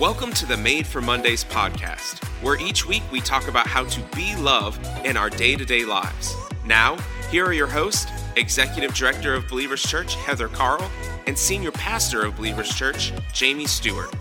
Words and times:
Welcome 0.00 0.32
to 0.32 0.46
the 0.46 0.56
Made 0.56 0.86
for 0.86 1.02
Mondays 1.02 1.44
podcast, 1.44 2.24
where 2.42 2.58
each 2.58 2.86
week 2.86 3.02
we 3.12 3.20
talk 3.20 3.48
about 3.48 3.66
how 3.66 3.84
to 3.84 4.00
be 4.16 4.34
love 4.36 4.78
in 5.04 5.14
our 5.18 5.28
day 5.28 5.56
to 5.56 5.64
day 5.66 5.84
lives. 5.84 6.34
Now, 6.64 6.96
here 7.30 7.44
are 7.44 7.52
your 7.52 7.66
hosts, 7.66 8.10
Executive 8.36 8.94
Director 8.94 9.34
of 9.34 9.46
Believers 9.46 9.82
Church, 9.82 10.14
Heather 10.14 10.48
Carl, 10.48 10.90
and 11.26 11.38
Senior 11.38 11.70
Pastor 11.72 12.24
of 12.24 12.34
Believers 12.36 12.74
Church, 12.74 13.12
Jamie 13.34 13.66
Stewart. 13.66 14.14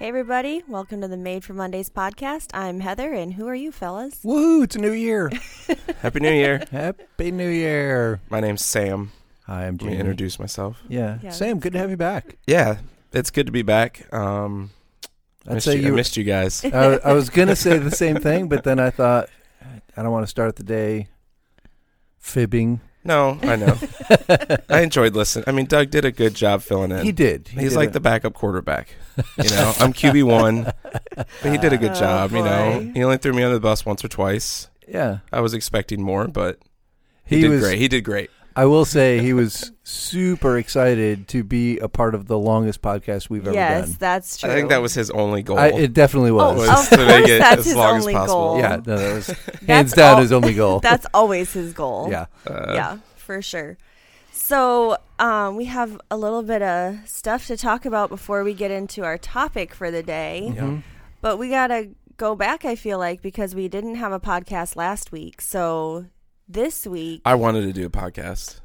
Hey, 0.00 0.08
everybody. 0.08 0.64
Welcome 0.66 1.00
to 1.02 1.06
the 1.08 1.16
Made 1.16 1.44
for 1.44 1.52
Mondays 1.54 1.88
podcast. 1.88 2.48
I'm 2.52 2.80
Heather, 2.80 3.12
and 3.12 3.34
who 3.34 3.46
are 3.46 3.54
you, 3.54 3.70
fellas? 3.70 4.16
Woohoo! 4.24 4.64
It's 4.64 4.74
a 4.74 4.80
new 4.80 4.92
year. 4.92 5.30
Happy 6.02 6.18
New 6.18 6.32
Year. 6.32 6.64
Happy 6.72 7.30
New 7.30 7.48
Year. 7.48 8.20
My 8.28 8.40
name's 8.40 8.64
Sam. 8.64 9.12
Hi, 9.46 9.66
I'm 9.66 9.74
Let 9.76 9.82
me 9.82 9.88
Jamie. 9.90 10.00
introduce 10.00 10.40
myself. 10.40 10.82
Yeah. 10.88 11.18
Yeah, 11.22 11.30
Sam, 11.30 11.60
good 11.60 11.72
to 11.74 11.78
have 11.78 11.90
you 11.90 11.96
back. 11.96 12.36
Yeah, 12.48 12.78
it's 13.12 13.30
good 13.30 13.46
to 13.46 13.52
be 13.52 13.62
back. 13.62 14.12
Um, 14.12 14.70
I 15.46 15.50
I'd 15.50 15.54
missed 15.54 15.66
say 15.66 15.80
you, 15.80 15.88
I 15.88 15.90
missed 15.96 16.16
you 16.16 16.24
guys. 16.24 16.64
I, 16.64 16.96
I 17.04 17.12
was 17.12 17.30
gonna 17.30 17.56
say 17.56 17.78
the 17.78 17.90
same 17.90 18.16
thing, 18.16 18.48
but 18.48 18.64
then 18.64 18.78
I 18.78 18.90
thought 18.90 19.28
I 19.96 20.02
don't 20.02 20.12
want 20.12 20.24
to 20.24 20.30
start 20.30 20.56
the 20.56 20.62
day 20.64 21.08
fibbing. 22.18 22.80
No, 23.02 23.38
I 23.42 23.56
know. 23.56 23.78
I 24.68 24.82
enjoyed 24.82 25.14
listening. 25.14 25.44
I 25.46 25.52
mean, 25.52 25.64
Doug 25.64 25.88
did 25.88 26.04
a 26.04 26.12
good 26.12 26.34
job 26.34 26.60
filling 26.60 26.90
in. 26.92 27.02
He 27.02 27.12
did. 27.12 27.48
He 27.48 27.60
He's 27.60 27.70
did 27.70 27.76
like 27.76 27.88
a- 27.88 27.92
the 27.92 28.00
backup 28.00 28.34
quarterback. 28.34 28.94
You 29.42 29.48
know, 29.48 29.72
I'm 29.80 29.94
QB 29.94 30.24
one, 30.24 30.70
but 30.82 31.26
he 31.42 31.56
did 31.56 31.72
a 31.72 31.78
good 31.78 31.92
Oh, 31.92 31.94
job. 31.94 32.32
You 32.32 32.42
know, 32.42 32.80
boy. 32.80 32.90
he 32.94 33.02
only 33.02 33.16
threw 33.16 33.32
me 33.32 33.42
under 33.42 33.54
the 33.54 33.60
bus 33.60 33.86
once 33.86 34.04
or 34.04 34.08
twice. 34.08 34.68
yeah. 34.86 35.18
I 35.32 35.40
was 35.40 35.54
expecting 35.54 36.02
more, 36.02 36.28
but 36.28 36.58
he, 37.24 37.36
He 37.36 37.42
did 37.42 37.50
was. 37.52 37.60
great. 37.62 37.78
He 37.78 37.88
did 37.88 38.04
great. 38.04 38.28
I 38.56 38.64
will 38.66 38.84
say 38.84 39.20
he 39.20 39.32
was 39.32 39.72
super 39.84 40.58
excited 40.58 41.28
to 41.28 41.42
be 41.44 41.78
a 41.78 41.88
part 41.88 42.14
of 42.14 42.26
the 42.26 42.38
longest 42.38 42.82
podcast 42.82 43.30
we've 43.30 43.46
ever 43.46 43.54
yes, 43.54 43.80
done. 43.82 43.88
Yes, 43.90 43.98
that's 43.98 44.38
true. 44.38 44.50
I 44.50 44.54
think 44.54 44.68
that 44.70 44.82
was 44.82 44.94
his 44.94 45.10
only 45.10 45.42
goal. 45.42 45.58
I, 45.58 45.68
it 45.68 45.92
definitely 45.92 46.32
was. 46.32 46.56
was 46.56 46.68
of 46.92 46.98
to 46.98 47.06
make 47.06 47.18
course 47.20 47.30
it 47.30 47.38
that's 47.38 47.58
as 47.60 47.66
his 47.66 47.76
long 47.76 47.96
as 47.96 48.02
only 48.02 48.12
possible. 48.14 48.34
goal. 48.34 48.58
yeah, 48.58 48.76
no, 48.86 48.96
that 48.96 49.14
was 49.14 49.26
hands 49.66 49.92
down 49.92 50.14
all- 50.16 50.20
his 50.22 50.32
only 50.32 50.54
goal. 50.54 50.80
That's 50.90 51.06
always 51.14 51.52
his 51.52 51.72
goal. 51.72 52.08
yeah. 52.10 52.26
Uh, 52.46 52.72
yeah, 52.74 52.98
for 53.16 53.40
sure. 53.42 53.78
So, 54.32 54.96
um, 55.18 55.56
we 55.56 55.66
have 55.66 56.00
a 56.10 56.16
little 56.16 56.42
bit 56.42 56.62
of 56.62 56.96
stuff 57.08 57.46
to 57.46 57.56
talk 57.56 57.84
about 57.84 58.08
before 58.08 58.42
we 58.42 58.52
get 58.54 58.70
into 58.70 59.04
our 59.04 59.16
topic 59.18 59.74
for 59.74 59.90
the 59.90 60.02
day. 60.02 60.52
Yeah. 60.54 60.62
Mhm. 60.62 60.82
But 61.20 61.38
we 61.38 61.50
got 61.50 61.68
to 61.68 61.90
go 62.16 62.34
back, 62.34 62.64
I 62.64 62.74
feel 62.74 62.98
like, 62.98 63.22
because 63.22 63.54
we 63.54 63.68
didn't 63.68 63.96
have 63.96 64.10
a 64.12 64.18
podcast 64.20 64.74
last 64.76 65.12
week. 65.12 65.40
So, 65.40 66.06
this 66.52 66.86
week, 66.86 67.22
I 67.24 67.34
wanted 67.36 67.62
to 67.62 67.72
do 67.72 67.86
a 67.86 67.90
podcast. 67.90 68.60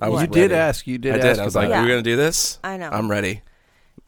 I 0.00 0.08
was 0.08 0.22
you 0.22 0.26
did 0.26 0.52
ask. 0.52 0.86
You 0.86 0.98
did 0.98 1.14
I 1.14 1.16
ask. 1.18 1.26
did. 1.26 1.38
I 1.38 1.44
was 1.44 1.54
like, 1.54 1.66
it. 1.66 1.70
Yeah. 1.70 1.82
"We're 1.82 1.88
gonna 1.88 2.02
do 2.02 2.16
this. 2.16 2.58
I 2.64 2.76
know. 2.76 2.88
I'm 2.90 3.10
ready." 3.10 3.42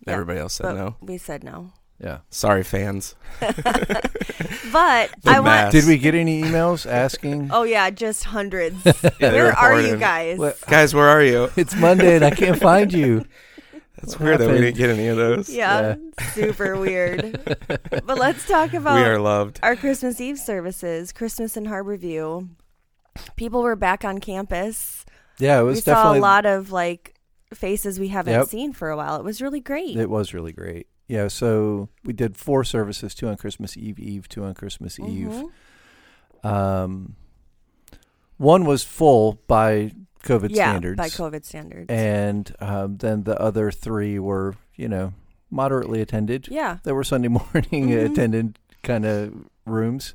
Yeah, 0.07 0.13
Everybody 0.15 0.41
else 0.41 0.55
said 0.55 0.75
no. 0.75 0.97
we 1.01 1.17
said 1.19 1.45
no. 1.45 1.73
yeah. 2.01 2.19
Sorry, 2.31 2.63
fans. 2.63 3.15
But 4.73 5.11
The 5.23 5.31
I 5.31 5.35
want. 5.35 5.45
math. 5.45 5.73
Did 5.73 5.87
we 5.87 5.99
get 5.99 6.15
any 6.15 6.43
emails 6.43 6.85
asking? 6.91 7.49
Oh, 7.53 7.63
yeah, 7.63 7.91
just 7.91 8.25
hundreds. 8.25 8.77
Yeah, 9.21 9.33
Where 9.33 9.53
are 9.53 9.81
you 9.81 9.97
guys? 9.97 10.39
What- 10.39 10.61
Guys, 10.67 10.95
where 10.95 11.09
are 11.09 11.23
you? 11.23 11.49
It's 11.57 11.75
Monday 11.77 12.17
and 12.17 12.25
I 12.25 12.31
can't 12.31 12.61
find 12.61 12.93
you. 12.93 13.25
That's 13.97 14.15
What 14.19 14.25
weird 14.25 14.41
that 14.41 14.49
we 14.51 14.59
didn't 14.59 14.77
get 14.77 14.91
any 14.91 15.07
of 15.07 15.17
those. 15.17 15.49
Yeah, 15.49 15.95
super 16.33 16.77
weird. 16.77 17.41
But 18.05 18.19
let's 18.19 18.47
talk 18.47 18.75
about 18.75 18.97
we 18.97 19.03
are 19.03 19.19
loved. 19.21 19.61
our 19.63 19.77
Christmas 19.77 20.21
Eve 20.21 20.39
services, 20.39 21.13
Christmas 21.13 21.57
in 21.57 21.65
Harborview. 21.67 22.49
People 23.37 23.63
were 23.63 23.77
back 23.77 24.05
on 24.05 24.19
campus. 24.19 25.05
Yeah, 25.39 25.61
it 25.61 25.63
was 25.63 25.77
We 25.79 25.81
saw 25.83 25.95
definitely 25.95 26.19
a 26.19 26.23
lot 26.23 26.47
of 26.47 26.73
like 26.73 27.15
faces 27.53 27.99
we 28.01 28.09
haven't 28.09 28.33
Yep. 28.35 28.47
seen 28.49 28.73
for 28.73 28.91
a 28.91 28.97
while. 28.97 29.17
It 29.17 29.25
was 29.25 29.41
really 29.43 29.61
great. 29.61 29.97
It 29.97 30.11
was 30.11 30.35
really 30.35 30.53
great. 30.53 30.87
Yeah, 31.07 31.29
so 31.29 31.89
we 32.05 32.13
did 32.13 32.37
four 32.37 32.65
services, 32.65 33.15
two 33.15 33.29
on 33.29 33.37
Christmas 33.37 33.77
Eve, 33.77 33.99
Eve, 33.99 34.29
two 34.29 34.43
on 34.45 34.55
Christmas 34.55 34.99
Eve. 34.99 35.45
Mhm. 36.43 36.49
Um, 36.49 37.17
one 38.37 38.65
was 38.65 38.83
full 38.83 39.39
by 39.47 39.93
COVID 40.25 40.51
yeah, 40.51 40.71
standards, 40.71 40.99
by 40.99 41.09
COVID 41.09 41.45
standards. 41.45 41.87
and 41.91 42.55
um, 42.61 42.97
then 42.97 43.25
the 43.25 43.39
other 43.41 43.71
three 43.71 44.19
were, 44.19 44.55
you 44.75 44.89
know, 44.89 45.13
moderately 45.51 46.01
attended. 46.01 46.49
yeah, 46.51 46.79
There 46.83 46.95
were 46.95 47.05
Sunday 47.05 47.29
morning 47.53 47.89
Mhm. 47.91 48.11
attended 48.11 48.59
kind 48.83 49.05
of 49.05 49.35
rooms, 49.67 50.15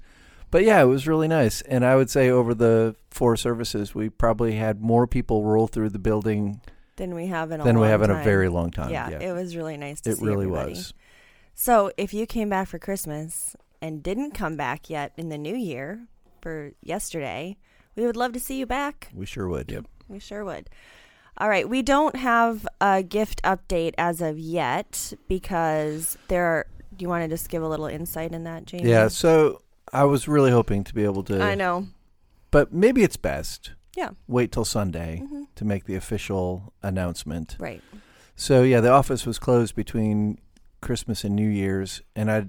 but 0.51 0.63
yeah, 0.63 0.81
it 0.81 0.85
was 0.85 1.07
really 1.07 1.27
nice. 1.27 1.61
And 1.61 1.85
I 1.85 1.95
would 1.95 2.09
say 2.09 2.29
over 2.29 2.53
the 2.53 2.95
four 3.09 3.35
services, 3.37 3.93
we 3.95 4.09
probably 4.09 4.53
had 4.53 4.81
more 4.81 5.07
people 5.07 5.43
roll 5.43 5.67
through 5.67 5.89
the 5.89 5.99
building 5.99 6.61
than 6.95 7.13
we 7.15 7.27
have 7.27 7.51
in 7.51 7.61
a 7.61 7.63
than 7.63 7.79
we 7.79 7.87
have 7.87 8.01
in 8.01 8.09
a 8.11 8.23
very 8.23 8.49
long 8.49 8.71
time. 8.71 8.89
yeah, 8.91 9.09
Yeah, 9.09 9.19
it 9.19 9.31
was 9.33 9.55
really 9.55 9.77
nice 9.77 10.01
to 10.01 10.09
it 10.11 10.17
see 10.17 10.25
really 10.25 10.45
everybody. 10.45 10.71
was. 10.71 10.93
So, 11.55 11.91
if 11.97 12.13
you 12.13 12.25
came 12.25 12.49
back 12.49 12.67
for 12.67 12.79
Christmas 12.79 13.55
and 13.81 14.01
didn't 14.03 14.31
come 14.31 14.55
back 14.55 14.89
yet 14.89 15.13
in 15.17 15.29
the 15.29 15.37
new 15.37 15.55
year 15.55 16.07
for 16.41 16.71
yesterday, 16.81 17.57
we 17.95 18.05
would 18.05 18.15
love 18.17 18.31
to 18.33 18.39
see 18.39 18.57
you 18.57 18.65
back. 18.65 19.09
We 19.13 19.25
sure 19.25 19.47
would. 19.49 19.69
Yep. 19.71 19.85
We 20.07 20.19
sure 20.19 20.45
would. 20.45 20.69
All 21.37 21.47
right, 21.47 21.67
we 21.69 21.81
don't 21.81 22.15
have 22.17 22.67
a 22.81 23.01
gift 23.03 23.41
update 23.43 23.93
as 23.97 24.19
of 24.21 24.37
yet 24.37 25.13
because 25.27 26.17
there 26.27 26.45
are. 26.45 26.65
Do 26.95 27.03
you 27.03 27.09
want 27.09 27.23
to 27.23 27.29
just 27.29 27.49
give 27.49 27.63
a 27.63 27.67
little 27.69 27.85
insight 27.85 28.33
in 28.33 28.43
that, 28.43 28.65
Jamie? 28.65 28.89
Yeah, 28.89 29.07
so 29.07 29.61
I 29.93 30.03
was 30.05 30.27
really 30.27 30.51
hoping 30.51 30.83
to 30.85 30.93
be 30.93 31.03
able 31.03 31.23
to. 31.23 31.41
I 31.41 31.55
know. 31.55 31.87
But 32.51 32.73
maybe 32.73 33.03
it's 33.03 33.17
best. 33.17 33.71
Yeah. 33.95 34.11
Wait 34.27 34.51
till 34.51 34.65
Sunday 34.65 35.23
hmm 35.27 35.43
to 35.55 35.65
make 35.65 35.83
the 35.85 35.95
official 35.95 36.73
announcement. 36.81 37.57
Right. 37.59 37.81
So 38.35 38.63
yeah, 38.63 38.79
the 38.79 38.89
office 38.91 39.25
was 39.25 39.39
closed 39.39 39.75
between 39.75 40.37
Christmas 40.81 41.25
and 41.25 41.35
New 41.35 41.49
Year's, 41.49 42.01
and 42.15 42.31
I, 42.31 42.45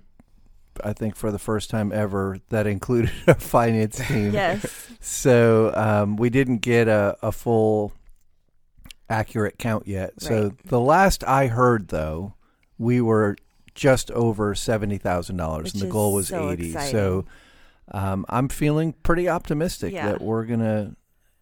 I 0.85 0.93
think 0.93 1.17
for 1.17 1.33
the 1.33 1.39
first 1.41 1.71
time 1.71 1.91
ever, 1.93 2.39
that 2.51 2.69
included 2.69 3.11
a 3.27 3.35
finance 3.35 3.97
team. 4.07 4.33
Yes. 4.33 4.87
So 5.01 5.73
um, 5.75 6.17
we 6.17 6.31
didn't 6.31 6.59
get 6.59 6.87
a, 6.87 7.17
a 7.21 7.33
full, 7.33 7.93
accurate 9.09 9.59
count 9.59 9.87
yet. 9.89 10.21
So 10.23 10.43
Right. 10.45 10.59
the 10.67 10.81
last 10.81 11.25
I 11.25 11.49
heard, 11.49 11.89
though, 11.89 12.35
we 12.79 13.01
were 13.01 13.37
just 13.81 14.11
over 14.11 14.55
seventy 14.55 14.99
thousand 14.99 15.39
dollars, 15.39 15.73
and 15.73 15.83
the 15.83 15.87
goal 15.87 16.13
was 16.13 16.29
so 16.29 16.51
eighty. 16.51 16.67
exciting. 16.67 16.93
So 16.93 17.25
um, 17.93 18.27
I'm 18.29 18.51
feeling 18.51 18.93
pretty 19.03 19.27
optimistic 19.27 19.95
Yeah. 19.95 20.13
that 20.13 20.21
we're 20.21 20.45
gonna 20.45 20.97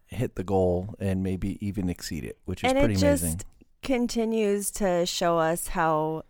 hit 0.07 0.35
the 0.35 0.43
goal 0.45 0.95
and 1.01 1.21
maybe 1.21 1.57
even 1.65 1.89
exceed 1.89 2.23
it, 2.23 2.37
which 2.45 2.63
is 2.63 2.69
and 2.71 2.79
pretty 2.79 2.93
it 2.93 2.99
just 2.99 3.23
amazing. 3.23 3.41
continues 3.83 4.71
to 4.71 5.05
show 5.05 5.37
us 5.37 5.67
how 5.67 6.23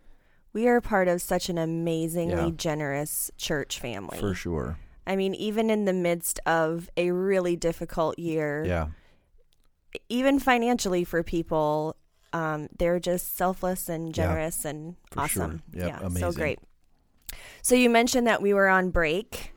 we 0.52 0.66
are 0.66 0.80
part 0.80 1.06
of 1.06 1.22
such 1.22 1.48
an 1.48 1.58
amazingly 1.58 2.46
Yeah. 2.50 2.56
generous 2.56 3.30
church 3.36 3.78
family. 3.78 4.18
For 4.18 4.34
sure. 4.34 4.78
I 5.06 5.14
mean, 5.14 5.32
even 5.36 5.70
in 5.70 5.84
the 5.84 5.92
midst 5.92 6.40
of 6.44 6.90
a 6.96 7.12
really 7.12 7.54
difficult 7.54 8.18
year, 8.18 8.64
Yeah. 8.66 8.88
even 10.08 10.40
financially 10.40 11.04
for 11.04 11.22
people, 11.22 11.94
um, 12.32 12.68
they're 12.78 13.00
just 13.00 13.36
selfless 13.36 13.88
and 13.88 14.08
Yeah, 14.08 14.24
generous 14.24 14.64
and 14.64 14.96
for 15.10 15.26
sure. 15.28 15.42
awesome. 15.44 15.62
Yep, 15.72 16.00
yeah, 16.02 16.08
so 16.08 16.32
great. 16.32 16.58
So 17.62 17.74
you 17.74 17.90
mentioned 17.90 18.26
that 18.26 18.42
we 18.42 18.54
were 18.54 18.68
on 18.68 18.90
break. 18.90 19.52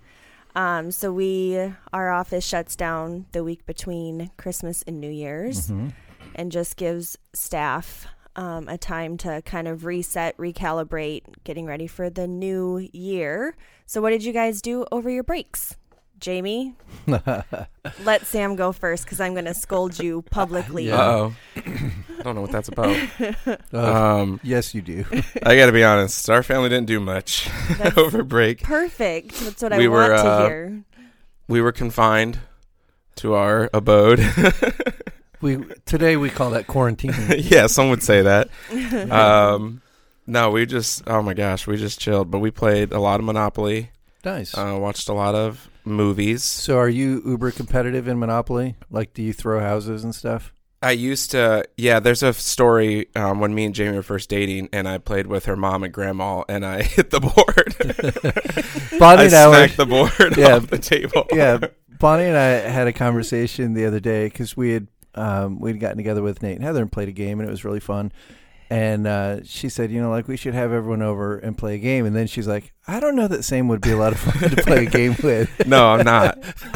Um, 0.56 0.92
so 0.92 1.12
we 1.12 1.74
our 1.92 2.12
office 2.12 2.46
shuts 2.46 2.76
down 2.76 3.26
the 3.32 3.44
week 3.44 3.66
between 3.66 4.30
Christmas 4.38 4.84
and 4.86 5.00
New 5.02 5.10
Year's 5.10 5.70
Mhm. 5.70 5.94
and 6.36 6.52
just 6.52 6.78
gives 6.78 7.18
staff 7.34 8.06
um, 8.36 8.68
a 8.68 8.78
time 8.80 9.16
to 9.18 9.42
kind 9.46 9.68
of 9.68 9.86
reset, 9.86 10.36
recalibrate, 10.38 11.22
getting 11.44 11.68
ready 11.68 11.86
for 11.86 12.10
the 12.10 12.28
new 12.28 12.80
year. 12.92 13.56
So, 13.86 14.02
what 14.02 14.10
did 14.10 14.24
you 14.24 14.34
guys 14.34 14.60
do 14.62 14.86
over 14.92 15.08
your 15.10 15.24
breaks? 15.24 15.76
Jamie, 16.24 16.74
let 17.08 18.26
Sam 18.26 18.56
go 18.56 18.72
first 18.72 19.04
because 19.04 19.20
I'm 19.20 19.34
going 19.34 19.44
to 19.44 19.54
scold 19.54 20.00
you 20.00 20.22
publicly. 20.32 20.88
Yeah. 20.88 20.96
Uh 20.96 21.02
oh. 21.12 21.36
I 21.58 22.24
don't 22.24 22.36
know 22.36 22.42
what 22.42 22.52
that's 22.52 22.70
about. 22.70 22.96
Uh, 23.74 24.18
Um, 24.22 24.40
yes, 24.42 24.74
you 24.74 24.82
do. 24.82 25.04
I 25.44 25.58
got 25.58 25.66
to 25.66 25.74
be 25.74 25.84
honest. 25.84 26.30
Our 26.30 26.42
family 26.42 26.70
didn't 26.70 26.88
do 26.88 27.02
much 27.02 27.50
That's 27.78 27.98
over 27.98 28.24
break. 28.24 28.64
perfect. 28.64 29.38
That's 29.42 29.62
what 29.62 29.76
We 29.76 29.86
I 29.86 29.88
were, 29.90 30.10
want 30.12 30.22
to 30.24 30.30
uh, 30.30 30.48
hear. 30.48 30.84
We 31.50 31.60
were 31.60 31.74
confined 31.74 32.40
to 33.18 33.34
our 33.34 33.70
abode. 33.74 34.20
we 35.42 35.58
today 35.86 36.16
we 36.16 36.30
call 36.30 36.52
that 36.52 36.68
quarantine. 36.68 37.14
yeah, 37.38 37.68
some 37.68 37.90
would 37.90 38.02
say 38.02 38.22
that. 38.22 38.48
Um, 39.12 39.82
no, 40.26 40.52
we 40.52 40.66
just. 40.66 41.04
Oh 41.06 41.22
my 41.22 41.34
gosh, 41.34 41.68
we 41.68 41.76
just 41.76 42.00
chilled. 42.00 42.32
But 42.32 42.40
we 42.40 42.50
played 42.50 42.94
a 42.94 43.00
lot 43.00 43.20
of 43.20 43.26
Monopoly. 43.26 43.92
nice. 44.24 44.58
Uh, 44.58 44.78
watched 44.80 45.10
a 45.10 45.14
lot 45.14 45.36
of 45.36 45.70
movies. 45.86 46.44
so, 46.44 46.78
are 46.78 46.90
you 46.90 47.22
uber 47.26 47.52
competitive 47.52 48.08
in 48.08 48.20
Monopoly? 48.20 48.76
Like, 48.90 49.14
do 49.14 49.22
you 49.22 49.34
throw 49.34 49.60
houses 49.60 50.04
and 50.04 50.14
stuff? 50.14 50.54
I 50.82 50.92
used 50.92 51.32
to, 51.32 51.64
yeah. 51.78 52.02
There's 52.02 52.24
a 52.24 52.34
story 52.34 53.08
um, 53.16 53.40
when 53.40 53.56
me 53.56 53.64
and 53.66 53.74
Jamie 53.74 53.96
were 53.96 54.04
first 54.04 54.30
dating, 54.30 54.68
and 54.74 54.86
I 54.86 54.98
played 54.98 55.28
with 55.28 55.46
her 55.46 55.56
mom 55.56 55.84
and 55.84 55.94
grandma, 55.94 56.44
and 56.50 56.66
I 56.66 56.84
hit 56.84 57.10
the 57.10 57.22
board. 57.22 57.76
Bonnie 59.00 59.22
I 59.22 59.26
and 59.26 59.34
I 59.34 59.48
were, 59.48 59.54
smacked 59.56 59.78
the 59.78 59.86
board 59.86 60.36
Yeah. 60.38 60.56
off 60.56 60.68
the 60.68 60.78
table. 60.78 61.26
yeah. 61.32 61.60
Bonnie 62.00 62.26
and 62.26 62.36
I 62.38 62.48
had 62.70 62.88
a 62.88 62.94
conversation 62.94 63.74
the 63.76 63.86
other 63.86 64.02
day 64.02 64.26
because 64.26 64.58
we 64.58 64.72
had 64.72 64.88
um, 65.16 65.60
we'd 65.60 65.80
gotten 65.80 65.96
together 65.98 66.22
with 66.22 66.42
Nate 66.44 66.56
and 66.58 66.66
Heather 66.66 66.82
and 66.82 66.92
played 66.92 67.08
a 67.08 67.14
game, 67.14 67.40
and 67.40 67.48
it 67.48 67.52
was 67.52 67.64
really 67.64 67.80
fun. 67.80 68.12
And 68.74 69.06
uh, 69.08 69.44
she 69.44 69.70
said, 69.70 69.92
you 69.92 70.02
know, 70.02 70.10
like 70.10 70.28
we 70.28 70.36
should 70.38 70.54
have 70.56 70.72
everyone 70.72 71.02
over 71.02 71.38
and 71.38 71.58
play 71.58 71.76
a 71.76 71.78
game. 71.78 72.06
And 72.06 72.16
then 72.16 72.26
she's 72.28 72.48
like, 72.48 72.74
I 72.88 73.00
don't 73.00 73.16
know 73.16 73.28
that 73.28 73.44
Sam 73.44 73.68
would 73.68 73.82
be 73.82 73.92
a 73.92 73.98
lot 73.98 74.14
of 74.14 74.20
fun 74.20 74.50
to 74.50 74.64
play 74.64 74.86
a 74.86 74.90
game 74.90 75.16
with. 75.24 75.68
No, 75.68 75.90
I'm 75.90 76.04
not. 76.06 76.38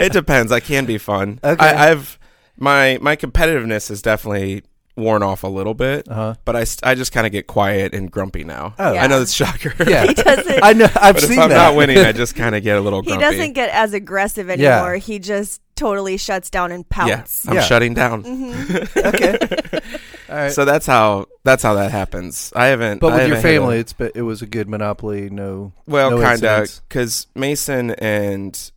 it 0.00 0.12
depends. 0.12 0.50
I 0.52 0.60
can 0.60 0.84
be 0.86 0.98
fun. 0.98 1.40
Okay. 1.44 1.64
I, 1.64 1.90
I've 1.90 2.18
my 2.56 2.98
my 3.02 3.16
competitiveness 3.16 3.90
is 3.90 4.02
definitely 4.02 4.62
worn 4.94 5.22
off 5.22 5.42
a 5.42 5.48
little 5.48 5.72
bit, 5.72 6.06
Uh-huh. 6.06 6.34
but 6.44 6.54
I, 6.54 6.64
st- 6.64 6.86
I 6.86 6.94
just 6.94 7.12
kind 7.12 7.26
of 7.26 7.32
get 7.32 7.46
quiet 7.46 7.94
and 7.94 8.10
grumpy 8.10 8.44
now. 8.44 8.74
Oh. 8.78 8.94
I 8.94 9.06
know 9.06 9.20
that's 9.20 9.32
a 9.32 9.34
shocker. 9.44 9.72
Yeah, 9.88 10.04
He 10.06 10.12
doesn't. 10.14 10.62
I 10.62 10.74
know. 10.74 10.84
I've 11.00 11.14
but 11.14 11.22
if 11.24 11.30
seen 11.30 11.38
I'm 11.38 11.48
that. 11.48 11.56
not 11.70 11.76
winning, 11.76 11.96
I 11.98 12.12
just 12.12 12.34
kind 12.34 12.54
of 12.54 12.62
get 12.62 12.76
a 12.76 12.80
little 12.82 13.02
he 13.02 13.16
doesn't 13.16 13.54
get 13.54 13.70
as 13.70 13.94
aggressive 13.94 14.48
Yeah. 14.48 14.76
anymore. 14.76 14.96
He 14.96 15.18
just 15.18 15.62
totally 15.76 16.18
shuts 16.18 16.50
down 16.50 16.72
and 16.72 16.84
yeah, 16.90 17.16
pouts. 17.16 17.48
I'm 17.48 17.54
Yeah. 17.54 17.60
shutting 17.62 17.94
down. 17.94 18.24
okay. 18.96 19.38
All 20.32 20.38
right. 20.38 20.52
So 20.52 20.64
that's 20.64 20.86
how 20.86 21.26
that's 21.44 21.62
how 21.62 21.74
that 21.74 21.90
happens. 21.90 22.52
I 22.56 22.66
haven't. 22.66 22.98
but 23.00 23.12
I 23.12 23.16
with 23.18 23.26
your 23.28 23.36
haven't 23.36 23.50
hit 23.50 23.56
a- 23.56 23.60
family, 23.60 23.78
it's 23.78 23.92
be- 23.92 24.10
it 24.14 24.22
was 24.22 24.40
a 24.42 24.46
good 24.46 24.68
monopoly. 24.68 25.28
No. 25.30 25.72
Well, 25.86 26.12
no 26.12 26.22
kind 26.22 26.42
of, 26.44 26.80
because 26.88 27.26
Mason 27.34 27.90
and 27.92 28.70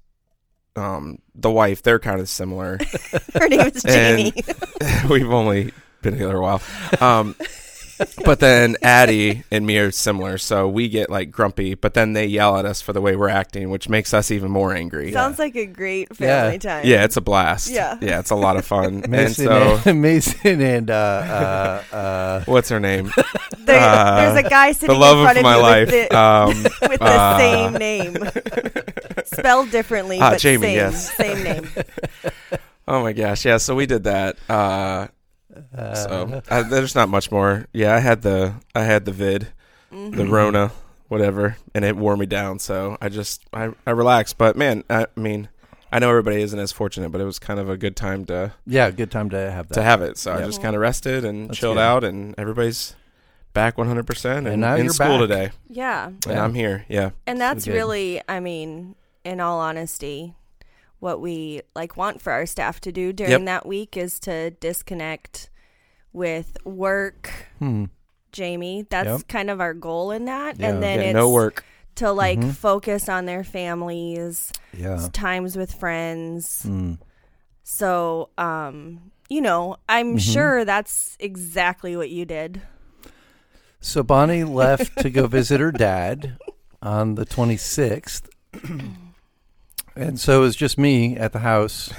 um 0.75 1.19
the 1.33 1.49
wife, 1.49 1.81
they're 1.81 1.99
kind 1.99 2.19
of 2.19 2.27
similar. 2.29 2.77
Her 3.33 3.47
name 3.47 3.61
is 3.61 3.81
Jamie. 3.83 4.33
We've 5.09 5.31
only 5.31 5.71
been 6.01 6.13
together 6.13 6.37
a 6.37 6.41
while. 6.41 6.61
Um, 6.99 7.35
but 8.25 8.39
then 8.39 8.75
Addie 8.81 9.43
and 9.51 9.65
me 9.65 9.77
are 9.77 9.91
similar, 9.91 10.37
so 10.37 10.67
we 10.67 10.89
get 10.89 11.09
like 11.09 11.31
grumpy, 11.31 11.75
but 11.75 11.93
then 11.93 12.13
they 12.13 12.25
yell 12.25 12.57
at 12.57 12.65
us 12.65 12.81
for 12.81 12.93
the 12.93 13.01
way 13.01 13.15
we're 13.15 13.29
acting, 13.29 13.69
which 13.69 13.87
makes 13.89 14.13
us 14.13 14.31
even 14.31 14.51
more 14.51 14.73
angry. 14.73 15.11
Sounds 15.11 15.39
like 15.39 15.55
a 15.55 15.65
great 15.65 16.07
Yeah. 16.19 16.43
family 16.43 16.59
time. 16.59 16.85
yeah, 16.85 17.03
it's 17.03 17.17
a 17.17 17.21
blast. 17.21 17.69
Yeah. 17.69 17.97
yeah, 18.01 18.19
it's 18.19 18.31
a 18.31 18.35
lot 18.35 18.57
of 18.57 18.65
fun. 18.65 18.85
and 19.03 19.09
Mason, 19.09 19.45
so, 19.45 19.79
and, 19.85 20.01
Mason 20.01 20.61
and 20.61 20.89
uh, 20.91 20.93
uh, 21.93 21.95
uh, 21.95 22.43
what's 22.45 22.69
her 22.69 22.79
name? 22.79 23.11
There- 23.65 23.79
Uh, 23.81 24.15
there's 24.33 24.45
a 24.45 24.49
guy 24.49 24.71
sitting 24.73 24.93
the 24.93 24.99
love 24.99 25.17
in 25.17 25.23
front 25.23 25.37
of 25.39 25.41
of, 25.41 25.43
my 25.43 25.55
you 25.55 25.61
life. 25.61 25.91
with 25.91 26.09
the, 26.09 26.17
Um, 26.17 26.63
with 26.89 26.99
the 26.99 27.05
uh, 27.05 27.37
same 27.37 27.73
name, 27.73 28.17
spelled 29.25 29.71
differently, 29.71 30.19
Ah, 30.21 30.31
but 30.31 30.39
Jamie, 30.39 30.67
same, 30.67 30.75
yes. 30.75 31.15
same 31.15 31.43
name. 31.43 31.69
oh 32.87 33.01
my 33.01 33.13
gosh, 33.13 33.43
yeah. 33.45 33.57
So 33.57 33.73
we 33.75 33.85
did 33.87 34.03
that. 34.03 34.37
Uh, 34.49 35.07
uh, 35.77 35.95
so 35.95 36.41
uh, 36.49 36.63
there's 36.63 36.95
not 36.95 37.09
much 37.09 37.31
more. 37.31 37.67
Yeah, 37.73 37.95
I 37.95 37.99
had 37.99 38.21
the 38.21 38.55
I 38.73 38.81
had 38.83 39.05
the 39.05 39.11
vid. 39.11 39.47
Mm-hmm. 39.91 40.17
the 40.17 40.25
Rona, 40.25 40.71
whatever, 41.07 41.55
and 41.73 41.85
it 41.85 41.95
wore 41.95 42.17
me 42.17 42.25
down. 42.25 42.59
So 42.59 42.97
I 43.01 43.07
just 43.09 43.43
I, 43.53 43.71
I 43.87 43.91
relaxed. 43.91 44.37
But 44.37 44.57
man, 44.57 44.83
I 44.89 45.05
mean, 45.15 45.47
I 45.91 45.99
know 45.99 46.09
everybody 46.09 46.41
isn't 46.41 46.59
as 46.59 46.71
fortunate, 46.73 47.09
but 47.11 47.21
it 47.21 47.25
was 47.25 47.39
kind 47.39 47.59
of 47.59 47.69
a 47.69 47.77
good 47.77 47.95
time 47.95 48.25
to 48.25 48.51
yeah, 48.65 48.89
good 48.91 49.09
time 49.11 49.29
to 49.29 49.51
have 49.51 49.69
that. 49.69 49.75
to 49.75 49.83
have 49.83 50.01
it. 50.01 50.17
So 50.17 50.33
I 50.33 50.39
just 50.43 50.61
kind 50.61 50.75
of 50.75 50.81
rested 50.81 51.23
and 51.23 51.49
That's 51.49 51.59
chilled 51.59 51.77
good. 51.77 51.81
out, 51.81 52.03
and 52.03 52.35
everybody's 52.37 52.95
back 53.53 53.77
100 53.77 54.05
percent 54.05 54.39
And 54.47 54.47
and 54.47 54.61
now 54.61 54.75
in 54.75 54.85
you're 54.85 54.93
school 54.93 55.19
back. 55.19 55.29
today, 55.29 55.51
Yeah, 55.69 56.07
and 56.07 56.25
Yeah. 56.27 56.43
I'm 56.43 56.53
here. 56.55 56.83
Yeah, 56.89 57.11
and 57.25 57.39
that's 57.39 57.63
good. 57.63 57.73
really, 57.75 58.21
I 58.27 58.41
mean, 58.41 58.95
in 59.23 59.39
all 59.39 59.59
honesty, 59.61 60.33
what 60.99 61.21
we 61.21 61.61
like 61.75 61.97
want 61.97 62.21
for 62.21 62.31
our 62.31 62.45
staff 62.45 62.79
to 62.81 62.91
do 62.91 63.11
during 63.13 63.31
Yep. 63.31 63.45
that 63.45 63.65
week 63.65 63.97
is 63.97 64.19
to 64.21 64.51
disconnect 64.51 65.49
with 66.13 66.57
work. 66.65 67.31
Hmm. 67.59 67.85
Jamie, 68.31 68.85
that's 68.89 69.07
Yep. 69.07 69.27
kind 69.27 69.49
of 69.49 69.61
our 69.61 69.73
goal 69.73 70.11
in 70.11 70.25
that, 70.25 70.59
Yeah. 70.59 70.69
and 70.69 70.83
then 70.83 70.99
yeah 70.99 71.05
it's 71.07 71.13
no 71.15 71.29
work. 71.29 71.63
to 71.95 72.11
like 72.11 72.39
Mhm. 72.39 72.53
focus 72.53 73.07
on 73.07 73.25
their 73.25 73.43
families, 73.45 74.51
Yeah. 74.77 75.07
times 75.13 75.55
with 75.55 75.71
friends. 75.73 76.63
Hmm. 76.63 76.93
So, 77.63 78.29
um, 78.37 79.11
you 79.29 79.39
know, 79.41 79.77
I'm 79.87 80.17
Mhm. 80.17 80.33
sure 80.33 80.65
that's 80.65 81.15
exactly 81.21 81.95
what 81.95 82.09
you 82.09 82.25
did. 82.25 82.61
So 83.79 84.03
Bonnie 84.03 84.43
left 84.43 84.97
to 84.99 85.09
go 85.09 85.27
visit 85.27 85.61
her 85.61 85.71
dad 85.71 86.37
on 86.81 87.15
the 87.15 87.25
26th. 87.25 88.27
and 89.95 90.19
so 90.19 90.37
it 90.39 90.41
was 90.41 90.55
just 90.55 90.77
me 90.77 91.15
at 91.17 91.31
the 91.33 91.39
house. 91.39 91.91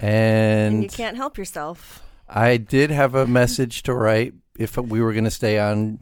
And, 0.00 0.74
And, 0.74 0.82
you 0.82 0.88
can't 0.88 1.16
help 1.16 1.38
yourself. 1.38 2.02
I 2.28 2.56
did 2.56 2.90
have 2.90 3.14
a 3.14 3.26
message 3.26 3.82
to 3.84 3.94
write 3.94 4.34
if 4.58 4.76
we 4.76 5.00
were 5.00 5.12
going 5.12 5.24
to 5.24 5.30
stay 5.30 5.58
on 5.58 5.98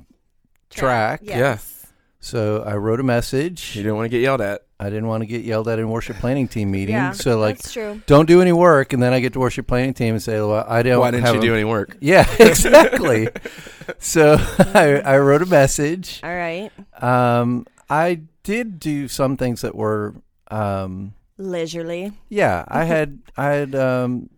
track. 0.70 1.20
Yes. 1.22 1.86
So 2.20 2.62
I 2.64 2.76
wrote 2.76 3.00
a 3.00 3.02
message. 3.02 3.74
You 3.76 3.82
didn't 3.82 3.96
want 3.96 4.06
to 4.06 4.08
get 4.08 4.20
yelled 4.22 4.40
at. 4.40 4.62
I 4.78 4.84
didn't 4.84 5.06
want 5.08 5.22
to 5.22 5.26
get 5.26 5.42
yelled 5.44 5.68
at 5.68 5.78
in 5.78 5.88
worship 5.90 6.16
planning 6.18 6.48
team 6.48 6.70
meeting. 6.70 6.94
Yeah, 6.96 7.12
so 7.12 7.38
like 7.38 7.58
that's 7.58 7.72
true. 7.72 8.00
don't 8.06 8.26
do 8.26 8.40
any 8.40 8.52
work 8.52 8.92
and 8.92 9.02
then 9.02 9.12
I 9.12 9.20
get 9.20 9.32
to 9.34 9.38
worship 9.40 9.66
planning 9.66 9.94
team 9.94 10.14
and 10.14 10.22
say, 10.22 10.40
"Well, 10.40 10.64
I 10.68 10.82
don't 10.82 11.00
Why 11.00 11.10
didn't 11.10 11.26
have 11.26 11.34
you 11.36 11.40
a- 11.40 11.44
do 11.44 11.54
any 11.54 11.64
work? 11.64 11.96
Yeah, 12.00 12.26
exactly. 12.40 13.28
so 13.98 14.36
I, 14.38 15.02
I 15.04 15.18
wrote 15.18 15.42
a 15.42 15.46
message. 15.46 16.20
All 16.24 16.34
right. 16.34 16.70
Um, 17.00 17.66
I 17.90 18.22
did 18.42 18.78
do 18.80 19.06
some 19.08 19.36
things 19.36 19.60
that 19.62 19.74
were, 19.74 20.14
um, 20.52 21.14
Leisurely. 21.38 22.12
yeah. 22.28 22.64
I 22.68 22.84
had 22.92 23.18
I 23.36 23.46
had 23.48 23.74
um, 23.74 24.28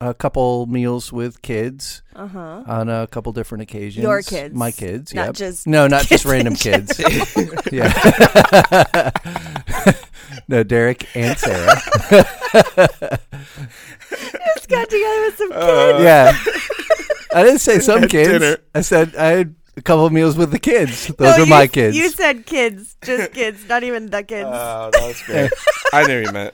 a 0.00 0.12
couple 0.14 0.66
meals 0.66 1.12
with 1.12 1.42
kids 1.42 2.02
Uh 2.14 2.26
huh. 2.28 2.62
on 2.66 2.88
a 2.88 3.06
couple 3.06 3.32
different 3.32 3.62
occasions. 3.62 4.02
Your 4.02 4.22
kids. 4.22 4.54
my 4.54 4.70
kids. 4.70 5.14
Not 5.14 5.26
yep. 5.26 5.34
just 5.36 5.66
no, 5.66 5.86
not 5.86 6.02
kids 6.06 6.22
just 6.22 6.24
random 6.24 6.54
kids. 6.54 6.98
yeah. 7.72 7.92
no, 10.48 10.62
Derek 10.62 11.06
and 11.16 11.36
Sarah. 11.38 11.76
just 14.54 14.68
got 14.68 14.88
together 14.90 15.20
with 15.24 15.36
some 15.36 15.50
kids. 15.50 15.62
Uh, 15.62 15.98
yeah. 16.02 16.36
I 17.34 17.42
didn't 17.44 17.60
say 17.60 17.78
some 17.78 18.06
kids. 18.08 18.28
dinner. 18.30 18.56
I 18.74 18.80
said 18.80 19.14
I 19.16 19.26
had 19.28 19.54
a 19.78 19.82
couple 19.82 20.04
of 20.06 20.12
meals 20.12 20.36
with 20.36 20.50
the 20.50 20.58
kids. 20.58 21.06
Those 21.18 21.18
No, 21.18 21.30
are 21.30 21.38
you- 21.40 21.46
my 21.46 21.66
kids. 21.66 21.96
You 21.96 22.10
said 22.10 22.44
kids, 22.46 22.96
just 23.04 23.32
kids, 23.32 23.66
not 23.68 23.82
even 23.84 24.10
the 24.10 24.22
kids. 24.22 24.48
Oh, 24.52 24.90
that 24.92 25.02
was 25.06 25.22
great. 25.22 25.50
I 25.92 26.06
knew 26.06 26.18
you 26.20 26.32
meant. 26.32 26.52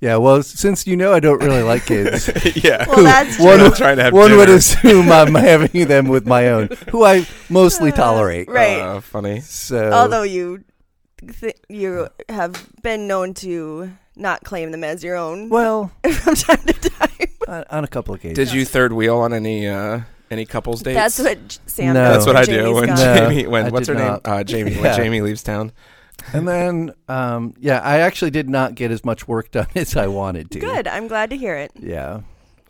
yeah. 0.00 0.16
Well, 0.16 0.42
since 0.42 0.86
you 0.86 0.96
know 0.96 1.12
I 1.12 1.20
don't 1.20 1.42
really 1.42 1.62
like 1.62 1.86
kids, 1.86 2.28
yeah. 2.56 2.84
well, 2.88 3.04
that's 3.04 3.38
one 3.38 3.58
true. 3.58 3.66
I'm 3.66 3.72
trying 3.74 3.96
to 3.98 4.04
have 4.04 4.12
one 4.12 4.36
would 4.36 4.48
assume 4.50 5.12
I'm 5.12 5.34
having 5.34 5.86
them 5.86 6.08
with 6.08 6.26
my 6.26 6.48
own, 6.48 6.68
who 6.90 7.04
I 7.04 7.26
mostly 7.48 7.92
tolerate. 7.92 8.48
right. 8.48 8.80
Uh, 8.80 9.00
funny. 9.00 9.40
So, 9.40 9.92
Although 9.92 10.24
you, 10.24 10.64
th- 11.40 11.56
you 11.68 12.08
have 12.28 12.66
been 12.82 13.06
known 13.06 13.34
to 13.34 13.92
not 14.16 14.44
claim 14.44 14.72
them 14.72 14.84
as 14.84 15.02
your 15.04 15.16
own 15.16 15.48
well, 15.48 15.90
from 16.02 16.34
time 16.34 16.58
to 16.66 16.72
time. 16.90 17.08
on, 17.48 17.64
on 17.70 17.84
a 17.84 17.88
couple 17.88 18.12
of 18.14 18.20
occasions. 18.20 18.36
Did 18.36 18.52
you 18.52 18.64
third 18.66 18.92
wheel 18.92 19.16
on 19.18 19.32
any 19.32 19.66
uh 19.68 20.00
any 20.32 20.46
couples 20.46 20.82
dates? 20.82 20.96
That's 20.96 21.18
what 21.18 21.48
J- 21.48 21.58
Sam. 21.66 21.94
No. 21.94 22.12
That's 22.12 22.26
what 22.26 22.34
when 22.34 22.42
I 22.42 22.46
do 22.46 22.52
Jamie's 22.62 22.74
when 22.74 22.86
gone. 22.86 22.96
Jamie 22.98 23.46
when 23.46 23.66
I 23.66 23.68
what's 23.70 23.88
her 23.88 23.94
did 23.94 24.00
name? 24.00 24.10
not. 24.12 24.28
Uh, 24.28 24.44
Jamie. 24.44 24.74
When 24.76 24.96
Jamie 24.96 25.20
leaves 25.20 25.42
town. 25.42 25.72
And 26.32 26.46
then, 26.46 26.94
um, 27.08 27.54
yeah, 27.58 27.80
I 27.80 27.98
actually 27.98 28.30
did 28.30 28.48
not 28.48 28.74
get 28.76 28.90
as 28.92 29.04
much 29.04 29.26
work 29.26 29.50
done 29.50 29.66
as 29.74 29.96
I 29.96 30.06
wanted 30.06 30.50
to. 30.52 30.60
Good. 30.60 30.86
I'm 30.86 31.08
glad 31.08 31.30
to 31.30 31.36
hear 31.36 31.56
it. 31.56 31.72
Yeah. 31.78 32.20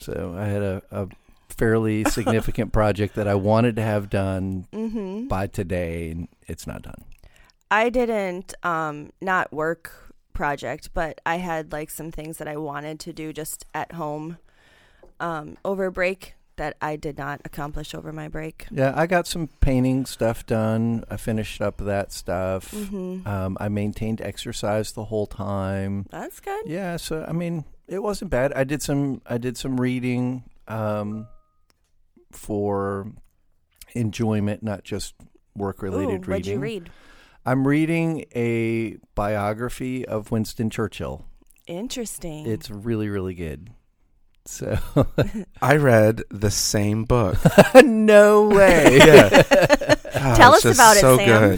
So 0.00 0.34
I 0.36 0.46
had 0.46 0.62
a, 0.62 0.82
a 0.90 1.08
fairly 1.50 2.04
significant 2.08 2.72
project 2.72 3.14
that 3.14 3.28
I 3.28 3.34
wanted 3.34 3.76
to 3.76 3.82
have 3.82 4.10
done 4.10 4.66
hmm 4.72 5.28
by 5.28 5.46
today, 5.46 6.10
and 6.10 6.28
it's 6.46 6.66
not 6.66 6.82
done. 6.82 7.04
I 7.70 7.88
didn't 7.90 8.54
um 8.62 9.12
not 9.20 9.52
work 9.52 10.14
project, 10.32 10.90
but 10.94 11.20
I 11.26 11.36
had 11.36 11.72
like 11.72 11.90
some 11.90 12.10
things 12.10 12.38
that 12.38 12.48
I 12.48 12.56
wanted 12.56 12.98
to 13.00 13.12
do 13.12 13.32
just 13.32 13.66
at 13.74 13.92
home 13.92 14.38
um 15.20 15.56
over 15.64 15.90
break 15.90 16.34
that 16.56 16.76
I 16.80 16.96
did 16.96 17.16
not 17.18 17.40
accomplish 17.44 17.94
over 17.94 18.12
my 18.12 18.28
break. 18.28 18.66
Yeah, 18.70 18.92
I 18.94 19.06
got 19.06 19.26
some 19.26 19.48
painting 19.60 20.04
stuff 20.06 20.44
done. 20.46 21.04
I 21.10 21.16
finished 21.16 21.60
up 21.62 21.78
that 21.78 22.12
stuff. 22.12 22.70
hmm 22.70 23.20
Um, 23.26 23.56
I 23.60 23.68
maintained 23.68 24.20
exercise 24.20 24.92
the 24.92 25.04
whole 25.04 25.26
time. 25.26 26.06
That's 26.10 26.40
good. 26.40 26.64
Yeah, 26.66 26.96
so 26.98 27.24
I 27.26 27.32
mean, 27.32 27.64
it 27.88 28.02
wasn't 28.02 28.30
bad. 28.30 28.52
I 28.52 28.64
did 28.64 28.82
some 28.82 29.22
I 29.26 29.38
did 29.38 29.56
some 29.56 29.80
reading 29.80 30.44
um, 30.68 31.26
for 32.32 33.06
enjoyment, 33.94 34.62
not 34.62 34.84
just 34.84 35.14
work 35.56 35.82
related 35.82 36.26
what'd 36.26 36.46
you 36.46 36.58
reading. 36.58 36.84
read? 36.84 36.90
I'm 37.44 37.66
reading 37.66 38.24
a 38.34 38.96
biography 39.14 40.06
of 40.06 40.30
Winston 40.30 40.70
Churchill. 40.70 41.24
Interesting. 41.66 42.46
It's 42.46 42.70
really 42.70 43.08
really 43.08 43.34
good. 43.34 43.70
So 44.44 44.78
I 45.62 45.76
read 45.76 46.22
the 46.30 46.50
same 46.50 47.04
book. 47.04 47.38
no 47.84 48.48
way. 48.48 48.96
yeah. 48.98 49.44
Oh, 50.14 50.34
Tell 50.36 50.54
us 50.54 50.62
just 50.62 50.78
about 50.78 50.96
it, 50.96 51.00
so 51.00 51.16
Sam. 51.16 51.56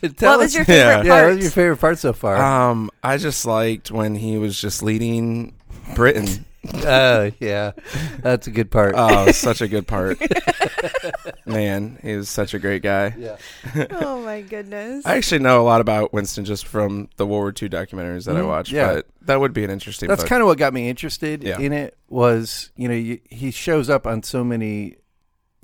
good. 0.00 0.16
Tell 0.16 0.32
what 0.32 0.40
was 0.40 0.54
your 0.54 0.64
favorite 0.64 1.04
Yeah. 1.06 1.14
Yeah, 1.16 1.26
what 1.26 1.34
was 1.34 1.44
your 1.44 1.50
favorite 1.50 1.76
part 1.76 1.98
so 1.98 2.12
far? 2.12 2.36
Um, 2.36 2.90
I 3.02 3.18
just 3.18 3.44
liked 3.44 3.90
when 3.90 4.14
he 4.14 4.38
was 4.38 4.58
just 4.58 4.82
leading 4.82 5.54
Britain. 5.94 6.45
Uh, 6.74 7.30
yeah, 7.40 7.72
that's 8.20 8.46
a 8.46 8.50
good 8.50 8.70
part. 8.70 8.94
Oh, 8.96 9.30
such 9.32 9.60
a 9.60 9.68
good 9.68 9.86
part. 9.86 10.18
Man, 11.46 11.98
he 12.02 12.16
was 12.16 12.28
such 12.28 12.54
a 12.54 12.58
great 12.58 12.82
guy. 12.82 13.14
yeah. 13.18 13.36
oh 13.90 14.22
my 14.22 14.40
goodness. 14.42 15.04
I 15.06 15.16
actually 15.16 15.40
know 15.40 15.60
a 15.60 15.64
lot 15.64 15.80
about 15.80 16.12
Winston 16.12 16.44
just 16.44 16.66
from 16.66 17.08
the 17.16 17.26
World 17.26 17.40
War 17.42 17.48
II 17.50 17.68
documentaries 17.68 18.24
that 18.26 18.36
I 18.36 18.40
Mhm, 18.40 18.48
watched. 18.48 18.72
yeah. 18.72 18.94
But 18.94 19.06
that 19.22 19.40
would 19.40 19.52
be 19.52 19.64
an 19.64 19.70
interesting 19.70 20.08
That's 20.08 20.22
book. 20.22 20.28
kind 20.28 20.42
of 20.42 20.46
what 20.48 20.58
got 20.58 20.72
me 20.74 20.88
interested 20.88 21.42
Yeah. 21.42 21.58
in 21.58 21.72
it. 21.72 21.96
Was 22.08 22.70
you 22.76 22.88
know 22.88 22.94
you, 22.94 23.20
he 23.30 23.50
shows 23.50 23.90
up 23.90 24.06
on 24.06 24.22
so 24.22 24.44
many, 24.44 24.96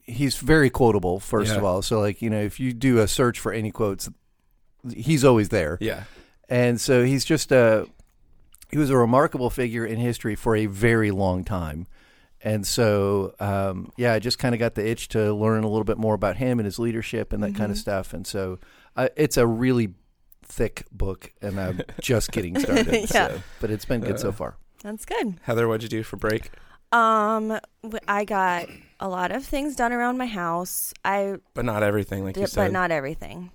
he's 0.04 0.37
very 0.37 0.71
quotable. 0.71 1.21
First 1.21 1.52
Yeah. 1.52 1.59
of 1.59 1.64
all, 1.64 1.82
so 1.82 2.00
like 2.00 2.21
you 2.23 2.30
know, 2.30 2.40
if 2.40 2.59
you 2.61 2.73
do 2.73 2.99
a 2.99 3.09
search 3.09 3.38
for 3.38 3.52
any 3.52 3.71
quotes, 3.71 4.09
he's 4.94 5.25
always 5.25 5.49
there. 5.50 5.78
Yeah. 5.80 6.04
And 6.49 6.80
so 6.80 7.04
he's 7.04 7.25
just 7.25 7.50
a 7.52 7.87
he 8.73 8.79
was 8.79 8.91
a 8.91 8.97
remarkable 8.97 9.50
figure 9.50 9.85
in 9.87 9.99
history 9.99 10.35
for 10.35 10.57
a 10.57 10.67
very 10.67 11.11
long 11.11 11.45
time. 11.45 11.87
And 12.45 12.67
so, 12.67 13.35
um, 13.38 13.93
yeah, 13.97 14.14
I 14.14 14.19
just 14.19 14.38
kind 14.38 14.52
of 14.55 14.59
got 14.59 14.75
the 14.75 14.85
itch 14.85 15.09
to 15.11 15.33
learn 15.33 15.62
a 15.62 15.69
little 15.69 15.85
bit 15.85 15.97
more 15.99 16.14
about 16.14 16.38
him 16.38 16.59
and 16.59 16.64
his 16.67 16.79
leadership 16.79 17.33
and 17.33 17.41
that 17.45 17.55
kind 17.55 17.71
of 17.71 17.79
stuff. 17.79 18.12
And 18.12 18.26
so, 18.26 18.59
uh, 18.97 19.09
it's 19.17 19.37
a 19.37 19.47
really 19.47 19.95
thick 20.43 20.85
book, 20.91 21.33
and 21.41 21.61
I'm 21.61 21.83
just 22.00 22.33
getting 22.33 22.59
started. 22.59 22.88
Yeah. 22.93 23.07
so, 23.07 23.43
but 23.61 23.71
it's 23.71 23.85
been 23.85 24.00
good 24.00 24.19
so 24.19 24.31
Uh, 24.31 24.33
far. 24.33 24.57
That's 24.83 25.05
good. 25.05 25.38
Heather, 25.43 25.69
what'd 25.69 25.85
you 25.85 25.88
do 25.88 26.02
for 26.02 26.17
break? 26.17 26.50
Um, 26.91 27.59
w- 27.83 28.00
I 28.09 28.25
got 28.25 28.67
a 28.99 29.09
lot 29.09 29.31
of 29.31 29.45
things 29.45 29.76
done 29.76 29.93
around 29.93 30.19
my 30.19 30.26
house. 30.26 30.93
I 31.05 31.37
But 31.55 31.64
not 31.64 31.83
everything, 31.85 32.25
like 32.25 32.37
you 32.37 32.47
said. 32.49 32.64
but 32.67 32.73
not 32.73 32.91
everything. 32.91 33.50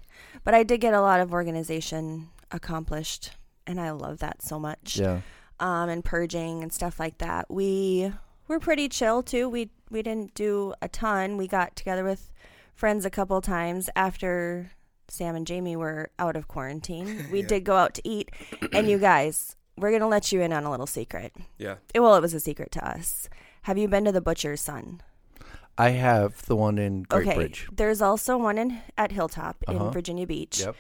But 0.45 0.53
I 0.53 0.63
did 0.63 0.79
get 0.79 0.93
a 0.93 1.01
lot 1.01 1.19
of 1.19 1.33
organization 1.33 2.29
accomplished, 2.51 3.31
and 3.67 3.79
I 3.79 3.91
love 3.91 4.19
that 4.19 4.41
so 4.41 4.57
much. 4.59 4.97
Yeah. 4.97 5.21
Um, 5.59 5.89
and 5.89 6.03
purging 6.05 6.63
and 6.63 6.71
stuff 6.73 6.99
like 6.99 7.17
that. 7.19 7.49
We 7.51 8.11
were 8.47 8.59
pretty 8.59 8.89
chill 8.89 9.21
too. 9.23 9.47
We 9.49 9.69
we 9.89 10.01
didn't 10.01 10.33
do 10.33 10.73
a 10.81 10.87
ton. 10.87 11.37
We 11.37 11.47
got 11.47 11.75
together 11.75 12.03
with 12.03 12.31
friends 12.75 13.05
a 13.05 13.09
couple 13.09 13.39
times 13.41 13.89
after 13.95 14.71
Sam 15.07 15.35
and 15.35 15.47
Jamie 15.47 15.75
were 15.75 16.09
out 16.19 16.35
of 16.35 16.47
quarantine. 16.47 17.27
We 17.31 17.41
Yeah. 17.41 17.47
did 17.47 17.63
go 17.63 17.75
out 17.77 17.93
to 17.95 18.01
eat, 18.07 18.29
and 18.73 18.89
you 18.89 18.97
guys, 18.99 19.55
we're 19.77 19.91
gonna 19.91 20.07
let 20.07 20.31
you 20.31 20.41
in 20.41 20.53
on 20.53 20.63
a 20.65 20.71
little 20.71 20.87
secret. 20.87 21.33
yeah. 21.57 21.75
It, 21.93 21.99
well, 22.01 22.15
it 22.15 22.21
was 22.21 22.33
a 22.33 22.39
secret 22.39 22.71
to 22.73 22.87
us. 22.87 23.29
Have 23.63 23.77
you 23.77 23.87
been 23.87 24.05
to 24.05 24.11
the 24.11 24.21
Butcher's 24.21 24.61
Son? 24.61 25.01
I 25.79 25.89
have 25.91 26.45
the 26.47 26.55
one 26.55 26.77
in 26.77 27.03
Great 27.03 27.27
okay. 27.27 27.35
Bridge. 27.35 27.67
There's 27.71 28.01
also 28.01 28.37
one 28.37 28.57
in 28.57 28.79
at 28.97 29.11
Hilltop 29.11 29.63
Uh-huh. 29.67 29.85
in 29.87 29.91
Virginia 29.91 30.25
Beach. 30.27 30.59
Yep. 30.61 30.75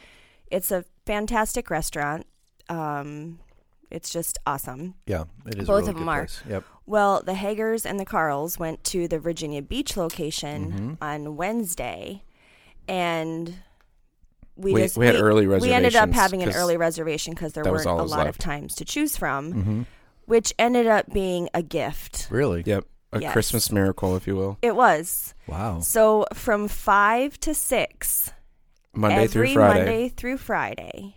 It's 0.49 0.71
a 0.71 0.85
fantastic 1.05 1.69
restaurant. 1.69 2.25
Um, 2.69 3.39
it's 3.89 4.09
just 4.09 4.37
awesome. 4.45 4.95
Yeah, 5.05 5.23
it 5.45 5.59
is. 5.59 5.67
Both 5.67 5.83
a 5.87 5.87
really 5.87 5.89
of 5.91 5.95
'em 5.97 6.03
good 6.03 6.09
are. 6.09 6.19
place. 6.25 6.43
Yep. 6.49 6.63
Well, 6.85 7.21
the 7.23 7.33
Hagers 7.33 7.85
and 7.85 7.99
the 7.99 8.05
Carls 8.05 8.57
went 8.59 8.83
to 8.85 9.07
the 9.07 9.19
Virginia 9.19 9.61
Beach 9.61 9.95
location 9.97 10.97
Mhm. 11.01 11.05
on 11.05 11.35
Wednesday, 11.37 12.23
and 12.87 13.55
we, 14.55 14.73
We- 14.73 14.81
just 14.81 14.97
we 14.97 15.05
had 15.05 15.15
early 15.15 15.45
reservations. 15.45 15.69
We 15.69 15.73
ended 15.75 15.95
up 15.95 16.11
having 16.11 16.43
an 16.43 16.51
early 16.53 16.77
reservation 16.77 17.33
because 17.33 17.53
there 17.53 17.63
weren't 17.63 17.85
a 17.85 17.93
lot 18.03 18.27
of 18.27 18.37
times 18.37 18.75
to 18.75 18.85
choose 18.85 19.15
from, 19.17 19.51
hmm 19.51 19.81
which 20.25 20.53
ended 20.59 20.85
up 20.87 21.13
being 21.13 21.47
a 21.53 21.61
gift. 21.63 22.27
Really? 22.29 22.61
Yep. 22.65 22.83
A 23.13 23.21
Yes. 23.21 23.31
Christmas 23.31 23.71
miracle, 23.71 24.17
if 24.17 24.27
you 24.27 24.35
will. 24.35 24.57
It 24.61 24.75
was 24.75 25.33
Wow. 25.47 25.79
so 25.79 26.25
from 26.33 26.67
five 26.67 27.39
to 27.39 27.53
six 27.53 28.33
Monday 28.93 29.27
through 29.27 29.53
Friday. 29.53 29.79
Monday 29.79 30.09
through 30.09 30.37
Friday, 30.37 31.15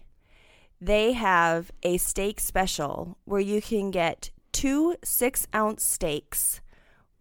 they 0.81 1.13
have 1.13 1.71
a 1.83 1.97
steak 1.99 2.41
special 2.41 3.19
where 3.25 3.41
you 3.41 3.61
can 3.61 3.91
get 3.91 4.31
two 4.53 4.97
six 5.05 5.47
ounce 5.55 5.83
steaks 5.85 6.61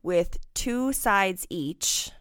with 0.01 0.37
two 0.53 0.93
sides 0.93 1.45
each 1.49 2.11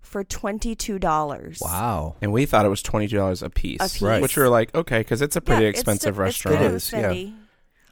for 0.00 0.22
twenty 0.22 0.74
two 0.74 0.98
dollars. 0.98 1.58
Wow. 1.60 2.16
And 2.20 2.32
we 2.32 2.46
thought 2.46 2.64
it 2.66 2.68
was 2.68 2.82
twenty 2.82 3.08
two 3.08 3.16
dollars 3.16 3.42
a 3.42 3.50
piece, 3.50 3.80
A 3.80 3.84
piece. 3.84 4.02
Right. 4.02 4.20
which 4.22 4.36
we 4.36 4.42
were 4.42 4.48
like, 4.48 4.74
okay, 4.74 4.98
because 5.00 5.22
it's 5.22 5.36
a 5.36 5.40
pretty 5.40 5.64
expensive 5.66 6.18
restaurant. 6.18 6.60
It 6.62 6.72
is, 6.72 6.92
yeah. 6.92 7.30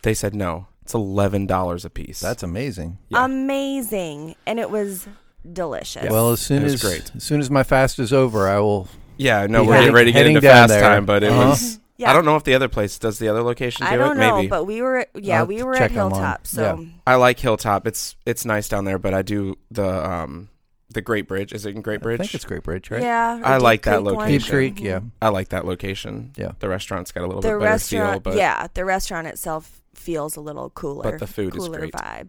They 0.02 0.14
said 0.14 0.34
no, 0.34 0.66
it's 0.82 0.94
eleven 0.94 1.46
dollars 1.46 1.84
a 1.84 1.90
piece. 1.90 2.20
That's 2.20 2.42
amazing. 2.42 2.98
Yeah. 3.08 3.24
Amazing, 3.24 4.34
and 4.46 4.58
it 4.60 4.68
was 4.70 5.06
delicious. 5.50 6.10
Well, 6.10 6.30
as 6.32 6.40
soon 6.40 6.62
as 6.64 6.80
great. 6.82 7.10
as 7.16 7.24
soon 7.24 7.40
as 7.40 7.50
my 7.50 7.62
fast 7.62 7.98
is 7.98 8.12
over, 8.12 8.48
I 8.48 8.58
will. 8.60 8.88
yeah. 9.16 9.46
No, 9.46 9.64
we're 9.64 9.78
getting 9.78 9.94
ready 9.94 10.12
to 10.12 10.18
get 10.18 10.26
into 10.26 10.40
fast 10.42 10.68
there. 10.68 10.80
time, 10.82 11.06
but 11.06 11.22
it 11.22 11.30
Uh-huh. 11.32 11.50
was. 11.50 11.78
Yeah. 12.02 12.10
I 12.10 12.12
don't 12.12 12.24
know 12.24 12.36
if 12.36 12.44
the 12.44 12.54
other 12.54 12.68
place 12.68 12.98
does 12.98 13.18
the 13.18 13.28
other 13.28 13.42
location 13.42 13.86
do 13.86 13.92
I 13.92 13.96
don't 13.96 14.16
it. 14.16 14.20
know, 14.20 14.36
Maybe 14.36 14.48
but 14.48 14.64
we 14.64 14.82
were 14.82 15.06
yeah 15.14 15.38
I'll 15.40 15.46
we 15.46 15.62
were 15.62 15.74
check 15.74 15.92
at 15.92 15.96
online. 15.98 16.20
Hilltop, 16.20 16.46
so 16.46 16.86
I 17.06 17.14
like 17.16 17.38
Hilltop. 17.38 17.86
It's 17.86 18.16
it's 18.26 18.44
nice 18.44 18.68
down 18.68 18.84
there, 18.84 18.98
but 18.98 19.14
I 19.14 19.22
do 19.22 19.56
the 19.70 19.86
um 20.10 20.48
the 20.92 21.00
Great 21.00 21.26
Bridge. 21.26 21.52
Is 21.54 21.64
it 21.64 21.74
in 21.74 21.80
Great 21.80 22.02
Bridge? 22.02 22.20
I 22.20 22.24
think 22.24 22.34
it's 22.34 22.44
Great 22.44 22.62
Bridge, 22.64 22.90
right? 22.90 23.00
yeah. 23.02 23.40
or 23.40 23.46
I 23.46 23.54
Deep 23.56 23.62
like 23.62 23.82
that 23.82 23.94
Creek 24.02 24.04
one. 24.04 24.14
location. 24.16 24.38
Deep 24.40 24.50
Creek, 24.76 24.80
yeah. 24.84 25.00
I 25.22 25.28
like 25.30 25.48
that 25.48 25.64
location. 25.64 26.32
Yeah. 26.36 26.52
The 26.58 26.68
restaurant's 26.68 27.12
got 27.12 27.22
a 27.22 27.26
little 27.26 27.40
the 27.40 27.48
bit 27.48 27.54
better 27.60 27.64
restaurant 27.64 28.12
feel, 28.12 28.20
but 28.20 28.34
yeah 28.36 28.66
the 28.74 28.84
restaurant 28.84 29.26
itself 29.26 29.80
feels 29.94 30.36
a 30.36 30.40
little 30.40 30.68
cooler 30.70 31.04
But 31.12 31.20
the 31.20 31.26
food 31.26 31.54
is 31.56 31.64
cooler 31.64 31.78
great. 31.80 31.92
vibe 31.94 32.28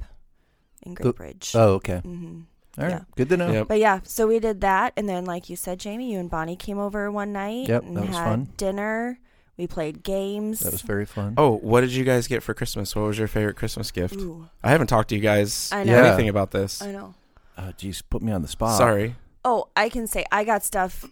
in 0.83 0.93
The- 0.93 1.01
Great 1.03 1.15
Bridge 1.15 1.51
Oh, 1.55 1.73
okay. 1.73 1.97
hmm 1.99 2.41
All 2.77 2.83
right. 2.85 2.91
Yeah. 2.91 2.99
Good 3.17 3.29
to 3.29 3.37
know. 3.37 3.51
Yep. 3.51 3.67
but 3.67 3.79
yeah 3.79 3.99
so 4.03 4.27
we 4.27 4.39
did 4.39 4.61
that 4.61 4.93
and 4.97 5.07
then 5.09 5.25
like 5.25 5.49
you 5.49 5.55
said 5.55 5.79
jamie 5.79 6.11
you 6.13 6.19
and 6.19 6.29
bonnie 6.29 6.55
came 6.55 6.77
over 6.79 7.11
one 7.11 7.31
night 7.33 7.67
Yep, 7.67 7.83
and 7.83 7.97
that 7.97 8.07
was 8.07 8.15
had 8.17 8.23
fun. 8.25 8.47
dinner 8.57 9.19
we 9.57 9.67
played 9.67 10.03
games 10.03 10.61
That 10.61 10.71
was 10.73 10.81
very 10.81 11.05
fun. 11.05 11.35
Oh, 11.37 11.57
what 11.57 11.81
did 11.81 11.91
you 11.93 12.03
guys 12.03 12.27
get 12.27 12.41
for 12.43 12.53
Christmas? 12.53 12.95
What 12.95 13.03
was 13.05 13.17
your 13.19 13.27
favorite 13.27 13.55
Christmas 13.55 13.91
gift? 13.91 14.15
Ooh, 14.15 14.47
I 14.63 14.71
haven't 14.71 14.87
talked 14.87 15.09
to 15.09 15.15
you 15.15 15.21
guys 15.21 15.69
I 15.71 15.83
know. 15.83 15.91
Yeah. 15.93 16.07
anything 16.07 16.29
about 16.29 16.51
this. 16.51 16.81
i 16.81 16.91
know 16.91 17.13
Uh, 17.57 17.71
geez, 17.77 18.01
put 18.01 18.21
me 18.21 18.31
on 18.31 18.41
the 18.41 18.47
spot. 18.47 18.77
Sorry. 18.77 19.15
oh 19.45 19.67
i 19.75 19.89
can 19.89 20.07
say 20.07 20.25
i 20.31 20.43
got 20.43 20.63
stuff 20.63 21.05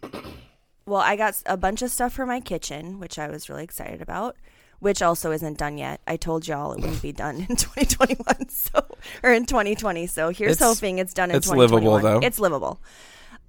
well 0.86 1.02
i 1.02 1.16
got 1.16 1.36
a 1.46 1.56
bunch 1.58 1.82
of 1.82 1.92
stuff 1.92 2.14
for 2.14 2.26
my 2.26 2.40
kitchen 2.40 3.00
which 3.00 3.20
i 3.20 3.28
was 3.30 3.50
really 3.50 3.64
excited 3.64 4.02
about 4.02 4.36
which 4.80 5.02
also 5.02 5.32
isn't 5.32 5.58
done 5.58 5.78
yet 5.78 6.00
i 6.08 6.16
told 6.18 6.48
y'all 6.48 6.72
it 6.74 6.80
wouldn't 6.82 7.02
be 7.02 7.12
done 7.12 7.36
in 7.50 7.56
2021 7.56 8.50
so 8.50 8.84
or 9.22 9.32
in 9.34 9.46
2020 9.46 10.08
so 10.08 10.30
here's 10.30 10.54
It's- 10.54 10.68
hoping 10.76 10.98
it's 10.98 11.14
done 11.14 11.30
in 11.30 11.36
it's 11.36 11.50
livable, 11.50 12.00
though. 12.00 12.20
it's 12.24 12.40
livable 12.40 12.80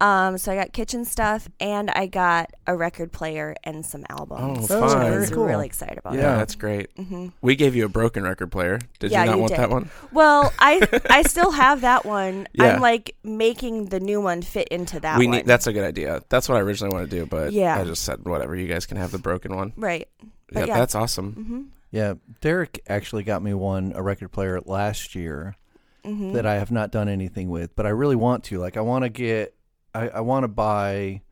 um 0.02 0.36
so 0.36 0.52
i 0.52 0.56
got 0.56 0.72
kitchen 0.72 1.04
stuff 1.04 1.48
and 1.60 1.90
i 1.92 2.06
got 2.06 2.50
a 2.66 2.76
record 2.76 3.10
player 3.12 3.54
and 3.64 3.86
some 3.86 4.04
albums 4.10 4.70
Oh, 4.70 4.80
which 4.80 4.90
fun. 4.92 5.06
i 5.06 5.10
was 5.16 5.30
cool. 5.30 5.44
really 5.46 5.64
excited 5.66 5.96
about 5.98 6.14
Yeah, 6.14 6.20
Yeah. 6.32 6.36
that's 6.36 6.54
great. 6.56 6.90
hmm 6.96 7.28
We 7.40 7.56
gave 7.56 7.74
you 7.74 7.84
a 7.86 7.88
broken 7.88 8.24
record 8.24 8.50
player. 8.52 8.78
Did 8.98 9.12
Yeah, 9.12 9.20
you 9.20 9.26
not 9.30 9.36
you 9.36 9.40
want 9.42 9.50
did. 9.52 9.58
that 9.60 9.70
one? 9.70 9.90
well 10.12 10.52
i 10.58 10.86
i 11.08 11.22
still 11.34 11.52
have 11.52 11.80
that 11.82 12.04
one 12.04 12.46
Yeah. 12.52 12.74
i'm 12.74 12.80
like 12.80 13.14
making 13.22 13.86
the 13.86 14.00
new 14.00 14.20
one 14.20 14.42
fit 14.42 14.68
into 14.68 15.00
that 15.00 15.18
we 15.18 15.26
one 15.26 15.36
need. 15.38 15.46
That's 15.46 15.66
a 15.66 15.72
good 15.72 15.84
idea. 15.84 16.20
That's 16.28 16.48
what 16.48 16.56
I 16.58 16.60
originally 16.60 16.92
wanted 16.94 17.10
to 17.10 17.16
do, 17.20 17.26
but 17.26 17.52
Yeah. 17.52 17.78
I 17.80 17.84
just 17.84 18.02
said 18.04 18.24
whatever. 18.24 18.54
You 18.56 18.66
guys 18.68 18.84
can 18.86 18.96
have 18.98 19.10
the 19.12 19.18
broken 19.18 19.54
one. 19.56 19.72
right 19.76 20.08
Yeah, 20.52 20.64
yeah. 20.66 20.78
that's 20.78 20.94
awesome. 20.94 21.32
hmm 21.32 21.62
Yeah, 21.90 22.14
Derek 22.40 22.80
actually 22.88 23.22
got 23.22 23.42
me 23.42 23.54
one 23.54 23.92
a 23.94 24.02
record 24.02 24.32
player 24.32 24.60
last 24.64 25.14
year 25.14 25.56
hmm 26.04 26.32
that 26.32 26.44
I 26.46 26.54
have 26.56 26.72
not 26.72 26.90
done 26.90 27.08
anything 27.08 27.48
with, 27.48 27.76
but 27.76 27.86
I 27.86 27.90
really 27.90 28.16
want 28.16 28.42
to. 28.44 28.58
Like, 28.58 28.76
I 28.76 28.80
want 28.80 29.04
to 29.04 29.08
get, 29.08 29.54
I, 29.94 30.08
I 30.08 30.20
want 30.20 30.44
to 30.44 30.48
buy, 30.48 31.22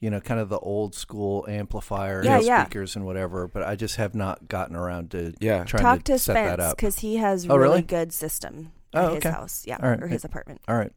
you 0.00 0.10
know, 0.10 0.20
kind 0.20 0.38
of 0.40 0.48
the 0.48 0.58
old 0.58 0.94
school 0.94 1.44
amplifier 1.48 2.22
Yeah, 2.24 2.36
and 2.36 2.44
yeah. 2.46 2.64
speakers 2.64 2.96
and 2.96 3.04
whatever. 3.04 3.48
But 3.48 3.62
I 3.62 3.76
just 3.76 3.96
have 3.96 4.14
not 4.14 4.48
gotten 4.48 4.76
around 4.76 5.10
to 5.12 5.32
Yeah. 5.40 5.64
trying 5.64 5.82
talk 5.82 5.98
to, 6.04 6.12
to 6.14 6.18
set 6.18 6.34
that 6.34 6.54
Spence 6.58 6.62
up. 6.70 6.76
because 6.76 6.98
he 7.00 7.16
has 7.16 7.46
Oh, 7.48 7.56
really, 7.56 7.68
really? 7.70 7.82
good 7.82 8.12
system 8.12 8.72
Oh, 8.94 9.06
at 9.06 9.14
his 9.14 9.16
okay. 9.26 9.30
house, 9.30 9.64
yeah, 9.66 9.78
All 9.82 9.88
right. 9.88 10.02
or 10.02 10.08
his 10.08 10.24
apartment. 10.24 10.60
All 10.68 10.76
right. 10.76 10.92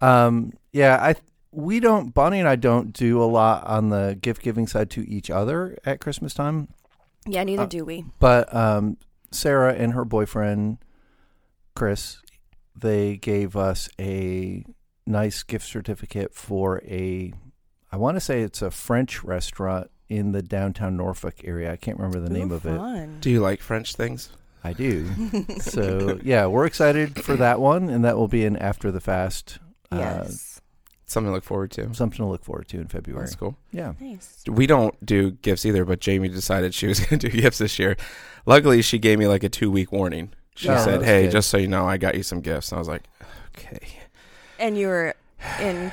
Um, 0.00 0.52
yeah, 0.72 0.96
I 1.00 1.14
we 1.50 1.80
don't 1.80 2.12
Bonnie 2.12 2.38
and 2.38 2.46
I 2.48 2.56
don't 2.56 2.92
do 2.92 3.22
a 3.22 3.24
lot 3.24 3.66
on 3.66 3.88
the 3.88 4.16
gift 4.20 4.42
giving 4.42 4.66
side 4.66 4.90
to 4.90 5.08
each 5.08 5.30
other 5.30 5.78
at 5.84 5.98
Christmas 6.00 6.34
time, 6.34 6.68
Yeah, 7.26 7.42
neither 7.42 7.62
Uh, 7.62 7.66
do 7.66 7.84
we. 7.86 8.04
but 8.20 8.54
um, 8.54 8.98
Sarah 9.32 9.72
and 9.74 9.94
her 9.94 10.04
boyfriend 10.04 10.78
Chris, 11.74 12.18
they 12.76 13.16
gave 13.16 13.56
us 13.56 13.88
a 13.98 14.64
nice 15.08 15.42
gift 15.42 15.66
certificate 15.66 16.34
for 16.34 16.82
a 16.84 17.32
I 17.90 17.96
want 17.96 18.16
to 18.16 18.20
say 18.20 18.42
it's 18.42 18.60
a 18.62 18.70
French 18.70 19.24
restaurant 19.24 19.90
in 20.08 20.32
the 20.32 20.42
downtown 20.42 20.96
Norfolk 20.96 21.36
area. 21.44 21.72
I 21.72 21.76
can't 21.76 21.96
remember 21.98 22.20
the 22.20 22.28
name 22.32 22.52
Ooh, 22.52 22.56
of 22.56 22.66
it. 22.66 23.20
Do 23.20 23.30
you 23.30 23.40
like 23.40 23.60
French 23.60 23.94
things? 23.94 24.30
I 24.62 24.72
do. 24.74 25.06
so 25.60 26.18
yeah, 26.22 26.46
we're 26.46 26.66
excited 26.66 27.22
for 27.24 27.36
that 27.36 27.60
one, 27.60 27.88
and 27.88 28.04
that 28.04 28.16
will 28.16 28.28
be 28.28 28.44
an 28.44 28.56
after 28.56 28.90
the 28.90 29.00
fast. 29.00 29.58
Uh, 29.90 29.96
yes, 30.24 30.60
Something 31.06 31.30
to 31.30 31.34
look 31.34 31.44
forward 31.44 31.70
to. 31.70 31.94
something 31.94 32.18
to 32.18 32.26
look 32.26 32.44
forward 32.44 32.68
to 32.68 32.76
in 32.78 32.86
February. 32.88 33.24
That's 33.24 33.34
cool. 33.36 33.56
Yeah. 33.72 33.94
nice. 33.98 34.42
We 34.46 34.66
don't 34.66 34.94
do 35.06 35.30
gifts 35.30 35.64
either, 35.64 35.86
but 35.86 36.00
Jamie 36.00 36.28
decided 36.28 36.74
she 36.74 36.86
was 36.86 37.00
going 37.06 37.18
to 37.20 37.30
do 37.30 37.40
gifts 37.40 37.56
this 37.58 37.78
year. 37.78 37.96
Luckily, 38.44 38.82
she 38.82 38.98
gave 38.98 39.18
me 39.18 39.26
like 39.26 39.42
a 39.42 39.48
two 39.48 39.70
week 39.70 39.90
warning. 39.92 40.32
She 40.56 40.68
Oh, 40.68 40.76
said, 40.84 41.02
"Hey, 41.02 41.22
good. 41.22 41.30
just 41.32 41.48
so 41.48 41.56
you 41.56 41.68
know, 41.68 41.86
I 41.86 41.96
got 41.96 42.14
you 42.16 42.22
some 42.22 42.40
gifts." 42.42 42.70
And 42.72 42.76
I 42.76 42.80
was 42.80 42.88
like, 42.88 43.04
"Okay." 43.56 43.78
And 44.58 44.76
you 44.76 44.88
were 44.88 45.14
in 45.60 45.92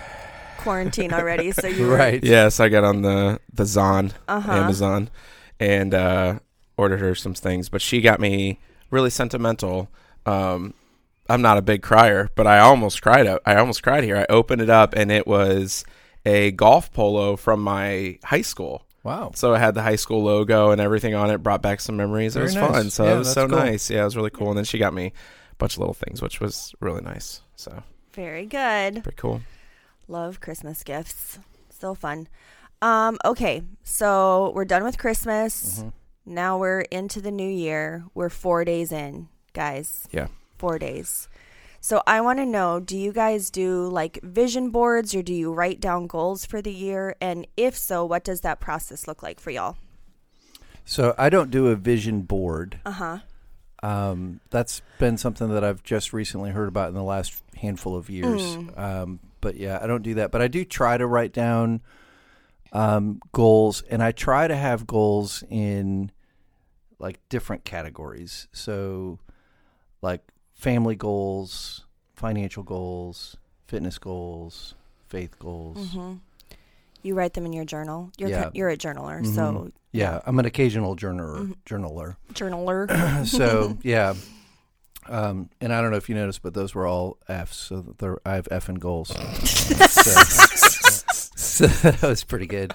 quarantine 0.58 1.14
already, 1.14 1.52
so 1.52 1.68
you 1.68 1.88
were 1.88 1.96
Right. 1.96 2.24
Yes, 2.24 2.60
I 2.60 2.70
got 2.70 2.84
on 2.84 3.02
the 3.02 3.40
the 3.54 3.66
Zon 3.66 4.14
Uh 4.28 4.40
huh. 4.40 4.52
Amazon 4.54 5.10
and 5.60 5.94
uh, 5.94 6.40
ordered 6.78 7.00
her 7.00 7.16
some 7.16 7.34
things, 7.34 7.70
but 7.70 7.82
she 7.82 8.02
got 8.02 8.20
me 8.20 8.60
really 8.92 9.10
sentimental. 9.10 9.90
Um, 10.26 10.74
I'm 11.30 11.42
not 11.42 11.58
a 11.58 11.62
big 11.62 11.82
crier, 11.82 12.30
but 12.36 12.48
I 12.48 12.60
almost 12.60 13.02
cried. 13.02 13.28
Out, 13.28 13.42
I 13.46 13.56
almost 13.56 13.84
cried 13.84 14.04
here. 14.04 14.18
I 14.18 14.26
opened 14.32 14.62
it 14.62 14.70
up, 14.70 14.94
and 14.96 15.12
it 15.12 15.26
was 15.28 15.86
a 16.26 16.52
golf 16.52 16.92
polo 16.92 17.36
from 17.36 17.62
my 17.62 18.18
high 18.24 18.42
school. 18.42 18.84
Wow. 19.04 19.32
So 19.36 19.54
it 19.54 19.60
had 19.60 19.76
the 19.76 19.84
high 19.84 19.98
school 19.98 20.24
logo 20.24 20.72
and 20.72 20.82
everything 20.82 21.14
on 21.14 21.30
it. 21.30 21.38
Brought 21.44 21.62
back 21.62 21.80
some 21.80 21.96
memories. 21.96 22.34
Very 22.34 22.46
it 22.46 22.48
was 22.48 22.56
nice. 22.56 22.72
fun. 22.72 22.90
So 22.90 23.04
Yeah, 23.06 23.14
it 23.14 23.18
was 23.20 23.32
so 23.32 23.48
cool. 23.48 23.58
nice. 23.60 23.90
Yeah, 23.92 24.02
it 24.02 24.06
was 24.06 24.18
really 24.18 24.32
cool. 24.32 24.50
And 24.50 24.58
then 24.58 24.66
she 24.66 24.80
got 24.80 24.96
me 24.96 25.14
a 25.52 25.56
bunch 25.60 25.74
of 25.76 25.80
little 25.80 25.94
things, 25.94 26.24
which 26.24 26.40
was 26.42 26.74
really 26.80 27.02
nice. 27.04 27.42
So 27.56 27.84
Very 28.16 28.46
good. 28.46 29.04
pretty 29.04 29.18
cool. 29.18 29.42
Love 30.08 30.40
Christmas 30.40 30.84
gifts. 30.84 31.40
So 31.70 31.94
fun. 31.94 32.28
Um, 32.82 33.18
okay, 33.26 33.64
so 33.84 34.52
we're 34.56 34.66
done 34.66 34.84
with 34.84 34.98
Christmas. 34.98 35.80
Mm-hmm. 35.80 35.90
Now 36.34 36.58
we're 36.58 36.82
into 36.82 37.22
the 37.22 37.32
new 37.32 37.50
year. 37.50 38.06
We're 38.14 38.30
four 38.30 38.66
days 38.66 38.92
in, 38.92 39.28
guys. 39.54 40.08
Yeah. 40.12 40.28
Four 40.58 40.80
days. 40.80 41.28
So 41.82 42.02
I 42.08 42.22
want 42.22 42.40
to 42.40 42.46
know 42.46 42.80
do 42.80 42.98
you 42.98 43.12
guys 43.12 43.52
do 43.52 43.88
like 43.88 44.20
vision 44.24 44.72
boards 44.72 45.14
or 45.14 45.22
do 45.22 45.34
you 45.34 45.54
write 45.54 45.80
down 45.80 46.08
goals 46.08 46.44
for 46.46 46.62
the 46.62 46.72
year? 46.72 47.16
And 47.22 47.46
if 47.58 47.78
so, 47.78 48.04
what 48.06 48.24
does 48.24 48.42
that 48.42 48.60
process 48.60 49.08
look 49.08 49.22
like 49.22 49.40
for 49.40 49.52
y'all? 49.52 49.78
So 50.84 51.14
I 51.18 51.30
don't 51.30 51.52
do 51.52 51.68
a 51.68 51.76
vision 51.76 52.22
board. 52.22 52.80
Uh 52.86 52.92
huh. 52.92 53.18
Um, 53.86 54.40
that's 54.50 54.82
been 54.98 55.18
something 55.18 55.50
that 55.50 55.64
I've 55.64 55.84
just 55.84 56.12
recently 56.12 56.50
heard 56.50 56.68
about 56.68 56.90
in 56.90 56.96
the 56.96 57.04
last 57.04 57.44
handful 57.56 57.96
of 57.96 58.10
years. 58.10 58.42
Mm. 58.42 58.80
Um, 58.80 59.20
but 59.42 59.58
yeah, 59.58 59.78
I 59.80 59.86
don't 59.86 60.02
do 60.02 60.16
that. 60.16 60.32
But 60.32 60.42
I 60.42 60.48
do 60.48 60.66
try 60.66 60.98
to 60.98 61.06
write 61.06 61.34
down 61.34 61.82
um, 62.72 63.22
goals, 63.32 63.84
and 63.84 64.02
I 64.02 64.12
try 64.12 64.48
to 64.48 64.56
have 64.56 64.88
goals 64.88 65.44
in 65.52 66.12
like 66.98 67.20
different 67.30 67.64
categories. 67.64 68.48
So, 68.54 69.20
like 70.02 70.22
family 70.56 70.96
goals, 70.96 71.86
financial 72.16 72.64
goals, 72.64 73.38
fitness 73.68 74.00
goals, 74.00 74.74
faith 75.08 75.38
goals. 75.38 75.90
Mm-hmm. 75.90 76.14
You 77.06 77.14
write 77.14 77.34
them 77.36 77.46
in 77.46 77.54
your 77.54 77.66
journal. 77.66 78.12
You're 78.18 78.30
Yeah. 78.30 78.50
you're 78.54 78.70
a 78.70 78.78
journaler, 78.78 79.22
Mhm. 79.22 79.36
so 79.36 79.70
Yeah, 79.92 80.20
I'm 80.26 80.40
an 80.40 80.46
occasional 80.46 80.96
journaler. 80.96 81.38
Mhm. 81.38 81.56
Journaler. 81.66 82.16
journaler. 82.34 83.26
so 83.38 83.78
yeah, 83.84 84.16
um, 85.08 85.50
and 85.62 85.72
I 85.72 85.82
don't 85.82 85.92
know 85.92 85.98
if 85.98 86.10
you 86.10 86.16
noticed, 86.16 86.42
but 86.42 86.54
those 86.56 86.74
were 86.74 86.88
all 86.88 87.18
Fs. 87.30 87.56
So 87.56 87.82
that 87.82 88.00
they're, 88.00 88.18
I 88.26 88.34
have 88.36 88.48
F 88.50 88.70
in 88.70 88.76
goals. 88.76 89.10
so, 89.44 90.12
so 91.36 91.68
that 91.68 92.02
was 92.02 92.24
pretty 92.24 92.48
good. 92.48 92.74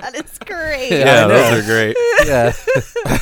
that 0.00 0.14
is 0.14 0.38
great. 0.46 0.90
Yeah, 0.90 1.04
Yeah, 1.04 1.26
those 1.28 1.62
are 1.62 1.66
great. 1.66 1.96
Yeah, 2.26 2.52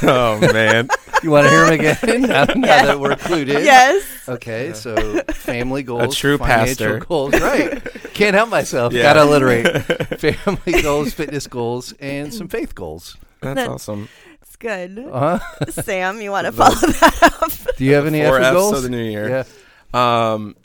oh 0.03 0.39
man. 0.53 0.89
You 1.23 1.31
want 1.31 1.47
to 1.47 1.51
hear 1.51 1.65
them 1.65 1.73
again? 1.75 2.21
now, 2.23 2.45
now 2.45 2.85
that 2.87 3.01
we're 3.01 3.11
clued 3.17 3.43
in. 3.49 3.65
Yes. 3.65 4.29
Okay, 4.29 4.73
so 4.73 5.21
family 5.33 5.83
goals, 5.83 6.17
true 6.17 6.39
financial 6.39 6.67
pastor. 6.87 6.99
goals, 7.01 7.33
right? 7.41 7.83
Can't 8.15 8.35
help 8.35 8.49
myself. 8.51 8.93
Yeah. 8.93 9.03
Gotta 9.03 9.21
alliterate. 9.21 9.67
family 10.21 10.83
goals, 10.83 11.13
fitness 11.15 11.47
goals, 11.47 11.93
and 12.01 12.33
some 12.33 12.49
faith 12.49 12.75
goals. 12.75 13.17
That's 13.41 13.57
That- 13.57 13.69
awesome. 13.69 14.09
It's 14.43 14.57
good. 14.57 14.99
Uh 14.99 15.39
huh. 15.39 15.67
Sam, 15.71 16.21
you 16.21 16.31
want 16.31 16.47
to 16.47 16.53
follow 16.53 16.75
that 16.75 17.39
up? 17.43 17.77
Do 17.77 17.85
you 17.85 17.95
have 17.95 18.07
any 18.07 18.23
Four 18.23 18.41
F's 18.41 18.53
goals? 18.53 18.73
of 18.77 18.83
the 18.83 18.91
new 18.91 19.03
year. 19.03 19.45
Yeah. 19.95 20.33
Um, 20.33 20.57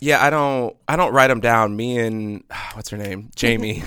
yeah, 0.00 0.22
I 0.24 0.30
don't. 0.30 0.76
I 0.88 0.96
don't 0.96 1.12
write 1.12 1.28
them 1.28 1.40
down. 1.40 1.76
Me 1.76 1.98
and 1.98 2.44
what's 2.74 2.90
her 2.90 2.96
name, 2.98 3.30
Jamie. 3.36 3.82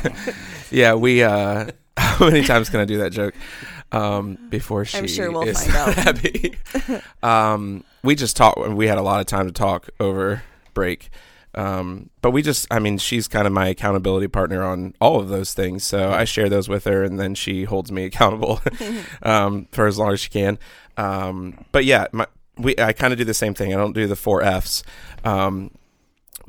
yeah, 0.72 0.94
we. 0.96 1.24
uh 1.24 1.70
How 1.98 2.26
many 2.26 2.44
times 2.44 2.70
can 2.70 2.80
I 2.80 2.86
do 2.86 3.00
that 3.00 3.12
joke? 3.12 3.34
Um, 3.92 4.38
before 4.50 4.86
she 4.86 4.98
I'm 5.00 5.08
sure 5.08 5.32
we'll 5.32 5.48
is 5.48 5.66
find 5.66 5.76
out. 5.76 5.94
happy. 5.96 6.56
um, 7.24 7.84
we 8.04 8.16
just 8.16 8.36
talked. 8.38 8.60
We 8.70 8.88
had 8.88 8.98
a 8.98 9.02
lot 9.02 9.20
of 9.20 9.26
time 9.26 9.48
to 9.48 9.52
talk 9.54 9.90
over 10.00 10.44
break. 10.74 11.10
Um, 11.56 12.10
but 12.22 12.32
we 12.32 12.42
just, 12.42 12.68
I 12.72 12.80
mean, 12.80 13.00
she's 13.00 13.28
kind 13.28 13.48
of 13.48 13.54
my 13.54 13.68
accountability 13.68 14.28
partner 14.28 14.64
on 14.64 14.94
all 15.02 15.20
of 15.20 15.30
those 15.30 15.54
things. 15.54 15.84
So 15.84 16.12
I 16.12 16.24
share 16.24 16.48
those 16.48 16.70
with 16.70 16.86
her, 16.86 17.04
and 17.04 17.20
then 17.20 17.36
she 17.36 17.64
holds 17.64 17.92
me 17.92 18.04
accountable 18.06 18.62
um, 19.24 19.68
for 19.72 19.88
as 19.88 19.98
long 19.98 20.14
as 20.14 20.20
she 20.20 20.30
can. 20.30 20.60
Um, 20.98 21.66
but 21.72 21.86
yeah, 21.86 22.08
my, 22.12 22.28
we 22.58 22.76
I 22.78 22.94
kind 22.94 23.14
of 23.14 23.18
do 23.18 23.26
the 23.26 23.34
same 23.34 23.54
thing. 23.54 23.74
I 23.74 23.78
don't 23.78 23.94
do 23.94 24.06
the 24.06 24.16
four 24.16 24.42
Fs, 24.44 24.84
um, 25.24 25.72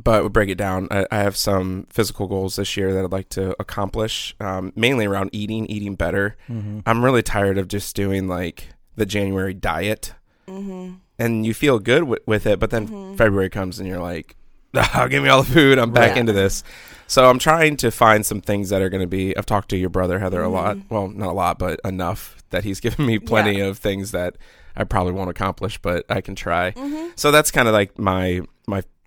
but 0.02 0.22
we 0.22 0.28
break 0.28 0.48
it 0.48 0.54
down. 0.58 0.88
I, 0.90 1.06
I 1.10 1.18
have 1.18 1.36
some 1.36 1.86
physical 1.90 2.26
goals 2.26 2.56
this 2.56 2.76
year 2.76 2.92
that 2.94 3.04
I'd 3.04 3.12
like 3.12 3.28
to 3.30 3.54
accomplish, 3.60 4.34
um, 4.40 4.72
mainly 4.76 5.06
around 5.06 5.30
eating, 5.32 5.66
eating 5.66 5.94
better. 5.94 6.36
Mm-hmm. 6.48 6.80
I'm 6.86 7.04
really 7.04 7.22
tired 7.22 7.58
of 7.58 7.68
just 7.68 7.94
doing 7.96 8.28
like 8.28 8.68
the 8.96 9.06
January 9.06 9.54
diet, 9.54 10.14
Mm-hmm. 10.48 10.94
and 11.18 11.46
you 11.46 11.54
feel 11.54 11.78
good 11.78 12.00
w- 12.00 12.18
with 12.26 12.44
it, 12.46 12.58
but 12.58 12.70
then 12.70 12.88
Mhm. 12.88 13.16
February 13.16 13.48
comes 13.50 13.78
and 13.78 13.88
you're 13.88 14.00
like, 14.00 14.34
ah, 14.74 15.06
give 15.08 15.22
me 15.22 15.28
all 15.28 15.42
the 15.44 15.52
food. 15.52 15.78
I'm 15.78 15.92
back 15.92 16.10
Right. 16.12 16.18
into 16.18 16.32
this. 16.32 16.64
So 17.06 17.28
I'm 17.30 17.38
trying 17.38 17.76
to 17.78 17.90
find 17.90 18.24
some 18.26 18.40
things 18.40 18.68
that 18.70 18.82
are 18.82 18.88
going 18.88 19.00
to 19.02 19.06
be. 19.06 19.36
I've 19.36 19.46
talked 19.46 19.68
to 19.70 19.76
your 19.76 19.90
brother 19.90 20.18
Heather 20.18 20.42
a 20.42 20.48
lot. 20.48 20.76
Mhm. 20.76 20.82
Well, 20.90 21.08
not 21.08 21.28
a 21.28 21.32
lot, 21.32 21.58
but 21.58 21.80
enough 21.84 22.36
that 22.50 22.64
he's 22.64 22.80
given 22.86 23.06
me 23.06 23.18
plenty 23.18 23.60
of 23.60 23.78
things 23.78 24.10
that 24.12 24.36
I 24.76 24.84
probably 24.84 25.12
won't 25.12 25.30
accomplish, 25.30 25.78
but 25.78 26.04
I 26.08 26.20
can 26.20 26.34
try. 26.34 26.70
Mm-hmm. 26.72 27.08
So 27.16 27.30
that's 27.30 27.50
kind 27.50 27.68
of 27.68 27.74
like 27.74 27.98
my 27.98 28.40
my 28.40 28.40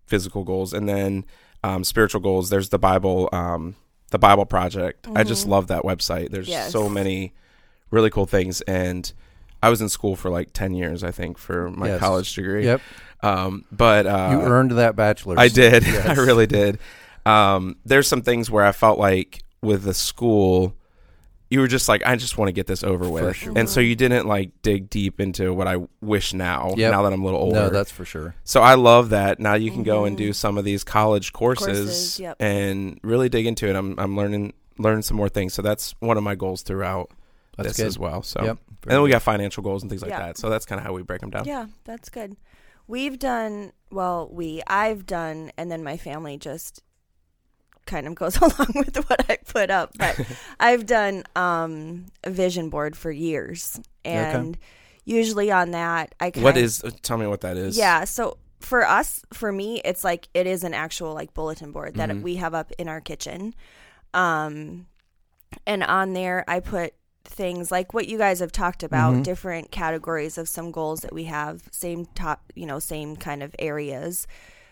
physical 0.06 0.44
goals, 0.44 0.74
and 0.74 0.88
then 0.88 1.26
um, 1.64 1.84
spiritual 1.84 2.20
goals. 2.22 2.50
There's 2.50 2.70
the 2.70 2.80
Bible, 2.80 3.30
um, 3.32 3.76
the 4.12 4.20
Bible 4.20 4.46
Project. 4.46 5.08
I 5.16 5.24
just 5.24 5.46
Mhm. 5.48 5.50
love 5.52 5.68
that 5.68 5.84
website. 5.84 6.30
There's 6.32 6.48
Yes. 6.50 6.72
so 6.72 6.90
many 6.90 7.34
really 7.90 8.10
cool 8.10 8.26
things, 8.26 8.62
and 8.62 9.12
I 9.62 9.70
was 9.70 9.82
in 9.82 9.88
school 9.88 10.16
for 10.18 10.30
like 10.30 10.52
ten 10.52 10.74
years, 10.74 11.04
I 11.04 11.12
think, 11.12 11.38
for 11.38 11.70
my 11.72 11.88
Yes. 11.88 12.00
college 12.02 12.36
degree. 12.36 12.66
Yep. 12.66 12.82
Um, 13.22 13.64
but 13.72 14.06
uh, 14.06 14.30
you 14.32 14.42
earned 14.42 14.72
that 14.72 14.96
bachelor's. 14.98 15.40
I 15.40 15.48
did. 15.48 15.84
Yes. 15.88 16.06
I 16.18 16.22
really 16.22 16.48
did. 16.48 16.80
Um, 17.26 17.78
there's 17.86 18.08
some 18.10 18.22
things 18.22 18.52
where 18.52 18.66
I 18.66 18.74
felt 18.74 19.00
like 19.00 19.40
with 19.62 19.84
the 19.84 19.94
school, 19.94 20.76
you 21.54 21.60
were 21.60 21.68
just 21.68 21.88
like, 21.88 22.02
I 22.06 22.16
just 22.16 22.38
want 22.38 22.50
to 22.50 22.54
get 22.54 22.66
this 22.68 22.84
over 22.84 23.08
with, 23.08 23.36
sure. 23.36 23.54
and 23.56 23.70
so 23.70 23.80
you 23.80 23.96
didn't 23.96 24.26
like 24.28 24.50
dig 24.64 24.90
deep 24.90 25.20
into 25.20 25.54
what 25.54 25.68
I 25.68 25.78
wish 26.02 26.34
now. 26.34 26.74
Yep. 26.76 26.92
Now 26.92 27.04
that 27.04 27.14
I'm 27.14 27.22
a 27.22 27.26
little 27.26 27.40
older, 27.40 27.60
No, 27.62 27.70
that's 27.70 27.92
for 27.92 28.06
sure. 28.06 28.36
so 28.44 28.62
I 28.62 28.74
love 28.76 29.10
that. 29.12 29.40
Now 29.40 29.54
you 29.54 29.70
can 29.72 29.84
go 29.84 30.06
and 30.06 30.16
Mhm. 30.16 30.18
do 30.26 30.34
some 30.34 30.58
of 30.58 30.66
these 30.66 30.84
college 30.84 31.32
courses, 31.32 31.66
Courses, 31.68 32.20
yep. 32.20 32.38
and 32.42 33.00
really 33.04 33.30
dig 33.30 33.46
into 33.46 33.68
it. 33.70 33.76
I'm 33.76 33.98
I'm 34.00 34.18
learning 34.18 34.54
learning 34.80 35.04
some 35.04 35.16
more 35.18 35.30
things. 35.30 35.54
So 35.54 35.62
that's 35.62 35.94
one 36.00 36.18
of 36.18 36.24
my 36.24 36.34
goals 36.36 36.64
throughout 36.64 37.12
That's 37.58 37.70
this 37.70 37.78
good. 37.78 37.86
as 37.88 38.00
well. 38.00 38.24
So 38.24 38.44
Yep. 38.44 38.58
and 38.84 38.92
then 38.92 39.02
we 39.04 39.12
got 39.12 39.22
financial 39.22 39.62
goals 39.64 39.84
and 39.84 39.90
things 39.92 40.02
like 40.02 40.10
Yeah. 40.10 40.20
that. 40.26 40.38
So 40.40 40.50
that's 40.50 40.66
kind 40.66 40.80
of 40.80 40.86
how 40.88 40.94
we 40.94 41.04
break 41.04 41.22
them 41.22 41.30
down. 41.30 41.46
Yeah, 41.46 41.68
that's 41.84 42.10
good. 42.10 42.36
We've 42.88 43.18
done 43.20 43.72
well. 43.92 44.28
We 44.32 44.62
I've 44.68 45.06
done, 45.06 45.52
and 45.58 45.72
then 45.72 45.84
my 45.84 45.98
family 45.98 46.38
just 46.38 46.82
kind 47.86 48.08
of 48.08 48.16
goes 48.16 48.38
along 48.42 48.74
with 48.76 48.98
what 49.10 49.30
I 49.30 49.38
put 49.38 49.70
up. 49.70 49.92
But 49.98 50.20
I've 50.60 50.86
done 50.86 51.24
um, 51.36 52.06
a 52.24 52.30
vision 52.30 52.70
board 52.70 52.96
for 52.96 53.12
years, 53.12 53.80
and 54.06 54.58
usually 55.06 55.52
on 55.52 55.72
that, 55.72 56.16
I 56.20 56.32
kind 56.32 56.44
What 56.44 56.58
is? 56.58 56.84
Tell 57.02 57.18
me 57.18 57.28
what 57.28 57.42
that 57.42 57.58
is. 57.58 57.78
yeah. 57.78 58.04
So 58.06 58.38
for 58.60 58.88
us, 58.88 59.22
for 59.34 59.52
me, 59.52 59.82
it's 59.84 60.04
like 60.04 60.30
it 60.34 60.48
is 60.48 60.64
an 60.64 60.74
actual 60.74 61.14
like 61.14 61.34
bulletin 61.34 61.72
board 61.74 61.96
that 61.96 62.10
Mhm. 62.10 62.22
we 62.22 62.36
have 62.38 62.54
up 62.54 62.72
in 62.78 62.88
our 62.88 63.02
kitchen. 63.02 63.54
Um, 64.14 64.88
and 65.68 65.84
on 65.84 66.14
there, 66.14 66.44
I 66.48 66.60
put 66.60 66.94
things 67.26 67.72
like 67.72 67.94
what 67.94 68.08
you 68.08 68.18
guys 68.18 68.40
have 68.40 68.52
talked 68.52 68.84
about, 68.84 69.14
Mhm. 69.16 69.24
different 69.24 69.72
categories 69.72 70.38
of 70.38 70.48
some 70.50 70.72
goals 70.72 71.02
that 71.02 71.14
we 71.14 71.26
have, 71.26 71.64
same 71.72 72.06
top, 72.16 72.52
you 72.56 72.66
know, 72.66 72.80
same 72.80 73.16
kind 73.16 73.42
of 73.44 73.56
areas. 73.60 74.28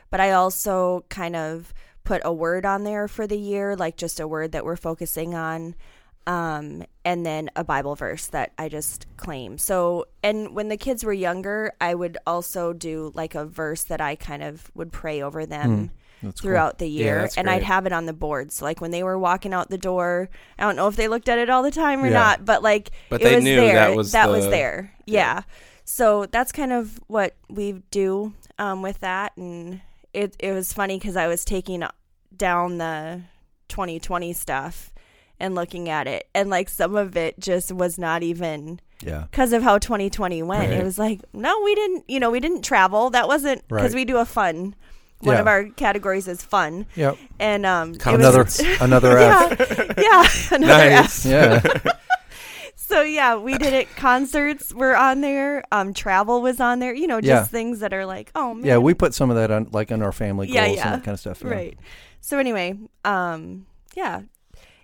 But 0.09 0.19
I 0.19 0.31
also 0.31 1.05
kind 1.09 1.35
of 1.35 1.73
put 2.03 2.21
a 2.25 2.33
word 2.33 2.65
on 2.65 2.83
there 2.83 3.07
for 3.07 3.27
the 3.27 3.37
year, 3.37 3.75
like 3.75 3.95
just 3.97 4.19
a 4.19 4.27
word 4.27 4.51
that 4.53 4.65
we're 4.65 4.75
focusing 4.75 5.35
on 5.35 5.75
um, 6.27 6.83
and 7.03 7.25
then 7.25 7.49
a 7.55 7.63
Bible 7.63 7.95
verse 7.95 8.27
that 8.27 8.51
I 8.57 8.69
just 8.69 9.07
claim. 9.17 9.57
So, 9.57 10.05
and 10.21 10.53
when 10.55 10.67
the 10.69 10.77
kids 10.77 11.03
were 11.03 11.13
younger, 11.13 11.73
I 11.81 11.95
would 11.95 12.17
also 12.27 12.73
do 12.73 13.11
like 13.15 13.33
a 13.33 13.43
verse 13.45 13.83
that 13.85 14.01
I 14.01 14.15
kind 14.15 14.43
of 14.43 14.69
would 14.75 14.91
pray 14.91 15.21
over 15.23 15.47
them 15.47 15.89
That's 16.21 16.39
cool. 16.39 16.49
throughout 16.49 16.77
the 16.77 16.87
year, 16.87 17.21
that's 17.21 17.37
and 17.37 17.49
I'd 17.49 17.63
have 17.63 17.87
it 17.87 17.91
on 17.91 18.05
the 18.05 18.13
board. 18.13 18.51
So, 18.51 18.65
like 18.65 18.81
when 18.81 18.91
they 18.91 19.01
were 19.01 19.17
walking 19.17 19.51
out 19.51 19.69
the 19.71 19.79
door, 19.79 20.29
I 20.59 20.63
don't 20.63 20.75
know 20.75 20.87
if 20.87 20.95
they 20.95 21.07
looked 21.07 21.27
at 21.27 21.39
it 21.39 21.49
all 21.49 21.63
the 21.63 21.71
time 21.71 22.03
or 22.03 22.07
Yeah. 22.07 22.13
not, 22.13 22.45
but 22.45 22.61
like 22.61 22.91
But 23.09 23.21
it 23.21 23.23
they 23.23 23.35
was 23.37 23.43
knew 23.43 23.55
there. 23.55 23.73
that 23.75 23.95
was 23.95 24.11
that 24.11 24.29
was 24.29 24.47
there. 24.47 24.93
Yeah. 25.07 25.19
Yeah. 25.37 25.41
So 25.85 26.27
that's 26.27 26.51
kind 26.51 26.71
of 26.71 26.99
what 27.07 27.35
we 27.49 27.81
do 27.89 28.33
um, 28.59 28.83
with 28.83 28.99
that, 28.99 29.35
and 29.37 29.81
it 30.13 30.35
it 30.39 30.53
was 30.53 30.73
funny 30.73 30.97
because 30.97 31.15
I 31.15 31.27
was 31.27 31.43
taking 31.45 31.83
down 32.35 32.77
the 32.77 33.21
2020 33.69 34.33
stuff 34.33 34.91
and 35.39 35.55
looking 35.55 35.89
at 35.89 36.07
it, 36.07 36.27
and 36.35 36.49
like 36.49 36.69
some 36.69 36.95
of 36.95 37.17
it 37.17 37.39
just 37.39 37.71
was 37.71 37.97
not 37.97 38.21
even 38.23 38.79
Yeah. 39.03 39.25
because 39.31 39.53
of 39.53 39.63
how 39.63 39.77
2020 39.79 40.43
went. 40.43 40.69
Right. 40.69 40.79
It 40.79 40.83
was 40.83 40.99
like, 40.99 41.21
no, 41.33 41.59
we 41.61 41.73
didn't, 41.73 42.05
you 42.07 42.19
know, 42.19 42.29
we 42.29 42.39
didn't 42.39 42.61
travel. 42.63 43.09
That 43.09 43.27
wasn't 43.27 43.67
because 43.67 43.85
Right. 43.93 43.95
we 43.95 44.05
do 44.05 44.17
a 44.17 44.25
fun. 44.25 44.75
One 45.21 45.35
Yeah. 45.35 45.41
of 45.41 45.47
our 45.47 45.65
categories 45.65 46.27
is 46.27 46.41
fun, 46.41 46.85
Yep. 46.95 47.17
and 47.39 47.63
um, 47.65 47.93
Another 48.05 48.43
was, 48.43 48.59
another 48.79 49.17
F. 49.19 49.59
yeah, 49.59 49.93
yeah, 49.97 50.27
another 50.55 50.89
Nice. 50.89 51.25
F. 51.25 51.31
Yeah. 51.31 51.91
So 52.91 53.03
yeah, 53.03 53.37
we 53.37 53.57
did 53.57 53.73
it. 53.73 53.95
Concerts 53.95 54.73
were 54.73 54.95
on 54.97 55.21
there. 55.21 55.63
Um, 55.71 55.93
travel 55.93 56.41
was 56.41 56.59
on 56.59 56.79
there. 56.79 56.93
You 56.93 57.07
know, 57.07 57.21
just 57.21 57.27
Yeah. 57.29 57.43
things 57.45 57.79
that 57.79 57.93
are 57.93 58.05
like, 58.05 58.31
oh 58.35 58.53
man, 58.53 58.65
Yeah, 58.65 58.77
we 58.79 58.93
put 58.93 59.13
some 59.13 59.29
of 59.29 59.37
that 59.37 59.49
on 59.49 59.69
like 59.71 59.91
on 59.93 60.01
our 60.01 60.11
family 60.11 60.47
goals 60.47 60.55
Yeah, 60.55 60.65
and 60.65 60.95
that 61.01 61.03
kind 61.05 61.13
of 61.13 61.19
stuff. 61.21 61.41
yeah. 61.41 61.49
right. 61.51 61.79
So 62.19 62.37
anyway, 62.37 62.77
um, 63.05 63.65
yeah. 63.95 64.21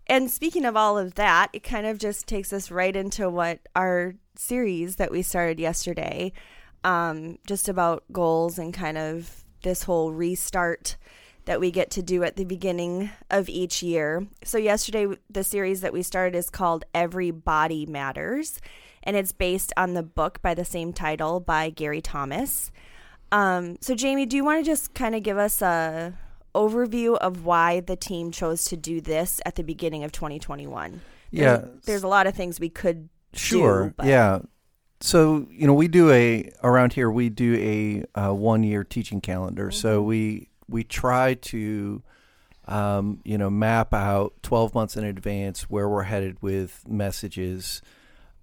And 0.07 0.31
speaking 0.31 0.63
of 0.63 0.77
all 0.77 0.97
of 0.97 1.15
that, 1.15 1.49
it 1.51 1.63
kind 1.63 1.85
of 1.85 1.97
just 1.97 2.27
takes 2.27 2.53
us 2.53 2.71
right 2.71 2.95
into 2.95 3.29
what 3.29 3.59
our 3.75 4.15
series 4.37 4.95
that 4.95 5.11
we 5.11 5.21
started 5.21 5.59
yesterday, 5.59 6.31
um, 6.85 7.39
just 7.45 7.67
about 7.67 8.05
goals 8.13 8.57
and 8.57 8.73
kind 8.73 8.97
of 8.97 9.43
this 9.63 9.83
whole 9.83 10.13
restart 10.13 10.95
that 11.47 11.59
we 11.59 11.71
get 11.71 11.89
to 11.91 12.03
do 12.03 12.23
at 12.23 12.35
the 12.35 12.43
beginning 12.45 13.09
of 13.31 13.49
each 13.49 13.81
year. 13.81 14.27
So, 14.43 14.57
yesterday, 14.57 15.07
the 15.29 15.43
series 15.43 15.81
that 15.81 15.91
we 15.93 16.03
started 16.03 16.37
is 16.37 16.49
called 16.49 16.85
Every 16.93 17.31
Body 17.31 17.85
Matters, 17.85 18.59
and 19.03 19.15
it's 19.15 19.31
based 19.31 19.73
on 19.75 19.93
the 19.93 20.03
book 20.03 20.41
by 20.41 20.53
the 20.53 20.65
same 20.65 20.93
title 20.93 21.39
by 21.39 21.69
Gary 21.69 22.01
Thomas. 22.01 22.71
Um, 23.31 23.77
so, 23.81 23.95
Jamie, 23.95 24.25
do 24.25 24.35
you 24.35 24.43
want 24.45 24.63
to 24.63 24.69
just 24.69 24.93
kind 24.93 25.15
of 25.15 25.23
give 25.23 25.37
us 25.37 25.61
a 25.61 26.13
overview 26.53 27.15
of 27.17 27.45
why 27.45 27.79
the 27.79 27.95
team 27.95 28.31
chose 28.31 28.65
to 28.65 28.77
do 28.77 28.99
this 29.01 29.39
at 29.45 29.55
the 29.55 29.63
beginning 29.63 30.03
of 30.03 30.11
2021? 30.11 31.01
Yeah. 31.31 31.57
There's, 31.57 31.85
there's 31.85 32.03
a 32.03 32.07
lot 32.07 32.27
of 32.27 32.35
things 32.35 32.59
we 32.59 32.69
could 32.69 33.09
Sure. 33.33 33.93
do, 34.01 34.07
yeah. 34.07 34.39
So 35.01 35.45
you 35.51 35.67
know, 35.67 35.73
we 35.75 35.87
do 35.87 36.09
a 36.11 36.49
around 36.63 36.93
here. 36.93 37.11
We 37.11 37.29
do 37.29 37.55
a, 38.15 38.19
uh 38.19 38.33
one 38.33 38.63
year 38.63 38.83
teaching 38.83 39.21
calendar. 39.21 39.69
So 39.69 39.99
Mm-hmm. 39.99 40.07
we 40.07 40.47
we 40.69 40.83
try 40.83 41.33
to, 41.35 42.01
um, 42.67 43.19
you 43.23 43.37
know, 43.37 43.49
map 43.49 43.93
out 43.93 44.33
twelve 44.43 44.73
months 44.75 44.95
in 44.97 45.03
advance 45.03 45.63
where 45.69 45.87
we're 45.87 46.03
headed 46.03 46.41
with 46.41 46.83
messages. 46.87 47.81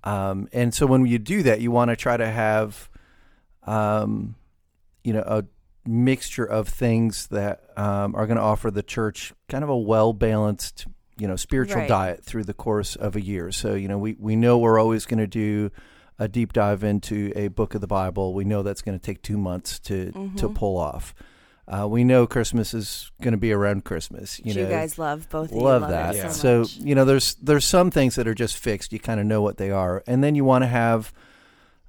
Um, 0.05 0.49
and 0.53 0.75
so 0.75 0.87
when 0.87 1.07
you 1.07 1.19
do 1.19 1.43
that, 1.45 1.61
you 1.61 1.71
want 1.71 1.91
to 1.91 1.97
try 1.97 2.17
to 2.17 2.27
have, 2.31 2.89
um, 3.65 4.35
you 5.03 5.13
know, 5.13 5.23
a 5.27 5.45
mixture 5.87 6.45
of 6.45 6.69
things 6.69 7.27
that 7.29 7.63
um, 7.79 8.15
are 8.15 8.27
going 8.27 8.37
to 8.37 8.43
offer 8.43 8.71
the 8.71 8.83
church 8.83 9.33
kind 9.49 9.63
of 9.65 9.71
a 9.71 9.77
well 9.77 10.13
balanced, 10.13 10.87
you 11.19 11.29
know, 11.29 11.37
spiritual 11.37 11.81
Right. 11.81 11.89
diet 11.89 12.25
through 12.25 12.45
the 12.45 12.55
course 12.55 12.97
of 12.97 13.17
a 13.17 13.21
year. 13.21 13.51
So 13.53 13.75
you 13.75 13.89
know, 13.89 13.99
we 13.99 14.17
we 14.19 14.37
know 14.37 14.59
we're 14.59 14.79
always 14.79 15.07
going 15.07 15.21
to 15.21 15.27
do 15.27 15.71
a 16.19 16.29
deep 16.29 16.53
dive 16.53 16.85
into 16.85 17.33
a 17.35 17.49
book 17.49 17.75
of 17.75 17.81
the 17.81 17.87
Bible. 17.87 18.35
We 18.35 18.45
know 18.45 18.63
that's 18.63 18.83
going 18.83 18.99
to 18.99 19.05
take 19.05 19.21
two 19.23 19.37
months 19.39 19.79
to 19.81 20.13
to 20.13 20.49
Mhm. 20.49 20.55
pull 20.55 20.77
off. 20.79 21.15
Uh, 21.67 21.89
we 21.89 22.05
know 22.05 22.27
Christmas 22.27 22.75
is 22.75 23.11
going 23.23 23.33
to 23.33 23.39
be 23.39 23.53
around 23.53 23.85
Christmas. 23.85 24.39
You 24.45 24.55
know, 24.55 24.61
you 24.63 24.67
guys 24.69 24.99
love 24.99 25.29
both. 25.31 25.51
Love 25.51 25.83
love 25.83 25.91
that. 25.91 26.15
Yeah. 26.15 26.29
so, 26.29 26.65
So 26.65 26.85
you 26.85 26.95
know, 26.95 27.05
there's 27.05 27.35
there's 27.37 27.65
some 27.65 27.91
things 27.91 28.17
that 28.17 28.29
are 28.29 28.35
just 28.35 28.57
fixed. 28.57 28.93
You 28.93 29.01
kind 29.01 29.19
of 29.19 29.27
know 29.27 29.41
what 29.41 29.57
they 29.57 29.71
are, 29.71 30.03
and 30.07 30.23
then 30.23 30.35
you 30.35 30.45
want 30.45 30.63
to 30.63 30.69
have 30.69 31.13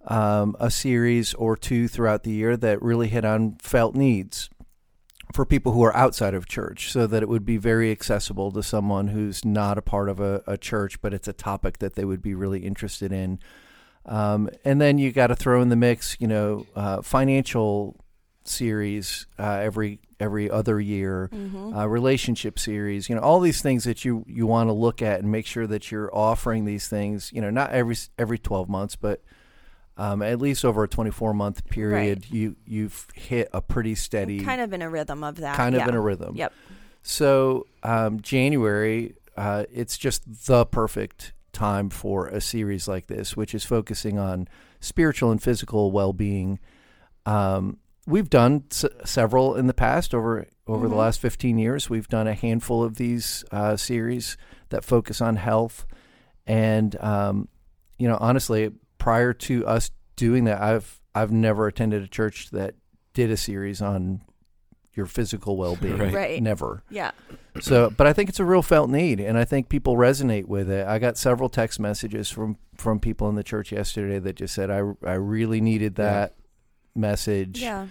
um, 0.07 0.55
a 0.59 0.71
series 0.71 1.33
or 1.33 1.57
two 1.57 1.87
throughout 1.87 2.23
the 2.23 2.31
year 2.31 2.55
that 2.55 2.81
really 2.81 3.09
hit 3.09 3.25
on 3.25 3.57
felt 3.61 3.95
needs 3.95 4.49
for 5.33 5.45
people 5.45 5.73
who 5.73 5.83
are 5.83 5.95
outside 5.95 6.33
of 6.33 6.47
church, 6.47 6.91
so 6.91 7.05
that 7.07 7.21
it 7.21 7.27
would 7.27 7.45
be 7.45 7.57
very 7.57 7.91
accessible 7.91 8.53
to 8.53 8.63
someone 8.63 9.09
who's 9.09 9.43
not 9.43 9.77
a 9.77 9.81
part 9.81 10.07
of 10.07 10.21
a, 10.21 10.41
a 10.47 10.57
church, 10.57 11.01
but 11.01 11.13
it's 11.13 11.27
a 11.27 11.33
topic 11.33 11.79
that 11.79 11.95
they 11.95 12.05
would 12.05 12.21
be 12.21 12.33
really 12.33 12.59
interested 12.59 13.11
in. 13.11 13.39
Um, 14.05 14.49
and 14.63 14.79
then 14.79 14.99
you 14.99 15.11
got 15.11 15.27
to 15.27 15.35
throw 15.35 15.61
in 15.61 15.69
the 15.69 15.75
mix, 15.75 16.15
you 16.19 16.27
know, 16.27 16.65
uh, 16.75 17.01
financial 17.01 17.97
series 18.47 19.25
uh, 19.39 19.59
every 19.61 19.99
every 20.19 20.49
other 20.49 20.79
year 20.79 21.29
Mhm. 21.33 21.75
uh, 21.77 21.87
relationship 21.89 22.57
series, 22.57 23.09
you 23.09 23.15
know, 23.15 23.21
all 23.21 23.39
these 23.39 23.61
things 23.61 23.83
that 23.83 24.05
you 24.05 24.23
you 24.27 24.47
want 24.47 24.69
to 24.69 24.73
look 24.73 25.01
at 25.01 25.19
and 25.19 25.31
make 25.31 25.45
sure 25.45 25.67
that 25.67 25.91
you're 25.91 26.09
offering 26.15 26.65
these 26.65 26.87
things, 26.87 27.31
you 27.33 27.41
know, 27.41 27.49
not 27.49 27.71
every 27.71 27.95
every 28.17 28.37
12 28.39 28.69
months, 28.69 28.95
but 28.95 29.21
um, 29.97 30.21
at 30.21 30.39
least 30.39 30.65
over 30.65 30.83
a 30.83 30.87
24 30.87 31.33
month 31.33 31.65
period, 31.69 32.29
you 32.29 32.55
you've 32.65 33.07
hit 33.15 33.49
a 33.53 33.61
pretty 33.61 33.95
steady 33.95 34.39
kind 34.41 34.61
of 34.61 34.73
in 34.73 34.81
a 34.81 34.89
rhythm 34.89 35.23
of 35.23 35.37
that. 35.37 35.55
kind 35.55 35.75
of 35.75 35.79
yeah. 35.81 35.87
in 35.89 35.95
a 35.95 36.01
rhythm. 36.01 36.35
Yep. 36.35 36.53
So 37.01 37.67
um, 37.83 38.19
January, 38.21 39.15
uh, 39.37 39.65
it's 39.71 39.97
just 39.97 40.47
the 40.47 40.65
perfect 40.65 41.33
time 41.53 41.89
for 41.89 42.27
a 42.27 42.41
series 42.41 42.87
like 42.87 43.07
this, 43.07 43.37
which 43.37 43.53
is 43.55 43.63
focusing 43.63 44.17
on 44.19 44.47
spiritual 44.79 45.31
and 45.31 45.41
physical 45.41 45.91
well 45.91 46.13
being. 46.13 46.59
Um, 47.25 47.77
we've 48.05 48.29
done 48.29 48.63
s- 48.71 48.85
several 49.03 49.55
in 49.55 49.67
the 49.67 49.73
past 49.73 50.13
over 50.13 50.45
over 50.67 50.87
the 50.87 50.95
Mhm. 50.95 50.99
last 50.99 51.19
15 51.19 51.57
years. 51.59 51.89
We've 51.89 52.07
done 52.07 52.27
a 52.27 52.33
handful 52.33 52.83
of 52.83 52.95
these 52.95 53.43
uh, 53.51 53.75
series 53.77 54.35
that 54.69 54.83
focus 54.83 55.21
on 55.21 55.35
health, 55.35 55.85
and 56.47 56.95
um, 57.01 57.47
you 57.97 58.07
know, 58.07 58.17
honestly, 58.19 58.71
prior 58.97 59.33
to 59.33 59.65
us 59.67 59.91
doing 60.15 60.45
that, 60.45 60.61
I've 60.61 60.99
I've 61.13 61.31
never 61.31 61.67
attended 61.67 62.03
a 62.03 62.07
church 62.07 62.49
that 62.51 62.75
did 63.13 63.31
a 63.31 63.37
series 63.37 63.81
on 63.81 64.21
your 64.93 65.05
physical 65.05 65.55
well 65.61 65.75
being. 65.75 65.97
Right. 65.97 66.13
Right. 66.13 66.43
Never. 66.43 66.83
Yeah. 66.89 67.11
So, 67.61 67.89
but 67.95 68.05
I 68.07 68.11
think 68.13 68.27
it's 68.29 68.39
a 68.39 68.45
real 68.45 68.61
felt 68.61 68.89
need, 68.89 69.19
and 69.21 69.37
I 69.37 69.45
think 69.45 69.69
people 69.69 69.95
resonate 69.95 70.45
with 70.47 70.69
it. 70.69 70.85
I 70.87 70.99
got 70.99 71.17
several 71.17 71.47
text 71.49 71.79
messages 71.79 72.29
from 72.29 72.57
from 72.75 72.99
people 72.99 73.29
in 73.29 73.35
the 73.35 73.43
church 73.43 73.71
yesterday 73.71 74.19
that 74.19 74.35
just 74.35 74.53
said, 74.53 74.69
"I 74.69 74.81
I 75.05 75.13
really 75.13 75.61
needed 75.61 75.95
Yeah. 75.97 76.27
Message." 76.95 77.61
Yeah. 77.61 77.87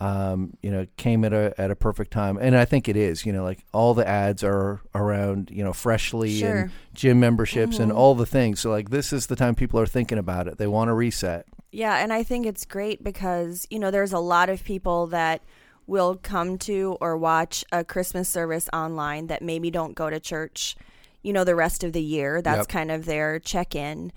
Um, 0.00 0.56
you 0.62 0.70
know, 0.70 0.86
came 0.96 1.24
at 1.24 1.32
a 1.32 1.52
at 1.58 1.72
a 1.72 1.76
perfect 1.76 2.12
time, 2.12 2.38
and 2.40 2.56
I 2.56 2.64
think 2.64 2.88
it 2.88 2.96
is. 2.96 3.26
You 3.26 3.32
know, 3.32 3.42
like 3.42 3.64
all 3.72 3.94
the 3.94 4.06
ads 4.06 4.44
are 4.44 4.80
around, 4.94 5.50
you 5.52 5.64
know, 5.64 5.72
freshly 5.72 6.38
Sure. 6.38 6.56
and 6.56 6.70
gym 6.94 7.18
memberships 7.18 7.80
and 7.80 7.90
Mhm. 7.90 7.96
all 7.96 8.14
the 8.14 8.24
things. 8.26 8.60
So, 8.60 8.70
like, 8.70 8.90
this 8.90 9.12
is 9.12 9.26
the 9.26 9.34
time 9.34 9.56
people 9.56 9.80
are 9.80 9.86
thinking 9.86 10.16
about 10.16 10.46
it. 10.46 10.56
They 10.56 10.68
want 10.68 10.88
to 10.88 10.94
reset. 10.94 11.46
Yeah, 11.72 11.96
and 11.96 12.12
I 12.12 12.22
think 12.22 12.46
it's 12.46 12.64
great 12.64 13.02
because, 13.02 13.66
you 13.70 13.80
know, 13.80 13.90
there's 13.90 14.12
a 14.12 14.20
lot 14.20 14.48
of 14.48 14.62
people 14.62 15.08
that 15.08 15.42
will 15.88 16.14
come 16.22 16.58
to 16.58 16.96
or 17.00 17.16
watch 17.16 17.64
a 17.72 17.82
Christmas 17.82 18.28
service 18.28 18.68
online 18.72 19.26
that 19.26 19.42
maybe 19.42 19.68
don't 19.70 19.94
go 19.96 20.08
to 20.10 20.20
church, 20.20 20.76
you 21.22 21.32
know, 21.32 21.42
the 21.42 21.56
rest 21.56 21.82
of 21.82 21.92
the 21.92 22.02
year. 22.02 22.40
That's 22.40 22.58
Yep. 22.58 22.68
kind 22.68 22.90
of 22.92 23.04
their 23.04 23.40
check 23.40 23.74
in. 23.74 24.12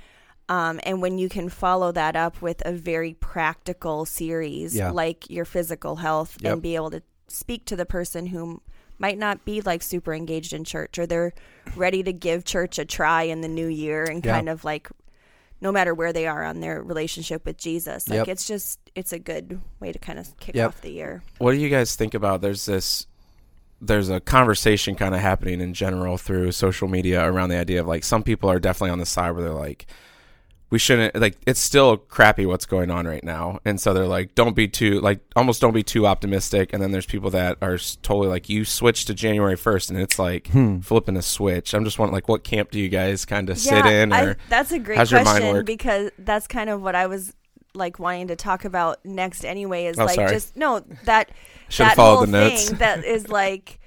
Um, 0.51 0.81
and 0.83 1.01
when 1.01 1.17
you 1.17 1.29
can 1.29 1.47
follow 1.47 1.93
that 1.93 2.17
up 2.17 2.41
with 2.41 2.61
a 2.65 2.73
very 2.73 3.13
practical 3.13 4.03
series 4.05 4.75
Yeah. 4.75 4.91
like 4.91 5.29
your 5.29 5.45
physical 5.45 5.95
health 5.95 6.37
Yep. 6.41 6.53
and 6.53 6.61
be 6.61 6.75
able 6.75 6.91
to 6.91 7.01
speak 7.29 7.63
to 7.65 7.77
the 7.77 7.85
person 7.85 8.25
who 8.27 8.61
might 8.99 9.17
not 9.17 9.45
be 9.45 9.61
like 9.61 9.81
super 9.81 10.13
engaged 10.13 10.51
in 10.51 10.65
church 10.65 10.99
or 10.99 11.05
they're 11.05 11.31
ready 11.77 12.03
to 12.03 12.11
give 12.11 12.43
church 12.43 12.77
a 12.77 12.83
try 12.85 13.23
in 13.23 13.39
the 13.39 13.47
new 13.47 13.67
year 13.67 14.03
and 14.03 14.25
Yeah. 14.25 14.33
kind 14.35 14.49
of 14.49 14.65
like 14.65 14.89
no 15.61 15.71
matter 15.71 15.93
where 15.93 16.11
they 16.11 16.27
are 16.27 16.43
on 16.43 16.59
their 16.59 16.81
relationship 16.83 17.45
with 17.45 17.55
Jesus. 17.57 18.09
Like 18.09 18.17
Yep. 18.17 18.27
it's 18.27 18.45
just 18.47 18.79
it's 18.93 19.13
a 19.13 19.19
good 19.19 19.61
way 19.79 19.93
to 19.93 19.99
kind 19.99 20.19
of 20.19 20.37
kick 20.41 20.55
Yep. 20.55 20.67
off 20.67 20.81
the 20.81 20.91
year. 20.91 21.23
What 21.37 21.53
do 21.53 21.59
you 21.59 21.69
guys 21.69 21.95
think 21.95 22.13
about? 22.13 22.41
There's 22.41 22.65
this, 22.65 23.07
there's 23.79 24.09
a 24.09 24.19
conversation 24.19 24.95
kind 24.95 25.15
of 25.15 25.21
happening 25.21 25.61
in 25.61 25.73
general 25.73 26.17
through 26.17 26.51
social 26.51 26.89
media 26.89 27.23
around 27.25 27.49
the 27.49 27.57
idea 27.57 27.79
of 27.79 27.87
like 27.87 28.03
some 28.03 28.21
people 28.21 28.49
are 28.51 28.59
definitely 28.59 28.91
on 28.91 28.99
the 28.99 29.05
side 29.05 29.31
where 29.31 29.43
they're 29.43 29.53
like, 29.53 29.85
we 30.71 30.79
shouldn't 30.79 31.15
like 31.15 31.37
it's 31.45 31.59
still 31.59 31.97
crappy 31.97 32.45
what's 32.47 32.65
going 32.65 32.89
on 32.89 33.05
right 33.05 33.23
now, 33.23 33.59
and 33.65 33.79
so 33.79 33.93
they're 33.93 34.07
like, 34.07 34.33
don't 34.35 34.55
be 34.55 34.67
too 34.67 34.99
like 35.01 35.19
almost 35.35 35.61
don't 35.61 35.73
be 35.73 35.83
too 35.83 36.07
optimistic. 36.07 36.73
And 36.73 36.81
then 36.81 36.91
there's 36.91 37.05
people 37.05 37.29
that 37.31 37.57
are 37.61 37.77
totally 38.01 38.27
like, 38.29 38.49
you 38.49 38.65
switch 38.65 39.05
to 39.05 39.13
January 39.13 39.55
first, 39.57 39.89
and 39.91 39.99
it's 39.99 40.17
like 40.17 40.47
Hmm. 40.47 40.79
flipping 40.79 41.17
a 41.17 41.21
switch. 41.21 41.73
I'm 41.75 41.83
just 41.83 41.99
wondering 41.99 42.13
like, 42.15 42.27
what 42.29 42.43
camp 42.43 42.71
do 42.71 42.79
you 42.79 42.89
guys 42.89 43.25
kind 43.25 43.49
of 43.49 43.57
sit 43.59 43.85
in, 43.85 44.11
I- 44.13 44.23
or 44.23 44.37
that's 44.49 44.71
a 44.71 44.79
great 44.79 44.97
how's 44.97 45.11
your 45.11 45.23
mind 45.23 45.39
question 45.39 45.53
work? 45.57 45.65
because 45.65 46.09
that's 46.17 46.47
kind 46.47 46.69
of 46.69 46.81
what 46.81 46.95
I 46.95 47.05
was 47.07 47.33
like 47.73 47.99
wanting 47.99 48.27
to 48.29 48.35
talk 48.35 48.65
about 48.65 49.03
next 49.05 49.45
anyway 49.45 49.85
is 49.85 49.97
Oh, 49.99 50.05
like 50.05 50.15
sorry. 50.15 50.31
just 50.31 50.57
no 50.57 50.81
that 51.05 51.29
should 51.69 51.85
have 51.85 51.91
that 51.91 51.95
followed 51.95 52.15
whole 52.15 52.25
the 52.25 52.31
notes? 52.31 52.69
thing 52.69 52.77
that 52.79 53.05
is 53.05 53.29
like 53.29 53.79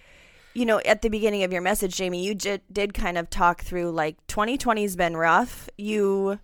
you 0.55 0.65
know 0.65 0.81
at 0.87 1.03
the 1.03 1.11
beginning 1.11 1.43
of 1.43 1.53
your 1.53 1.61
message 1.61 1.95
jamie 1.97 2.25
you 2.25 2.35
j- 2.35 2.61
did 2.73 2.95
kind 2.95 3.19
of 3.19 3.29
talk 3.29 3.61
through 3.61 3.91
like 3.91 4.17
2020's 4.27 4.97
been 4.97 5.15
rough 5.19 5.69
you 5.77 6.39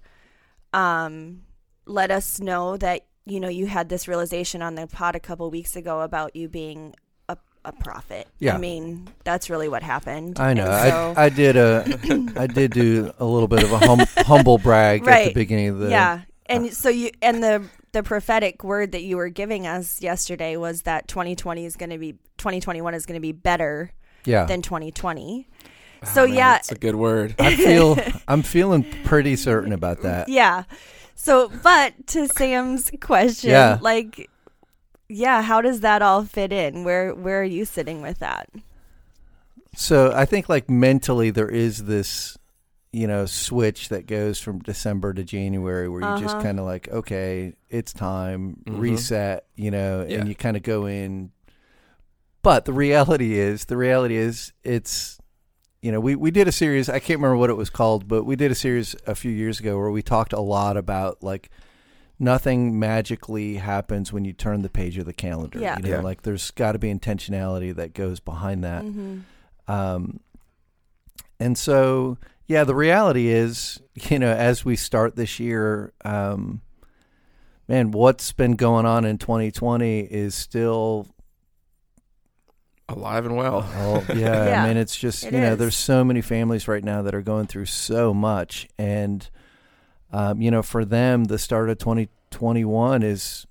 um 0.73 1.43
let 1.87 2.11
us 2.11 2.41
know 2.41 2.77
that 2.77 3.07
you 3.27 3.41
know 3.41 3.49
you 3.49 3.67
had 3.67 3.89
this 3.89 4.07
realization 4.09 4.63
on 4.63 4.75
the 4.75 4.87
pod 4.87 5.17
a 5.17 5.21
couple 5.21 5.51
weeks 5.51 5.77
ago 5.77 6.01
about 6.03 6.35
you 6.37 6.49
being 6.49 6.95
a, 7.29 7.37
a 7.65 7.73
prophet 7.73 8.29
Yeah. 8.39 8.55
i 8.55 8.59
mean 8.59 9.09
that's 9.25 9.51
really 9.51 9.69
what 9.69 9.83
happened 9.83 10.39
I 10.39 10.53
know. 10.55 10.65
So- 10.67 11.15
I, 11.17 11.25
I 11.25 11.29
did 11.29 11.57
a, 11.57 11.85
I 12.37 12.47
did 12.47 12.73
do 12.73 13.13
a 13.19 13.25
little 13.25 13.49
bit 13.49 13.63
of 13.65 13.73
a 13.73 13.79
hum, 13.79 14.01
humble 14.19 14.59
brag 14.59 15.07
at 15.07 15.27
the 15.29 15.35
beginning 15.35 15.69
of 15.69 15.79
the. 15.79 15.91
yeah 15.91 16.23
and 16.47 16.73
so 16.73 16.89
you 16.89 17.11
and 17.23 17.43
the 17.43 17.65
the 17.93 18.03
prophetic 18.05 18.63
word 18.63 18.93
that 18.93 19.03
you 19.03 19.17
were 19.17 19.29
giving 19.29 19.67
us 19.67 20.01
yesterday 20.01 20.57
was 20.57 20.83
that 20.83 21.09
2020 21.09 21.65
is 21.65 21.75
going 21.77 21.91
to 21.91 21.99
be 21.99 22.13
2021 22.39 22.95
is 22.95 23.05
going 23.05 23.17
to 23.17 23.21
be 23.21 23.33
better 23.33 23.91
Yeah. 24.25 24.45
than 24.45 24.63
2020 24.63 25.49
Oh, 26.03 26.07
so 26.07 26.27
man, 26.27 26.35
yeah 26.37 26.57
it's 26.57 26.73
a 26.73 26.75
good 26.77 26.95
word. 26.95 27.35
I 27.39 27.55
feel, 27.57 27.99
I'm 28.27 28.43
feeling 28.43 28.85
pretty 29.05 29.37
certain 29.37 29.73
about 29.73 30.03
that. 30.03 30.29
yeah 30.29 30.65
so 31.15 31.51
but 31.63 31.93
to 32.09 32.27
sam's 32.29 32.91
question 33.01 33.51
Yeah. 33.51 33.79
like 33.83 34.31
yeah 35.09 35.43
how 35.43 35.61
does 35.61 35.81
that 35.81 36.01
all 36.03 36.25
fit 36.25 36.53
in 36.53 36.85
where 36.85 37.15
where 37.15 37.41
are 37.41 37.45
you 37.45 37.65
sitting 37.67 38.01
with 38.01 38.19
that 38.21 38.49
So 39.77 40.13
I 40.15 40.25
think 40.25 40.49
like 40.49 40.69
mentally 40.71 41.31
there 41.31 41.49
is 41.49 41.85
this, 41.85 42.37
you 42.93 43.07
know, 43.07 43.25
switch 43.27 43.89
that 43.91 44.07
goes 44.07 44.41
from 44.41 44.59
December 44.61 45.13
to 45.15 45.23
January 45.23 45.89
where 45.89 46.01
you 46.01 46.19
just 46.19 46.35
Uh-huh. 46.37 46.43
kind 46.43 46.59
of 46.59 46.65
like, 46.65 46.89
okay, 46.89 47.53
it's 47.69 47.93
time, 47.93 48.57
Mhm. 48.67 48.81
reset, 48.81 49.45
you 49.55 49.71
know, 49.71 50.05
Yeah. 50.09 50.19
and 50.19 50.29
you 50.29 50.35
kind 50.35 50.57
of 50.57 50.65
go 50.65 50.87
in. 50.87 51.31
But 52.43 52.65
the 52.65 52.73
reality 52.73 53.39
is, 53.39 53.67
the 53.67 53.77
reality 53.77 54.17
is, 54.17 54.53
it's, 54.65 55.20
you 55.83 55.91
know, 55.91 56.01
we, 56.01 56.15
we 56.15 56.31
did 56.31 56.47
a 56.47 56.53
series, 56.53 56.89
I 56.89 56.99
can't 56.99 57.19
remember 57.21 57.37
what 57.37 57.51
it 57.51 57.57
was 57.57 57.71
called, 57.71 58.07
but 58.07 58.25
we 58.25 58.37
did 58.37 58.51
a 58.51 58.55
series 58.55 58.95
a 59.07 59.15
few 59.15 59.31
years 59.31 59.61
ago 59.61 59.79
where 59.79 59.91
we 59.91 60.03
talked 60.03 60.33
a 60.33 60.41
lot 60.41 60.77
about 60.77 61.23
like 61.23 61.49
nothing 62.19 62.79
magically 62.79 63.55
happens 63.57 64.13
when 64.13 64.25
you 64.27 64.33
turn 64.35 64.61
the 64.61 64.69
page 64.69 64.99
of 64.99 65.07
the 65.07 65.13
calendar. 65.15 65.59
Yeah. 65.59 65.77
You 65.79 65.83
know, 65.85 65.89
Yeah. 65.89 66.01
like 66.03 66.23
there's 66.23 66.51
got 66.51 66.73
to 66.73 66.79
be 66.79 66.93
intentionality 66.93 67.75
that 67.75 67.95
goes 67.95 68.21
behind 68.21 68.63
that. 68.65 68.85
Mhm. 68.85 69.23
Um, 69.69 70.21
and 71.39 71.57
so, 71.57 72.19
yeah, 72.47 72.65
the 72.65 72.75
reality 72.75 73.29
is, 73.29 73.81
you 74.11 74.19
know, 74.19 74.33
as 74.33 74.65
we 74.65 74.77
start 74.77 75.17
this 75.17 75.41
year, 75.41 75.95
um, 76.05 76.61
man, 77.69 77.91
what's 77.93 78.33
been 78.33 78.53
going 78.57 78.85
on 78.85 79.07
in 79.07 79.17
2020 79.17 80.01
is 80.01 80.35
still, 80.35 81.07
Alive 82.91 83.27
and 83.27 83.37
well. 83.37 83.69
oh, 83.77 84.05
yeah, 84.15 84.47
Yeah, 84.47 84.65
I 84.65 84.69
mean, 84.69 84.77
it's 84.77 84.97
just, 84.97 85.25
it 85.25 85.33
you 85.33 85.41
know, 85.41 85.53
is. 85.53 85.59
there's 85.59 85.77
so 85.77 86.05
many 86.05 86.21
families 86.21 86.69
right 86.69 86.83
now 86.85 87.03
that 87.03 87.15
are 87.15 87.23
going 87.23 87.47
through 87.47 87.67
so 87.67 88.13
much. 88.13 88.69
And, 88.79 89.29
um, 90.13 90.41
you 90.43 90.51
know, 90.51 90.63
for 90.63 90.85
them, 90.85 91.25
the 91.25 91.39
start 91.39 91.71
of 91.71 91.79
2021 91.79 93.03
is, 93.03 93.47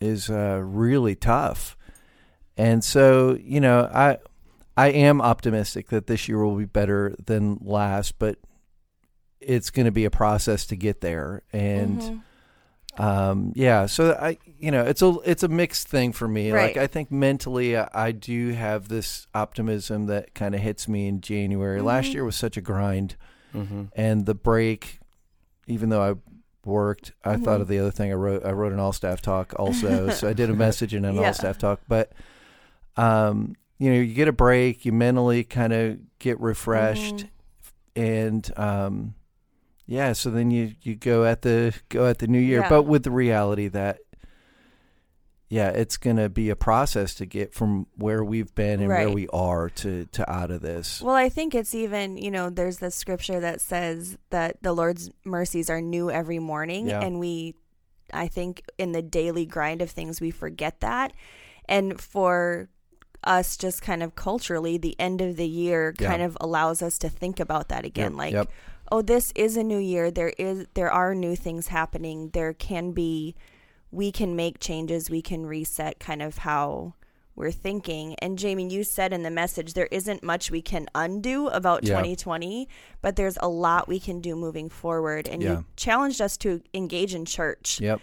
is 0.00 0.30
uh, 0.30 0.60
really 0.62 1.14
tough. 1.14 1.76
And 2.56 2.84
so, 2.84 3.36
you 3.42 3.60
know, 3.60 3.90
I, 3.92 4.18
I 4.76 4.88
am 4.88 5.20
optimistic 5.20 5.88
that 5.88 6.06
this 6.06 6.28
year 6.28 6.44
will 6.44 6.56
be 6.56 6.64
better 6.64 7.14
than 7.24 7.58
last, 7.62 8.18
but 8.18 8.38
it's 9.40 9.70
going 9.70 9.86
to 9.86 9.92
be 9.92 10.04
a 10.04 10.10
process 10.10 10.66
to 10.66 10.76
get 10.76 11.00
there. 11.00 11.42
And 11.52 12.00
Mhm. 12.00 12.20
Um, 12.96 13.52
yeah, 13.56 13.86
so 13.86 14.12
I, 14.12 14.38
you 14.58 14.70
know, 14.70 14.82
it's 14.84 15.02
a 15.02 15.16
it's 15.24 15.42
a 15.42 15.48
mixed 15.48 15.88
thing 15.88 16.12
for 16.12 16.28
me. 16.28 16.52
Like 16.52 16.76
I 16.76 16.86
think 16.86 17.10
mentally, 17.10 17.76
I, 17.76 17.88
I 17.92 18.12
do 18.12 18.50
have 18.52 18.88
this 18.88 19.26
optimism 19.34 20.06
that 20.06 20.34
kind 20.34 20.54
of 20.54 20.60
hits 20.60 20.86
me 20.88 21.08
in 21.08 21.20
January. 21.20 21.80
Last 21.82 22.10
Mhm. 22.10 22.14
year 22.14 22.24
was 22.24 22.36
such 22.36 22.56
a 22.56 22.60
grind, 22.60 23.16
Mm-hmm. 23.54 23.84
and 23.94 24.26
the 24.26 24.34
break, 24.34 24.98
even 25.66 25.88
though 25.88 26.02
I 26.02 26.14
worked, 26.64 27.12
I 27.24 27.36
thought 27.36 27.58
Mhm. 27.58 27.62
of 27.62 27.68
the 27.68 27.78
other 27.78 27.90
thing 27.90 28.10
I 28.10 28.14
wrote. 28.14 28.44
I 28.44 28.52
wrote 28.52 28.72
an 28.72 28.78
all 28.80 28.92
staff 28.92 29.20
talk 29.20 29.52
also, 29.58 30.08
so 30.10 30.28
I 30.28 30.32
did 30.32 30.48
a 30.50 30.54
message 30.54 30.94
and 30.94 31.04
an 31.04 31.14
Yeah. 31.16 31.26
all 31.28 31.32
staff 31.34 31.58
talk. 31.58 31.80
But, 31.88 32.12
um, 32.96 33.54
you 33.78 33.90
know, 33.92 34.00
you 34.00 34.14
get 34.14 34.28
a 34.28 34.32
break, 34.32 34.84
you 34.84 34.92
mentally 34.92 35.44
kind 35.44 35.72
of 35.72 35.98
get 36.18 36.40
refreshed, 36.40 37.16
Mhm. 37.16 37.28
and 37.96 38.50
um, 38.58 39.14
yeah, 39.86 40.12
so 40.12 40.30
then 40.30 40.50
you 40.50 40.74
you 40.82 40.94
go 40.96 41.24
at 41.24 41.42
the 41.42 41.74
go 41.88 42.06
at 42.06 42.18
the 42.18 42.26
new 42.26 42.38
year, 42.40 42.60
Yeah. 42.60 42.68
but 42.68 42.82
with 42.84 43.02
the 43.04 43.10
reality 43.10 43.68
that. 43.68 43.98
Yeah, 45.50 45.68
it's 45.68 45.98
going 45.98 46.16
to 46.16 46.28
be 46.28 46.50
a 46.50 46.56
process 46.56 47.14
to 47.16 47.26
get 47.26 47.54
from 47.54 47.86
where 47.96 48.24
we've 48.24 48.52
been 48.56 48.80
and 48.80 48.88
where 48.88 49.10
we 49.10 49.28
are 49.28 49.68
to, 49.70 50.06
to 50.06 50.28
out 50.28 50.50
of 50.50 50.62
this. 50.62 51.00
Well, 51.00 51.14
I 51.14 51.28
think 51.28 51.54
it's 51.54 51.74
even, 51.76 52.16
you 52.16 52.30
know, 52.30 52.50
there's 52.50 52.78
this 52.78 52.96
scripture 52.96 53.38
that 53.38 53.60
says 53.60 54.16
that 54.30 54.60
the 54.62 54.72
Lord's 54.72 55.10
mercies 55.24 55.70
are 55.70 55.80
new 55.80 56.10
every 56.10 56.40
morning. 56.40 56.88
Yeah. 56.88 57.02
And 57.02 57.20
we, 57.20 57.54
I 58.12 58.26
think, 58.26 58.62
in 58.78 58.92
the 58.92 59.02
daily 59.02 59.46
grind 59.46 59.80
of 59.80 59.90
things, 59.90 60.20
we 60.20 60.32
forget 60.32 60.80
that. 60.80 61.12
And 61.68 62.00
for 62.00 62.68
us, 63.22 63.56
just 63.56 63.80
kind 63.80 64.02
of 64.02 64.16
culturally, 64.16 64.76
the 64.76 64.98
end 64.98 65.20
of 65.20 65.36
the 65.36 65.46
year 65.46 65.94
Yeah. 66.00 66.08
kind 66.08 66.22
of 66.22 66.36
allows 66.40 66.82
us 66.82 66.98
to 66.98 67.08
think 67.08 67.38
about 67.38 67.68
that 67.68 67.84
again. 67.84 68.12
Yep, 68.12 68.18
like, 68.18 68.32
yep. 68.32 68.50
Oh, 68.94 69.02
this 69.02 69.32
is 69.34 69.56
a 69.56 69.64
new 69.64 69.78
year. 69.78 70.08
There 70.08 70.32
is, 70.38 70.68
there 70.74 70.88
are 70.90 71.16
new 71.16 71.34
things 71.34 71.66
happening. 71.66 72.30
There 72.32 72.52
can 72.52 72.92
be, 72.92 73.34
we 73.90 74.12
can 74.12 74.36
make 74.36 74.60
changes. 74.60 75.10
We 75.10 75.20
can 75.20 75.46
reset 75.46 75.98
kind 75.98 76.22
of 76.22 76.38
how 76.38 76.94
we're 77.34 77.50
thinking. 77.50 78.14
And 78.20 78.38
Jamie, 78.38 78.68
you 78.68 78.84
said 78.84 79.12
in 79.12 79.24
the 79.24 79.32
message 79.32 79.74
there 79.74 79.88
isn't 79.90 80.22
much 80.22 80.52
we 80.52 80.62
can 80.62 80.86
undo 80.94 81.48
about 81.48 81.82
Yeah. 81.82 81.94
2020, 81.96 82.68
but 83.02 83.16
there's 83.16 83.36
a 83.42 83.48
lot 83.48 83.88
we 83.88 83.98
can 83.98 84.20
do 84.20 84.36
moving 84.36 84.68
forward. 84.68 85.26
And 85.28 85.42
Yeah. 85.42 85.50
you 85.50 85.64
challenged 85.74 86.20
us 86.20 86.36
to 86.38 86.62
engage 86.72 87.16
in 87.16 87.24
church, 87.24 87.80
Yep. 87.80 88.00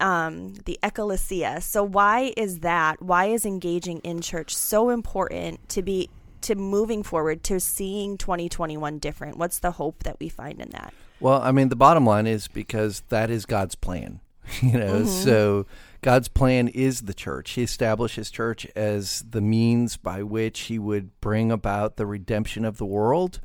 um, 0.00 0.54
the 0.64 0.78
ecclesia. 0.82 1.60
So 1.60 1.84
why 1.84 2.32
is 2.38 2.60
that? 2.60 3.02
Why 3.02 3.26
is 3.26 3.44
engaging 3.44 3.98
in 3.98 4.22
church 4.22 4.56
so 4.56 4.88
important 4.88 5.68
to 5.68 5.82
be 5.82 6.08
to 6.44 6.54
moving 6.54 7.02
forward 7.02 7.42
to 7.44 7.58
seeing 7.60 8.18
2021 8.18 8.98
different? 8.98 9.36
What's 9.38 9.58
the 9.58 9.72
hope 9.72 10.02
that 10.04 10.18
we 10.20 10.28
find 10.28 10.60
in 10.60 10.70
that? 10.70 10.92
Well, 11.20 11.40
I 11.40 11.52
mean, 11.52 11.68
the 11.68 11.76
bottom 11.76 12.04
line 12.04 12.26
is 12.26 12.48
because 12.48 13.02
that 13.08 13.30
is 13.30 13.46
God's 13.46 13.74
plan. 13.74 14.20
You 14.60 14.72
know, 14.78 15.02
Mhm. 15.02 15.06
so 15.06 15.66
God's 16.02 16.26
plan 16.28 16.66
is 16.66 17.02
the 17.02 17.14
church. 17.14 17.52
He 17.52 17.62
established 17.62 18.16
his 18.16 18.28
church 18.30 18.66
as 18.74 19.24
the 19.30 19.40
means 19.40 19.96
by 19.96 20.22
which 20.24 20.62
he 20.62 20.78
would 20.80 21.18
bring 21.20 21.52
about 21.52 21.96
the 21.96 22.06
redemption 22.06 22.64
of 22.64 22.76
the 22.76 22.84
world 22.84 23.40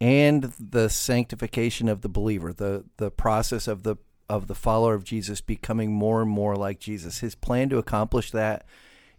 and 0.00 0.44
the 0.58 0.88
sanctification 0.88 1.88
of 1.88 2.00
the 2.02 2.08
believer, 2.08 2.52
the 2.52 2.84
the 2.96 3.10
process 3.10 3.66
of 3.68 3.82
the 3.82 3.96
of 4.28 4.46
the 4.46 4.54
follower 4.54 4.94
of 4.94 5.02
Jesus 5.02 5.40
becoming 5.40 5.92
more 5.92 6.22
and 6.22 6.30
more 6.30 6.54
like 6.54 6.78
Jesus. 6.78 7.18
His 7.18 7.34
plan 7.34 7.68
to 7.70 7.78
accomplish 7.78 8.30
that 8.30 8.64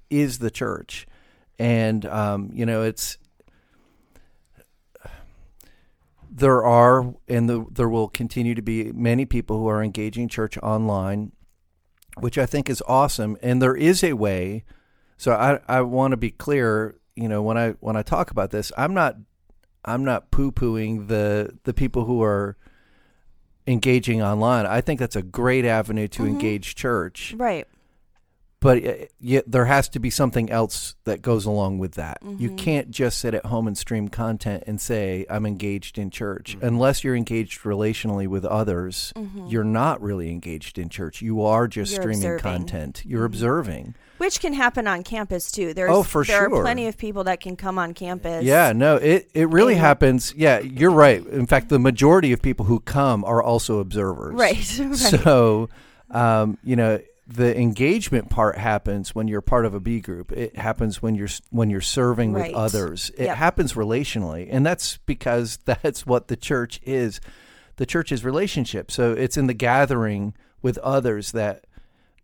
is 0.10 0.40
the 0.40 0.50
church. 0.50 1.06
And 1.60 2.06
um, 2.06 2.50
you 2.54 2.66
know, 2.66 2.82
it's 2.84 3.18
there 6.34 6.64
are 6.64 7.14
and 7.28 7.50
the, 7.50 7.66
there 7.72 7.90
will 7.90 8.08
continue 8.08 8.56
to 8.56 8.62
be 8.62 8.92
many 8.94 9.26
people 9.26 9.58
who 9.60 9.68
are 9.68 9.84
engaging 9.84 10.28
church 10.30 10.58
online 10.60 11.32
which 12.20 12.38
i 12.38 12.46
think 12.46 12.70
is 12.70 12.82
awesome 12.88 13.38
and 13.42 13.62
there 13.62 13.76
is 13.76 14.02
a 14.04 14.14
way 14.14 14.64
so 15.18 15.34
i, 15.34 15.60
I 15.68 15.82
want 15.82 16.12
to 16.12 16.18
be 16.18 16.32
clear 16.32 16.96
you 17.16 17.28
know 17.28 17.42
when 17.42 17.58
i 17.58 17.72
when 17.82 17.98
i 17.98 18.02
talk 18.02 18.32
about 18.32 18.52
this 18.52 18.72
i'm 18.78 18.94
not 18.94 19.18
i'm 19.84 20.06
not 20.06 20.32
poo-pooing 20.32 21.10
the 21.10 21.58
the 21.64 21.74
people 21.74 22.06
who 22.06 22.24
are 22.24 22.56
engaging 23.68 24.22
online 24.22 24.66
i 24.66 24.80
think 24.80 25.00
that's 25.02 25.16
a 25.18 25.22
great 25.22 25.66
avenue 25.66 26.08
to 26.10 26.24
Mhm. 26.24 26.28
engage 26.30 26.76
church 26.76 27.34
Right. 27.38 27.68
But 28.62 28.86
uh, 28.86 28.94
yet 29.20 29.44
there 29.52 29.66
has 29.66 29.90
to 29.90 30.00
be 30.00 30.10
something 30.10 30.50
else 30.50 30.96
that 31.04 31.22
goes 31.22 31.46
along 31.46 31.80
with 31.80 31.96
that. 31.96 32.20
You 32.38 32.52
Mhm. 32.52 32.58
can't 32.58 32.92
just 32.92 33.18
sit 33.18 33.34
at 33.34 33.48
home 33.48 33.68
and 33.68 33.78
stream 33.78 34.08
content 34.08 34.64
and 34.68 34.80
say 34.80 35.26
I'm 35.30 35.46
engaged 35.46 35.98
in 35.98 36.12
church 36.12 36.56
Mhm. 36.58 36.68
unless 36.68 37.04
you're 37.04 37.16
engaged 37.16 37.62
relationally 37.64 38.28
with 38.28 38.46
others. 38.46 39.12
Mhm. 39.18 39.52
You're 39.52 39.64
not 39.64 40.00
really 40.02 40.30
engaged 40.32 40.78
in 40.78 40.88
church. 40.90 41.22
You 41.22 41.42
are 41.44 41.68
just 41.68 41.92
You're 41.94 42.02
streaming 42.04 42.20
observing. 42.20 42.40
content. 42.44 43.02
You're 43.06 43.24
Mhm. 43.24 43.34
observing. 43.34 43.96
Which 44.20 44.40
can 44.40 44.54
happen 44.54 44.86
on 44.88 45.02
campus 45.02 45.52
too. 45.52 45.74
There's 45.74 45.90
Oh, 45.92 46.04
for 46.04 46.24
there 46.24 46.48
sure. 46.48 46.56
are 46.60 46.62
plenty 46.62 46.86
of 46.88 46.96
people 47.00 47.24
that 47.24 47.40
can 47.42 47.56
come 47.56 47.80
on 47.80 47.96
campus. 47.96 48.44
Yeah, 48.44 48.72
no, 48.74 48.98
it 48.98 49.28
it 49.34 49.50
really 49.50 49.74
And- 49.74 49.82
happens. 49.82 50.34
Yeah, 50.38 50.60
you're 50.60 50.92
right. 50.92 51.26
In 51.26 51.48
fact, 51.48 51.70
the 51.70 51.80
majority 51.80 52.32
of 52.32 52.42
people 52.44 52.66
who 52.68 52.80
come 52.82 53.26
are 53.26 53.42
also 53.42 53.80
observers. 53.80 54.36
Right. 54.36 54.80
right. 54.80 54.96
So, 54.96 55.70
um, 56.12 56.60
you 56.64 56.76
know, 56.76 57.00
the 57.34 57.58
engagement 57.60 58.30
part 58.30 58.58
happens 58.58 59.14
when 59.16 59.28
you're 59.28 59.42
part 59.42 59.66
of 59.66 59.74
a 59.74 59.80
B 59.80 60.00
group. 60.00 60.32
It 60.32 60.58
happens 60.58 61.02
when 61.02 61.16
you're 61.16 61.30
when 61.50 61.70
you're 61.70 61.82
serving 61.82 62.34
Right. 62.34 62.48
with 62.52 62.56
others. 62.56 63.12
It 63.18 63.26
Yep. 63.26 63.38
happens 63.38 63.74
relationally, 63.74 64.48
and 64.52 64.66
that's 64.66 64.98
because 65.06 65.58
that's 65.66 66.06
what 66.06 66.28
the 66.28 66.36
church 66.36 66.80
is. 66.84 67.20
The 67.78 67.86
church 67.86 68.12
is 68.12 68.24
relationship. 68.26 68.92
So 68.92 69.14
it's 69.14 69.38
in 69.38 69.48
the 69.48 69.54
gathering 69.54 70.34
with 70.62 70.78
others 70.80 71.32
that 71.32 71.66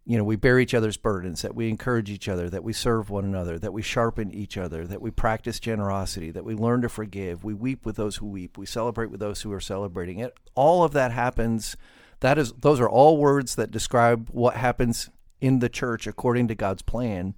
you 0.06 0.18
know 0.18 0.24
we 0.24 0.36
bear 0.36 0.60
each 0.60 0.74
other's 0.74 0.98
burdens, 0.98 1.42
that 1.42 1.56
we 1.56 1.70
encourage 1.70 2.10
each 2.10 2.30
other, 2.30 2.50
that 2.50 2.64
we 2.64 2.74
serve 2.74 3.10
one 3.10 3.26
another, 3.26 3.58
that 3.60 3.74
we 3.74 3.82
sharpen 3.82 4.32
each 4.32 4.58
other, 4.58 4.86
that 4.88 5.02
we 5.02 5.12
practice 5.12 5.60
generosity, 5.60 6.32
that 6.32 6.46
we 6.46 6.54
learn 6.56 6.82
to 6.82 6.90
forgive, 6.90 7.44
we 7.44 7.54
weep 7.54 7.86
with 7.86 7.96
those 7.98 8.18
who 8.18 8.26
weep, 8.26 8.58
we 8.58 8.66
celebrate 8.66 9.12
with 9.12 9.20
those 9.20 9.42
who 9.42 9.52
are 9.52 9.60
celebrating. 9.60 10.20
It 10.20 10.34
all 10.56 10.84
of 10.84 10.94
that 10.94 11.12
happens 11.12 11.76
that 12.20 12.38
is 12.38 12.54
those 12.54 12.80
are 12.80 12.90
all 12.90 13.18
words 13.18 13.56
that 13.56 13.72
describe 13.72 14.30
what 14.32 14.56
happens 14.56 15.10
in 15.42 15.60
the 15.60 15.70
church 15.70 16.08
according 16.08 16.48
to 16.48 16.56
God's 16.56 16.82
plan. 16.82 17.36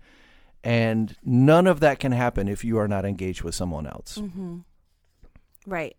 And 0.64 1.16
none 1.24 1.68
of 1.68 1.80
that 1.80 2.00
can 2.00 2.12
happen 2.12 2.48
if 2.48 2.64
you 2.64 2.78
are 2.78 2.88
not 2.88 3.06
engaged 3.06 3.44
with 3.44 3.56
someone 3.56 3.88
else. 3.88 4.18
Mm-hmm. 4.18 4.60
Right. 5.66 5.96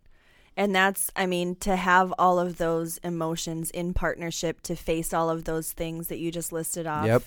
And 0.57 0.75
that's, 0.75 1.11
I 1.17 1.27
mean, 1.27 1.55
to 1.57 1.77
have 1.77 2.13
all 2.19 2.39
of 2.39 2.59
those 2.59 2.99
emotions 2.99 3.71
in 3.71 3.95
partnership 3.95 4.61
to 4.63 4.77
face 4.77 5.15
all 5.15 5.31
of 5.31 5.45
those 5.45 5.73
things 5.73 6.09
that 6.09 6.19
you 6.19 6.31
just 6.31 6.53
listed 6.53 6.87
off 6.87 7.07
Yep. 7.07 7.23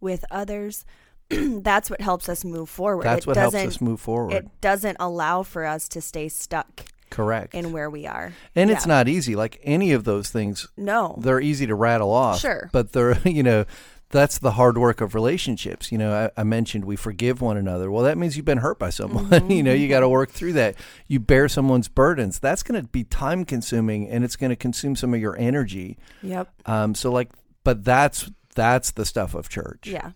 with 0.00 0.24
others, 0.30 0.84
that's 1.28 1.90
what 1.90 2.00
helps 2.00 2.28
us 2.28 2.44
move 2.44 2.68
forward. 2.68 3.04
That's 3.04 3.24
it 3.24 3.28
what 3.28 3.36
helps 3.36 3.56
us 3.56 3.80
move 3.80 4.00
forward. 4.00 4.34
It 4.34 4.60
doesn't 4.60 4.98
allow 5.00 5.42
for 5.42 5.64
us 5.64 5.88
to 5.88 6.00
stay 6.00 6.28
stuck 6.28 6.84
Correct. 7.16 7.54
in 7.54 7.72
where 7.72 7.90
we 7.90 8.06
are. 8.06 8.32
and 8.54 8.70
it's 8.70 8.86
not 8.86 9.08
easy. 9.08 9.34
Like 9.34 9.58
any 9.64 9.92
of 9.92 10.04
those 10.04 10.30
things, 10.30 10.68
No. 10.76 11.16
they're 11.18 11.40
easy 11.40 11.66
to 11.66 11.74
rattle 11.74 12.12
off. 12.12 12.40
Sure. 12.40 12.68
But 12.72 12.92
they're, 12.92 13.18
you 13.24 13.42
know, 13.42 13.64
that's 14.10 14.38
the 14.38 14.52
hard 14.52 14.78
work 14.78 15.00
of 15.00 15.16
relationships. 15.16 15.90
You 15.90 15.98
know, 15.98 16.30
I, 16.36 16.40
I 16.40 16.44
mentioned 16.44 16.84
we 16.84 16.94
forgive 16.94 17.40
one 17.40 17.56
another. 17.56 17.90
Well, 17.90 18.04
that 18.04 18.16
means 18.16 18.36
you've 18.36 18.46
been 18.46 18.58
hurt 18.58 18.78
by 18.78 18.90
someone. 18.90 19.26
Mm-hmm. 19.26 19.50
you 19.58 19.62
know, 19.64 19.72
you 19.72 19.88
got 19.88 20.00
to 20.00 20.08
work 20.08 20.30
through 20.30 20.52
that. 20.54 20.76
You 21.08 21.18
bear 21.18 21.48
someone's 21.48 21.88
burdens. 21.88 22.38
That's 22.38 22.62
going 22.62 22.80
to 22.80 22.86
be 22.88 23.02
time 23.02 23.44
consuming 23.44 24.08
and 24.08 24.22
it's 24.24 24.36
going 24.36 24.50
to 24.50 24.56
consume 24.56 24.94
some 24.94 25.12
of 25.12 25.20
your 25.20 25.36
energy. 25.38 25.98
Yep. 26.22 26.48
Um, 26.66 26.94
so 26.94 27.10
like, 27.10 27.30
but 27.64 27.82
that's 27.84 28.30
that's 28.54 28.92
the 28.92 29.04
stuff 29.04 29.34
of 29.34 29.48
church. 29.48 29.88
Yeah, 29.88 30.12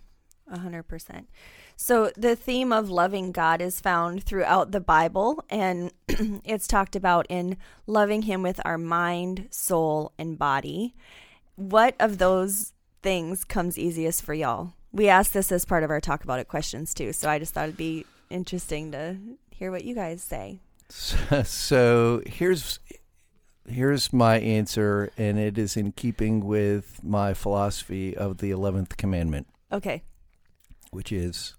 a 0.51 0.59
hundred 0.59 0.85
percent. 0.85 1.29
So 1.83 2.11
the 2.15 2.37
theme 2.37 2.75
of 2.75 2.91
loving 2.91 3.33
God 3.33 3.63
is 3.63 3.81
found 3.81 4.23
throughout 4.23 4.71
the 4.71 4.81
Bible, 4.83 5.43
and 5.49 5.91
it's 6.45 6.67
talked 6.67 6.95
about 6.95 7.25
in 7.31 7.57
loving 7.87 8.21
Him 8.23 8.43
with 8.43 8.61
our 8.67 8.77
mind, 8.77 9.49
soul, 9.51 10.13
and 10.19 10.39
body. 10.39 10.95
what 11.57 11.97
of 11.99 12.19
those 12.19 12.75
things 13.03 13.45
comes 13.45 13.79
easiest 13.79 14.21
for 14.23 14.35
y'all? 14.35 14.75
We 14.93 15.09
asked 15.09 15.33
this 15.33 15.51
as 15.51 15.65
part 15.65 15.83
of 15.83 15.89
our 15.89 16.03
talk 16.03 16.23
about 16.23 16.39
it 16.39 16.49
questions 16.49 16.93
too, 16.93 17.15
so 17.15 17.31
I 17.31 17.39
just 17.39 17.55
thought 17.55 17.65
it'd 17.65 17.79
be 17.79 18.05
interesting 18.29 18.93
to 18.93 19.17
hear 19.51 19.71
what 19.71 19.85
you 19.85 19.95
guys 19.95 20.23
say. 20.23 20.61
So, 20.91 21.43
so 21.45 22.23
here's 22.27 22.79
here's 23.67 24.13
my 24.13 24.39
answer, 24.39 25.11
and 25.17 25.39
it 25.39 25.57
is 25.57 25.79
in 25.79 25.93
keeping 25.93 26.45
with 26.45 27.03
my 27.03 27.33
philosophy 27.33 28.15
of 28.15 28.37
the 28.37 28.51
eleventh 28.51 28.99
commandment, 28.99 29.47
Okay. 29.73 30.03
which 30.91 31.11
is, 31.11 31.55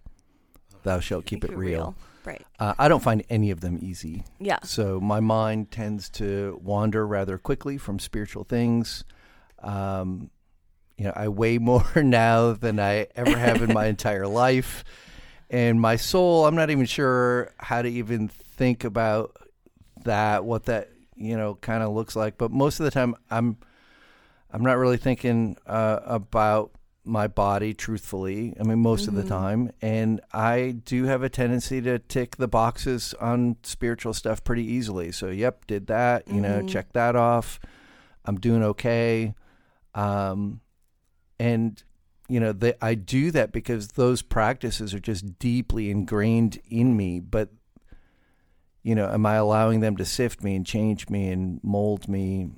"Thou 0.84 1.00
shalt 1.00 1.26
keep 1.26 1.44
it 1.44 1.56
real." 1.56 1.96
Right. 2.24 2.46
Uh, 2.60 2.74
I 2.78 2.88
don't 2.88 3.02
find 3.02 3.24
any 3.30 3.52
of 3.52 3.62
them 3.62 3.80
easy. 3.82 4.24
Yeah. 4.40 4.60
So 4.64 5.00
my 5.00 5.20
mind 5.20 5.72
tends 5.72 6.10
to 6.12 6.60
wander 6.64 7.06
rather 7.08 7.38
quickly 7.38 7.78
from 7.78 8.00
spiritual 8.00 8.44
things. 8.44 9.04
Um, 9.60 10.30
you 10.98 11.06
know, 11.06 11.14
I 11.16 11.30
weigh 11.30 11.58
more 11.60 11.86
now 11.96 12.54
than 12.54 12.80
I 12.80 13.08
ever 13.16 13.38
have 13.38 13.62
in 13.62 13.74
my 13.74 13.88
entire 13.88 14.28
life. 14.46 14.84
And 15.50 15.82
my 15.82 15.96
soul, 15.98 16.46
I'm 16.46 16.56
not 16.56 16.70
even 16.70 16.86
sure 16.86 17.54
how 17.58 17.82
to 17.82 17.90
even 17.90 18.28
think 18.28 18.84
about 18.84 19.36
that, 20.04 20.46
what 20.46 20.66
that, 20.66 20.90
you 21.16 21.36
know, 21.36 21.56
kind 21.56 21.84
of 21.84 21.92
looks 21.92 22.16
like. 22.16 22.38
But 22.38 22.52
most 22.52 22.80
of 22.80 22.86
the 22.86 22.92
time, 22.92 23.16
I'm, 23.30 23.58
I'm 24.52 24.62
not 24.62 24.78
really 24.78 24.98
thinking 24.98 25.58
uh, 25.66 26.00
about 26.06 26.72
my 27.04 27.28
body 27.28 27.74
truthfully. 27.74 28.54
I 28.60 28.64
mean, 28.64 28.80
most 28.80 29.08
of 29.08 29.16
the 29.16 29.24
time. 29.24 29.72
And 29.82 30.22
I 30.32 30.76
do 30.86 31.06
have 31.06 31.24
a 31.24 31.30
tendency 31.30 31.82
to 31.82 31.98
tick 32.00 32.36
the 32.36 32.48
boxes 32.48 33.16
on 33.20 33.58
spiritual 33.64 34.14
stuff 34.14 34.44
pretty 34.44 34.66
easily. 34.66 35.12
So, 35.12 35.28
yep, 35.30 35.66
did 35.66 35.88
that, 35.88 36.28
you 36.28 36.42
know, 36.42 36.66
check 36.68 36.94
that 36.94 37.16
off. 37.16 37.60
I'm 38.26 38.40
doing 38.40 38.64
okay. 38.64 39.34
Um, 39.96 40.62
and, 41.40 41.82
you 42.30 42.40
know, 42.40 42.54
the, 42.54 42.84
I 42.84 42.94
do 42.94 43.32
that 43.32 43.52
because 43.52 43.90
those 43.90 44.22
practices 44.22 44.94
are 44.94 45.00
just 45.00 45.40
deeply 45.40 45.90
ingrained 45.90 46.60
in 46.70 46.96
me. 46.96 47.20
But, 47.20 47.50
you 48.84 48.94
know, 48.94 49.10
am 49.10 49.26
I 49.26 49.36
allowing 49.36 49.80
them 49.80 49.98
to 49.98 50.06
sift 50.06 50.44
me 50.44 50.56
and 50.56 50.66
change 50.66 51.10
me 51.10 51.30
and 51.30 51.60
mold 51.64 52.08
me? 52.08 52.52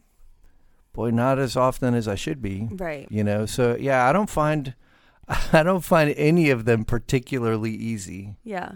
Boy, 0.93 1.09
not 1.09 1.39
as 1.39 1.57
often 1.57 1.93
as 1.95 2.07
I 2.07 2.15
should 2.15 2.41
be 2.41 2.67
Right. 2.71 3.07
you 3.09 3.23
know 3.23 3.45
so 3.45 3.75
yeah 3.79 4.07
i 4.07 4.13
don't 4.13 4.29
find 4.29 4.75
i 5.51 5.63
don't 5.63 5.83
find 5.83 6.13
any 6.17 6.49
of 6.51 6.65
them 6.65 6.85
particularly 6.85 7.71
easy 7.71 8.35
Yeah. 8.43 8.71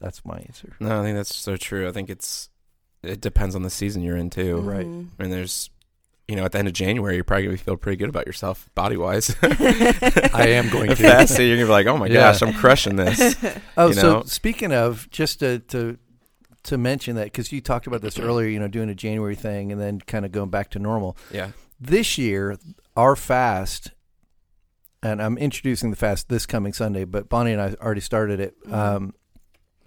that's 0.00 0.24
my 0.24 0.38
answer 0.38 0.74
No, 0.80 1.00
I 1.00 1.04
think 1.04 1.16
that's 1.16 1.34
so 1.36 1.56
true. 1.56 1.88
I 1.88 1.92
think 1.92 2.08
it's 2.10 2.48
it 3.02 3.20
depends 3.20 3.54
on 3.54 3.62
the 3.62 3.70
season 3.70 4.02
you're 4.02 4.16
in 4.16 4.28
too. 4.30 4.58
Right. 4.60 4.84
Mhm. 4.86 5.08
I 5.18 5.22
mean, 5.22 5.30
there's 5.30 5.70
you 6.28 6.36
know 6.36 6.44
at 6.44 6.52
the 6.52 6.58
end 6.58 6.68
of 6.68 6.74
January 6.74 7.14
you're 7.16 7.24
probably 7.24 7.46
gonna 7.46 7.56
feel 7.58 7.76
pretty 7.76 7.96
good 7.96 8.08
about 8.08 8.26
yourself 8.26 8.68
body 8.74 8.96
wise. 8.96 9.34
i 9.42 10.46
am 10.48 10.68
going 10.70 10.88
to 10.90 10.96
Fasting, 10.96 11.46
you're 11.48 11.56
gonna 11.56 11.66
be 11.66 11.70
like, 11.72 11.86
oh 11.86 11.96
my 11.96 12.06
Yeah. 12.06 12.30
gosh, 12.32 12.42
I'm 12.42 12.52
crushing 12.52 12.96
this. 12.96 13.36
oh 13.76 13.88
you 13.88 13.94
so 13.94 14.22
speaking 14.24 14.72
of 14.72 15.08
just 15.10 15.40
to 15.40 15.58
to 15.68 15.98
to 16.64 16.76
mention 16.78 17.16
that 17.16 17.24
because 17.24 17.50
you 17.52 17.60
talked 17.60 17.86
about 17.86 18.02
this 18.02 18.18
earlier 18.18 18.46
you 18.48 18.58
know 18.58 18.68
doing 18.68 18.88
a 18.90 18.94
january 18.94 19.34
thing 19.34 19.72
and 19.72 19.80
then 19.80 20.00
kind 20.00 20.24
of 20.24 20.32
going 20.32 20.50
back 20.50 20.70
to 20.70 20.78
normal 20.78 21.16
Yeah. 21.32 21.52
this 21.80 22.18
year 22.18 22.58
our 22.96 23.16
fast 23.16 23.92
and 25.02 25.22
i'm 25.22 25.38
introducing 25.38 25.90
the 25.90 25.96
fast 25.96 26.28
this 26.28 26.44
coming 26.46 26.72
sunday 26.72 27.04
but 27.04 27.28
bonnie 27.28 27.52
and 27.52 27.60
i 27.62 27.74
already 27.80 28.00
started 28.02 28.40
it 28.40 28.54
um 28.70 29.14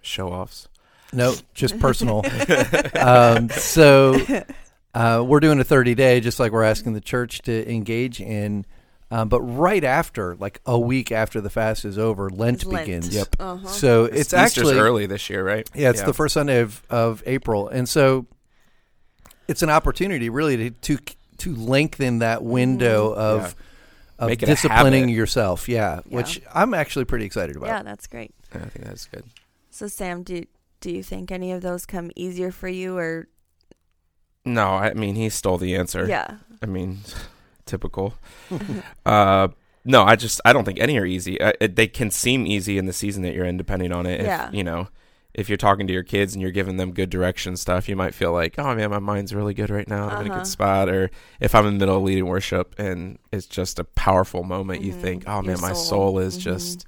Show 0.02 0.28
offs. 0.28 0.68
No, 1.14 1.34
just 1.54 1.78
personal. 1.78 2.22
um, 3.00 3.48
so 3.48 4.20
uh, 4.94 5.24
we're 5.26 5.40
doing 5.40 5.58
a 5.58 5.64
30 5.64 5.94
day, 5.94 6.20
just 6.20 6.38
like 6.38 6.52
we're 6.52 6.62
asking 6.62 6.92
the 6.92 7.00
church 7.00 7.40
to 7.42 7.72
engage 7.72 8.20
in. 8.20 8.66
Um, 9.14 9.28
but 9.28 9.40
right 9.42 9.84
after, 9.84 10.34
like 10.36 10.60
a 10.66 10.76
week 10.78 11.12
after 11.12 11.40
the 11.40 11.50
fast 11.50 11.84
is 11.84 11.98
over, 11.98 12.28
Lent, 12.30 12.62
It's 12.62 12.64
Lent. 12.64 12.86
begins. 12.86 13.14
Yep. 13.14 13.36
Uh-huh. 13.38 13.68
So 13.68 14.04
it's, 14.06 14.32
Easter's 14.34 14.34
actually 14.40 14.78
early 14.78 15.06
this 15.06 15.30
year, 15.30 15.44
right? 15.44 15.68
Yeah, 15.74 15.90
it's 15.90 16.02
the 16.02 16.12
first 16.14 16.34
Sunday 16.34 16.60
of, 16.60 16.82
of 16.90 17.22
April, 17.26 17.68
and 17.68 17.88
so 17.88 18.26
it's 19.46 19.62
an 19.62 19.70
opportunity 19.70 20.30
really 20.30 20.56
to 20.56 20.96
to, 20.96 20.98
to 21.38 21.54
lengthen 21.54 22.18
that 22.20 22.42
window 22.42 23.14
of. 23.14 23.54
Of 24.16 24.28
Make 24.28 24.38
disciplining 24.38 25.08
yourself, 25.08 25.68
yeah, 25.68 25.96
Yeah. 26.06 26.16
which 26.16 26.40
I'm 26.54 26.72
actually 26.72 27.04
pretty 27.04 27.24
excited 27.24 27.56
about. 27.56 27.66
yeah, 27.66 27.82
that's 27.82 28.06
great. 28.06 28.32
Yeah, 28.54 28.62
I 28.62 28.68
think 28.68 28.84
that's 28.86 29.06
good. 29.06 29.24
So 29.70 29.88
Sam, 29.88 30.22
do 30.22 30.44
do 30.80 30.90
you 30.92 31.02
think 31.02 31.32
any 31.32 31.50
of 31.50 31.62
those 31.62 31.84
come 31.84 32.12
easier 32.14 32.52
for 32.52 32.68
you 32.68 32.96
or 32.96 33.26
No, 34.44 34.68
I 34.68 34.94
mean 34.94 35.16
he 35.16 35.28
stole 35.30 35.58
the 35.58 35.74
answer. 35.74 36.06
yeah. 36.08 36.36
I 36.62 36.66
mean, 36.66 37.00
typical. 37.66 38.14
uh, 39.06 39.48
no, 39.84 40.02
I 40.04 40.16
just 40.16 40.40
I 40.44 40.52
don't 40.52 40.64
think 40.64 40.80
any 40.80 40.98
are 40.98 41.04
easy. 41.06 41.40
Uh, 41.40 41.52
it, 41.60 41.76
they 41.76 41.86
can 41.86 42.10
seem 42.10 42.46
easy 42.46 42.78
in 42.78 42.86
the 42.86 42.92
season 42.92 43.22
that 43.22 43.34
you're 43.34 43.44
in, 43.44 43.56
depending 43.56 43.92
on 43.92 44.06
it. 44.06 44.20
If, 44.20 44.26
Yeah. 44.26 44.50
You 44.50 44.64
know, 44.64 44.88
if 45.34 45.48
you're 45.48 45.58
talking 45.58 45.86
to 45.88 45.92
your 45.92 46.02
kids 46.04 46.32
and 46.34 46.40
you're 46.40 46.52
giving 46.52 46.76
them 46.76 46.92
good 46.92 47.10
direction 47.10 47.56
stuff, 47.56 47.88
you 47.88 47.96
might 47.96 48.14
feel 48.14 48.32
like, 48.32 48.54
oh 48.58 48.74
man, 48.74 48.90
my 48.90 48.98
mind's 49.00 49.34
really 49.34 49.52
good 49.52 49.68
right 49.68 49.86
now. 49.88 50.08
I'm 50.08 50.20
in 50.24 50.26
a 50.28 50.30
Uh-huh. 50.30 50.38
good 50.40 50.46
spot. 50.46 50.88
Or 50.88 51.10
if 51.40 51.54
I'm 51.54 51.66
in 51.66 51.74
the 51.74 51.80
middle 51.80 51.96
of 51.98 52.02
leading 52.04 52.26
worship 52.26 52.74
and 52.78 53.18
it's 53.32 53.46
just 53.46 53.78
a 53.78 53.84
powerful 53.84 54.42
moment, 54.44 54.82
you 54.82 54.92
Mhm. 54.94 55.00
think, 55.02 55.24
oh 55.26 55.34
Your 55.34 55.42
man, 55.42 55.60
my 55.60 55.72
soul. 55.72 56.12
soul 56.12 56.18
is 56.20 56.38
Mhm. 56.38 56.40
just 56.42 56.84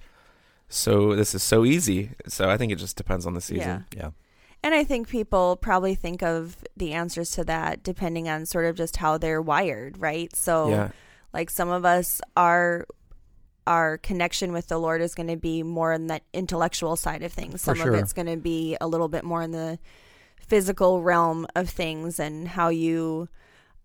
so. 0.69 1.15
This 1.15 1.35
is 1.35 1.43
so 1.43 1.65
easy. 1.65 2.11
So 2.29 2.49
I 2.49 2.57
think 2.57 2.73
it 2.73 2.77
just 2.77 2.97
depends 2.97 3.27
on 3.27 3.35
the 3.35 3.41
season. 3.41 3.85
Yeah. 3.97 4.11
And 4.63 4.75
I 4.75 4.85
think 4.85 5.09
people 5.09 5.57
probably 5.57 5.95
think 5.95 6.23
of 6.23 6.57
the 6.77 6.93
answers 6.93 7.31
to 7.33 7.45
that 7.45 7.83
depending 7.83 8.29
on 8.29 8.47
sort 8.47 8.65
of 8.67 8.77
just 8.77 8.97
how 8.97 9.17
they're 9.19 9.43
wired, 9.43 9.99
right? 9.99 10.35
So 10.35 10.71
Yeah. 10.71 10.91
like 11.33 11.51
some 11.51 11.69
of 11.69 11.85
us 11.85 12.21
are 12.37 12.87
our 13.67 13.99
connection 13.99 14.53
with 14.53 14.69
the 14.69 14.79
Lord 14.79 15.03
is 15.03 15.15
going 15.15 15.27
to 15.29 15.37
be 15.37 15.63
more 15.63 15.93
in 15.93 16.07
that 16.07 16.23
intellectual 16.33 16.95
side 16.97 17.23
of 17.23 17.33
things. 17.33 17.61
Some 17.61 17.77
sure. 17.77 17.95
of 17.95 17.95
it's 17.95 18.13
going 18.13 18.27
to 18.29 18.37
be 18.37 18.77
a 18.81 18.87
little 18.87 19.09
bit 19.09 19.25
more 19.25 19.43
in 19.43 19.51
the 19.51 19.79
physical 20.41 21.03
realm 21.03 21.47
of 21.57 21.69
things 21.69 22.21
and 22.21 22.47
how 22.47 22.69
you 22.69 23.29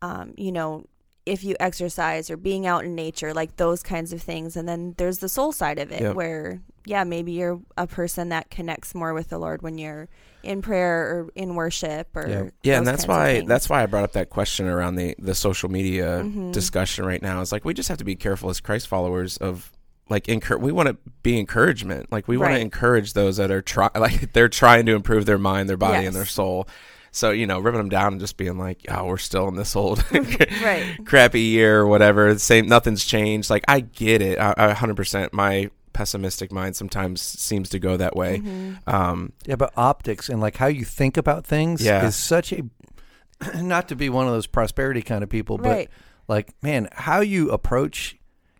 um, 0.04 0.34
you 0.38 0.52
know 0.52 0.86
if 1.26 1.44
you 1.44 1.56
exercise 1.60 2.30
or 2.32 2.38
being 2.38 2.66
out 2.66 2.84
in 2.84 2.96
nature 2.96 3.34
like 3.34 3.56
those 3.58 3.84
kinds 3.84 4.12
of 4.12 4.22
things 4.22 4.56
and 4.56 4.68
then 4.68 4.96
there's 4.98 5.20
the 5.20 5.30
soul 5.30 5.52
side 5.52 5.78
of 5.78 5.92
it 5.92 6.02
Yep. 6.02 6.16
where 6.16 6.62
yeah 6.86 7.04
maybe 7.04 7.32
you're 7.34 7.60
a 7.78 7.86
person 7.86 8.30
that 8.30 8.50
connects 8.50 8.96
more 8.96 9.14
with 9.14 9.30
the 9.30 9.38
lord 9.38 9.62
when 9.62 9.78
you're 9.78 10.10
in 10.42 10.64
prayer 10.64 11.00
or 11.02 11.30
in 11.36 11.54
worship 11.54 12.08
or 12.16 12.28
Yeah. 12.28 12.44
Yeah, 12.64 12.78
and 12.80 12.88
that's 12.88 13.06
why 13.06 13.42
that's 13.46 13.70
why 13.70 13.84
I 13.84 13.86
brought 13.86 14.04
up 14.06 14.14
that 14.14 14.32
question 14.32 14.68
around 14.68 14.96
the 14.96 15.14
the 15.20 15.36
social 15.36 15.70
media 15.70 16.24
Mhm. 16.24 16.52
discussion 16.52 17.06
right 17.06 17.22
now. 17.22 17.42
Is 17.42 17.52
like 17.52 17.64
we 17.64 17.76
just 17.76 17.90
have 17.90 18.00
to 18.00 18.04
be 18.04 18.16
careful 18.16 18.50
as 18.50 18.60
Christ 18.60 18.88
followers 18.88 19.38
of 19.38 19.72
like 20.10 20.24
encour- 20.26 20.60
we 20.60 20.72
want 20.72 20.88
to 20.90 20.98
be 21.22 21.38
encouragement. 21.40 22.12
Like 22.12 22.28
we 22.28 22.38
want 22.38 22.54
to 22.54 22.60
encourage 22.60 23.14
those 23.14 23.38
that 23.38 23.52
are 23.52 23.62
try 23.62 23.90
like 23.96 24.34
they're 24.34 24.50
trying 24.50 24.88
to 24.88 24.96
improve 24.96 25.28
their 25.28 25.38
mind, 25.38 25.70
their 25.70 25.78
body, 25.78 26.00
Yes. 26.00 26.08
and 26.08 26.16
their 26.16 26.26
soul. 26.26 26.68
So 27.12 27.32
you 27.32 27.46
know, 27.46 27.60
ripping 27.60 27.80
them 27.80 27.90
down 27.90 28.14
and 28.14 28.20
just 28.22 28.38
being 28.38 28.58
like, 28.58 28.80
"Oh, 28.90 29.06
we're 29.06 29.18
still 29.18 29.48
in 29.50 29.56
this 29.56 29.76
old 29.76 30.04
right 30.64 30.98
crappy 31.06 31.42
year 31.42 31.80
or 31.82 31.88
whatever. 31.88 32.38
Same, 32.40 32.68
nothing's 32.68 33.04
changed." 33.06 33.50
Like 33.50 33.66
I 33.68 33.82
get 33.82 34.22
it, 34.22 34.40
I, 34.40 34.54
I 34.58 34.74
100%. 34.74 35.34
My 35.34 35.70
pessimistic 35.94 36.54
mind 36.54 36.76
sometimes 36.78 37.22
seems 37.22 37.68
to 37.70 37.80
go 37.80 37.98
that 37.98 38.16
way. 38.16 38.38
Mm-hmm. 38.40 38.90
Um, 38.90 39.34
Yeah, 39.46 39.56
but 39.58 39.74
optics 39.76 40.30
and 40.30 40.40
like 40.40 40.56
how 40.56 40.68
you 40.68 40.86
think 40.86 41.18
about 41.18 41.46
things 41.46 41.82
Yeah. 41.84 42.06
is 42.08 42.16
such 42.16 42.54
a 42.54 42.64
not 43.62 43.90
to 43.90 43.96
be 43.98 44.10
one 44.10 44.26
of 44.26 44.32
those 44.34 44.48
prosperity 44.48 45.02
kind 45.02 45.22
of 45.22 45.30
people, 45.30 45.58
but 45.58 45.90
like 46.30 46.54
man, 46.62 46.88
how 46.94 47.20
you 47.20 47.50
approach 47.52 48.16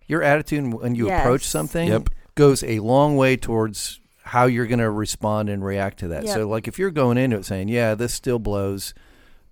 your 0.08 0.22
attitude 0.24 0.74
when 0.74 0.94
you 0.96 1.08
Yes. 1.08 1.22
approach 1.22 1.44
something 1.46 1.88
Yep. 1.88 2.10
goes 2.36 2.64
a 2.64 2.80
long 2.80 3.16
way 3.16 3.38
towards 3.38 4.02
how 4.24 4.46
you're 4.46 4.68
going 4.68 4.80
to 4.80 4.90
respond 4.90 5.50
and 5.50 5.64
react 5.64 6.00
to 6.00 6.08
that. 6.10 6.26
Yep. 6.26 6.34
So 6.36 6.48
like 6.48 6.68
if 6.68 6.78
you're 6.80 6.92
going 6.92 7.18
into 7.18 7.38
it 7.38 7.46
saying, 7.46 7.68
"Yeah, 7.70 7.96
this 7.96 8.14
still 8.14 8.40
blows." 8.40 8.94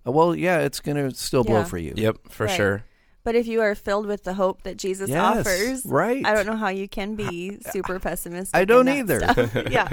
uh, 0.07 0.11
Well, 0.11 0.35
yeah, 0.35 0.59
it's 0.59 0.79
going 0.79 0.97
to 0.97 1.15
still 1.15 1.43
blow 1.43 1.59
Yeah. 1.59 1.63
for 1.65 1.77
you. 1.77 1.93
yep, 1.95 2.17
for 2.29 2.45
Right. 2.45 2.55
sure. 2.55 2.83
but 3.23 3.35
if 3.35 3.45
you 3.47 3.61
are 3.61 3.75
filled 3.75 4.05
with 4.07 4.23
the 4.23 4.33
hope 4.35 4.63
that 4.63 4.77
jesus 4.77 5.09
Yes, 5.09 5.21
offers 5.45 5.85
right. 5.85 6.25
I 6.25 6.33
don't 6.33 6.45
know 6.47 6.55
how 6.55 6.69
you 6.69 6.87
can 6.87 7.15
be 7.15 7.59
super 7.71 7.99
pessimistic. 7.99 8.55
I 8.55 8.61
in 8.61 8.67
don't 8.67 8.85
that 8.85 8.97
either. 8.97 9.19
stuff. 9.19 9.55
yeah. 9.71 9.89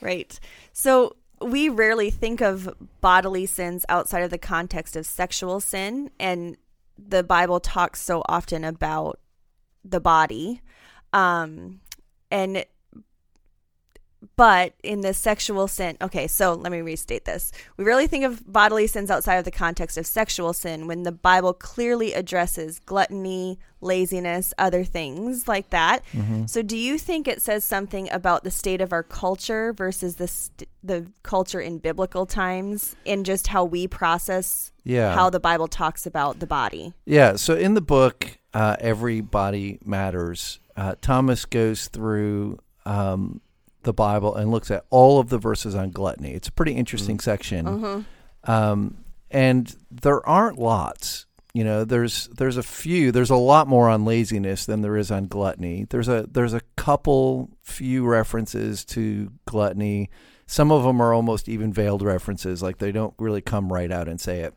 Right. 0.00 0.38
So 0.72 1.16
we 1.40 1.68
rarely 1.68 2.10
think 2.10 2.40
of 2.40 2.72
bodily 3.00 3.44
sins 3.46 3.84
outside 3.88 4.20
of 4.22 4.30
the 4.30 4.38
context 4.38 4.96
of 4.96 5.04
sexual 5.06 5.60
sin. 5.60 6.10
And 6.20 6.56
the 6.98 7.22
Bible 7.22 7.60
talks 7.60 8.00
so 8.00 8.22
often 8.28 8.64
about 8.64 9.18
the 9.84 10.00
body. 10.00 10.62
Um, 11.12 11.80
and 12.30 12.64
but 14.36 14.74
in 14.82 15.00
the 15.02 15.14
sexual 15.14 15.68
sin, 15.68 15.96
okay, 16.00 16.26
so 16.26 16.54
let 16.54 16.72
me 16.72 16.80
restate 16.80 17.24
this. 17.24 17.52
We 17.76 17.84
rarely 17.84 18.06
think 18.06 18.24
of 18.24 18.50
bodily 18.50 18.86
sins 18.86 19.10
outside 19.10 19.36
of 19.36 19.44
the 19.44 19.50
context 19.50 19.96
of 19.96 20.06
sexual 20.06 20.52
sin 20.52 20.86
when 20.86 21.02
the 21.04 21.12
Bible 21.12 21.52
clearly 21.52 22.12
addresses 22.14 22.80
gluttony, 22.80 23.58
laziness, 23.80 24.52
other 24.58 24.84
things 24.84 25.46
like 25.46 25.70
that. 25.70 26.02
Mm-hmm. 26.12 26.46
So, 26.46 26.62
do 26.62 26.76
you 26.76 26.98
think 26.98 27.28
it 27.28 27.40
says 27.42 27.64
something 27.64 28.10
about 28.10 28.42
the 28.44 28.50
state 28.50 28.80
of 28.80 28.92
our 28.92 29.02
culture 29.02 29.72
versus 29.72 30.16
the 30.16 30.28
st- 30.28 30.68
the 30.82 31.06
culture 31.22 31.60
in 31.60 31.78
biblical 31.78 32.26
times, 32.26 32.96
in 33.04 33.24
just 33.24 33.48
how 33.48 33.64
we 33.64 33.86
process 33.88 34.72
Yeah. 34.84 35.14
how 35.14 35.30
the 35.30 35.40
Bible 35.40 35.68
talks 35.68 36.06
about 36.06 36.38
the 36.40 36.46
body? 36.46 36.94
Yeah. 37.04 37.36
So 37.36 37.54
in 37.54 37.74
the 37.74 37.80
book, 37.80 38.38
uh, 38.54 38.76
Every 38.80 39.20
Body 39.20 39.78
Matters, 39.84 40.60
uh, 40.76 40.94
Thomas 41.00 41.44
goes 41.44 41.88
through 41.88 42.58
um, 42.84 43.40
the 43.86 43.94
Bible 43.94 44.34
and 44.34 44.50
looks 44.50 44.70
at 44.70 44.84
all 44.90 45.18
of 45.18 45.30
the 45.30 45.38
verses 45.38 45.74
on 45.74 45.90
gluttony. 45.90 46.32
It's 46.32 46.48
a 46.48 46.52
pretty 46.52 46.72
interesting 46.72 47.18
section. 47.18 47.64
Mm-hmm. 47.64 48.50
Um, 48.50 48.98
and 49.30 49.74
there 49.90 50.26
aren't 50.28 50.58
lots. 50.58 51.24
You 51.54 51.64
know, 51.64 51.84
there's 51.84 52.26
there's 52.28 52.58
a 52.58 52.62
few. 52.62 53.10
There's 53.10 53.30
a 53.30 53.36
lot 53.36 53.66
more 53.66 53.88
on 53.88 54.04
laziness 54.04 54.66
than 54.66 54.82
there 54.82 54.98
is 54.98 55.10
on 55.10 55.26
gluttony. 55.26 55.86
There's 55.88 56.08
a 56.08 56.28
there's 56.30 56.52
a 56.52 56.60
couple 56.76 57.48
few 57.62 58.04
references 58.04 58.84
to 58.86 59.32
gluttony. 59.46 60.10
Some 60.46 60.70
of 60.70 60.84
them 60.84 61.00
are 61.00 61.14
almost 61.14 61.48
even 61.48 61.72
veiled 61.72 62.02
references, 62.02 62.62
like 62.62 62.76
they 62.76 62.92
don't 62.92 63.14
really 63.18 63.40
come 63.40 63.72
right 63.72 63.90
out 63.90 64.06
and 64.06 64.20
say 64.20 64.40
it. 64.40 64.54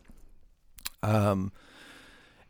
Um, 1.02 1.54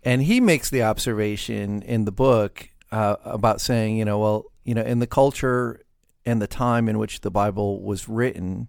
and 0.03 0.23
he 0.23 0.41
makes 0.41 0.71
the 0.71 0.82
observation 0.82 1.84
in 1.84 2.05
the 2.05 2.11
book 2.11 2.69
uh, 2.91 3.17
about 3.23 3.61
saying, 3.61 3.97
you 3.97 4.05
know, 4.05 4.17
well, 4.17 4.45
you 4.63 4.73
know, 4.73 4.82
in 4.82 4.99
the 4.99 5.07
culture 5.07 5.82
and 6.30 6.41
the 6.41 6.47
time 6.47 6.88
in 6.88 6.97
which 6.97 7.21
the 7.21 7.32
Bible 7.32 7.82
was 7.82 8.07
written, 8.07 8.67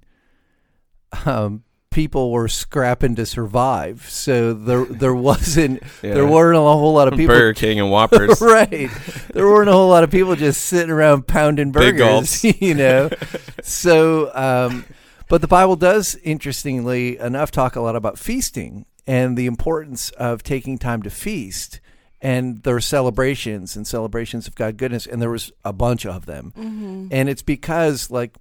um, 1.26 1.64
people 1.90 2.30
were 2.30 2.48
scrapping 2.48 3.16
to 3.16 3.26
survive. 3.26 4.06
So 4.08 4.52
there 4.52 4.84
there 4.90 5.14
wasn't 5.14 5.82
Yeah. 6.02 6.14
there 6.14 6.26
weren't 6.26 6.56
a 6.56 6.60
whole 6.60 6.94
lot 6.94 7.08
of 7.08 7.14
people 7.16 7.34
Burger 7.34 7.54
King 7.54 7.80
and 7.80 7.90
Whoppers. 7.90 8.40
right. 8.40 8.90
There 9.34 9.46
weren't 9.46 9.68
a 9.68 9.72
whole 9.72 9.88
lot 9.88 10.04
of 10.04 10.10
people 10.10 10.36
just 10.36 10.62
sitting 10.64 10.90
around 10.90 11.26
pounding 11.26 11.72
burgers, 11.72 12.44
you 12.60 12.74
know. 12.74 13.10
so, 13.62 14.30
um, 14.34 14.84
but 15.28 15.40
the 15.40 15.48
Bible 15.48 15.76
does, 15.76 16.16
interestingly 16.24 17.16
enough, 17.18 17.50
talk 17.50 17.76
a 17.76 17.80
lot 17.80 17.96
about 17.96 18.18
feasting 18.18 18.86
and 19.06 19.36
the 19.36 19.46
importance 19.46 20.10
of 20.12 20.42
taking 20.42 20.78
time 20.78 21.02
to 21.02 21.10
feast. 21.10 21.80
And 22.22 22.62
there 22.64 22.76
are 22.76 22.80
celebrations 22.80 23.76
and 23.76 23.86
celebrations 23.86 24.46
of 24.46 24.54
God 24.54 24.76
goodness, 24.76 25.06
and 25.06 25.22
there 25.22 25.30
was 25.30 25.52
a 25.64 25.72
bunch 25.72 26.04
of 26.04 26.26
them. 26.26 26.52
And 27.12 27.28
it's 27.28 27.42
because, 27.42 28.10
like, 28.10 28.36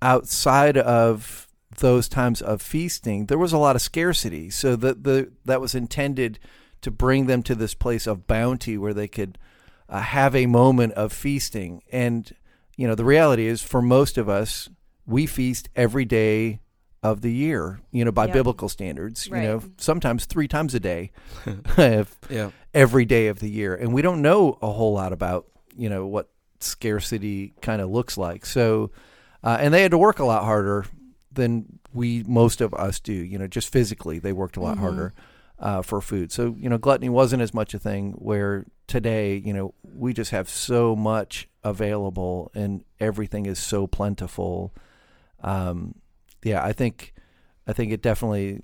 outside 0.00 0.76
of 0.76 1.48
those 1.78 2.08
times 2.08 2.40
of 2.40 2.62
feasting, 2.62 3.26
there 3.26 3.38
was 3.38 3.52
a 3.52 3.58
lot 3.58 3.74
of 3.74 3.82
scarcity. 3.82 4.50
So 4.50 4.76
the, 4.76 4.94
the 4.94 5.32
that 5.44 5.60
was 5.60 5.74
intended 5.74 6.38
to 6.82 6.90
bring 6.90 7.26
them 7.26 7.42
to 7.42 7.54
this 7.54 7.74
place 7.74 8.06
of 8.06 8.26
bounty 8.26 8.78
where 8.78 8.94
they 8.94 9.08
could 9.08 9.38
uh, 9.88 10.00
have 10.00 10.36
a 10.36 10.46
moment 10.46 10.92
of 10.92 11.12
feasting. 11.12 11.82
And 11.90 12.32
you 12.76 12.86
know, 12.86 12.94
the 12.94 13.04
reality 13.04 13.46
is, 13.46 13.62
for 13.62 13.82
most 13.82 14.18
of 14.18 14.28
us, 14.28 14.68
we 15.06 15.26
feast 15.26 15.68
every 15.74 16.04
day 16.04 16.60
of 17.04 17.20
the 17.20 17.32
year. 17.32 17.78
You 17.92 18.04
know, 18.04 18.10
by 18.10 18.24
Yep. 18.24 18.32
biblical 18.34 18.68
standards. 18.68 19.30
Right. 19.30 19.42
You 19.42 19.48
know, 19.48 19.62
sometimes 19.76 20.24
three 20.26 20.48
times 20.48 20.74
a 20.74 20.80
day, 20.80 21.12
if- 21.78 22.18
Yeah. 22.28 22.50
every 22.74 23.04
day 23.04 23.28
of 23.28 23.38
the 23.38 23.48
year, 23.50 23.76
and 23.76 23.92
we 23.94 24.02
don't 24.02 24.22
know 24.22 24.58
a 24.60 24.72
whole 24.72 24.92
lot 24.94 25.12
about 25.12 25.46
you 25.76 25.88
know 25.88 26.06
what 26.06 26.30
scarcity 26.60 27.52
kind 27.60 27.80
of 27.82 27.90
looks 27.90 28.16
like. 28.16 28.44
So, 28.46 28.90
uh, 29.44 29.58
and 29.60 29.72
they 29.72 29.82
had 29.82 29.90
to 29.92 29.98
work 29.98 30.18
a 30.18 30.24
lot 30.24 30.44
harder 30.44 30.86
than 31.32 31.78
we 31.92 32.24
most 32.26 32.60
of 32.60 32.72
us 32.74 32.98
do. 33.00 33.12
You 33.12 33.38
know, 33.38 33.46
just 33.46 33.70
physically, 33.72 34.18
they 34.18 34.32
worked 34.32 34.56
a 34.56 34.60
lot 34.60 34.78
harder 34.78 35.12
uh, 35.58 35.82
for 35.82 36.00
food. 36.00 36.32
So, 36.32 36.56
you 36.58 36.68
know, 36.68 36.78
gluttony 36.78 37.08
wasn't 37.10 37.42
as 37.42 37.52
much 37.54 37.74
a 37.74 37.78
thing. 37.78 38.12
Where 38.12 38.64
today, 38.86 39.36
you 39.36 39.52
know, 39.52 39.74
we 39.82 40.12
just 40.14 40.30
have 40.30 40.48
so 40.48 40.96
much 40.96 41.48
available, 41.62 42.50
and 42.54 42.84
everything 43.00 43.46
is 43.46 43.58
so 43.58 43.86
plentiful. 43.86 44.72
Um, 45.42 45.96
yeah, 46.44 46.64
I 46.64 46.72
think, 46.72 47.12
I 47.66 47.72
think 47.72 47.92
it 47.92 48.02
definitely 48.02 48.62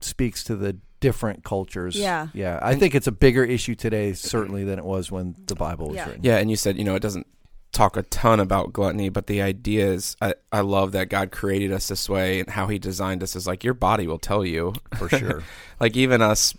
speaks 0.00 0.44
to 0.44 0.56
the 0.56 0.78
different 1.00 1.44
cultures. 1.44 1.96
Yeah. 1.96 2.28
yeah. 2.32 2.58
I 2.62 2.74
think 2.76 2.94
it's 2.94 3.06
a 3.06 3.12
bigger 3.12 3.44
issue 3.44 3.74
today, 3.74 4.12
certainly, 4.12 4.64
than 4.64 4.78
it 4.78 4.84
was 4.84 5.10
when 5.10 5.34
the 5.46 5.54
Bible 5.54 5.88
was 5.88 5.96
Yeah. 5.96 6.06
written. 6.06 6.24
Yeah, 6.24 6.36
and 6.38 6.48
you 6.48 6.56
said, 6.56 6.78
you 6.78 6.84
know, 6.84 6.94
it 6.94 7.02
doesn't 7.02 7.26
talk 7.72 7.96
a 7.96 8.02
ton 8.02 8.38
about 8.38 8.72
gluttony, 8.72 9.08
but 9.08 9.26
the 9.26 9.42
idea 9.42 9.86
is 9.86 10.16
I, 10.20 10.34
I 10.52 10.60
love 10.60 10.92
that 10.92 11.08
God 11.08 11.32
created 11.32 11.72
us 11.72 11.88
this 11.88 12.08
way 12.08 12.40
and 12.40 12.50
how 12.50 12.66
he 12.68 12.78
designed 12.78 13.22
us 13.22 13.34
is 13.34 13.46
like 13.46 13.64
your 13.64 13.74
body 13.74 14.06
will 14.06 14.18
tell 14.18 14.44
you. 14.44 14.74
for 14.96 15.08
sure. 15.08 15.42
like 15.80 15.96
even 15.96 16.22
us 16.22 16.54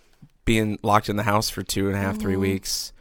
being 0.45 0.77
locked 0.83 1.09
in 1.09 1.15
the 1.15 1.23
house 1.23 1.49
for 1.49 1.63
two 1.63 1.87
and 1.87 1.95
a 1.95 1.99
half, 1.99 2.19
three 2.19 2.33
mm-hmm. 2.33 2.41
weeks, 2.41 2.92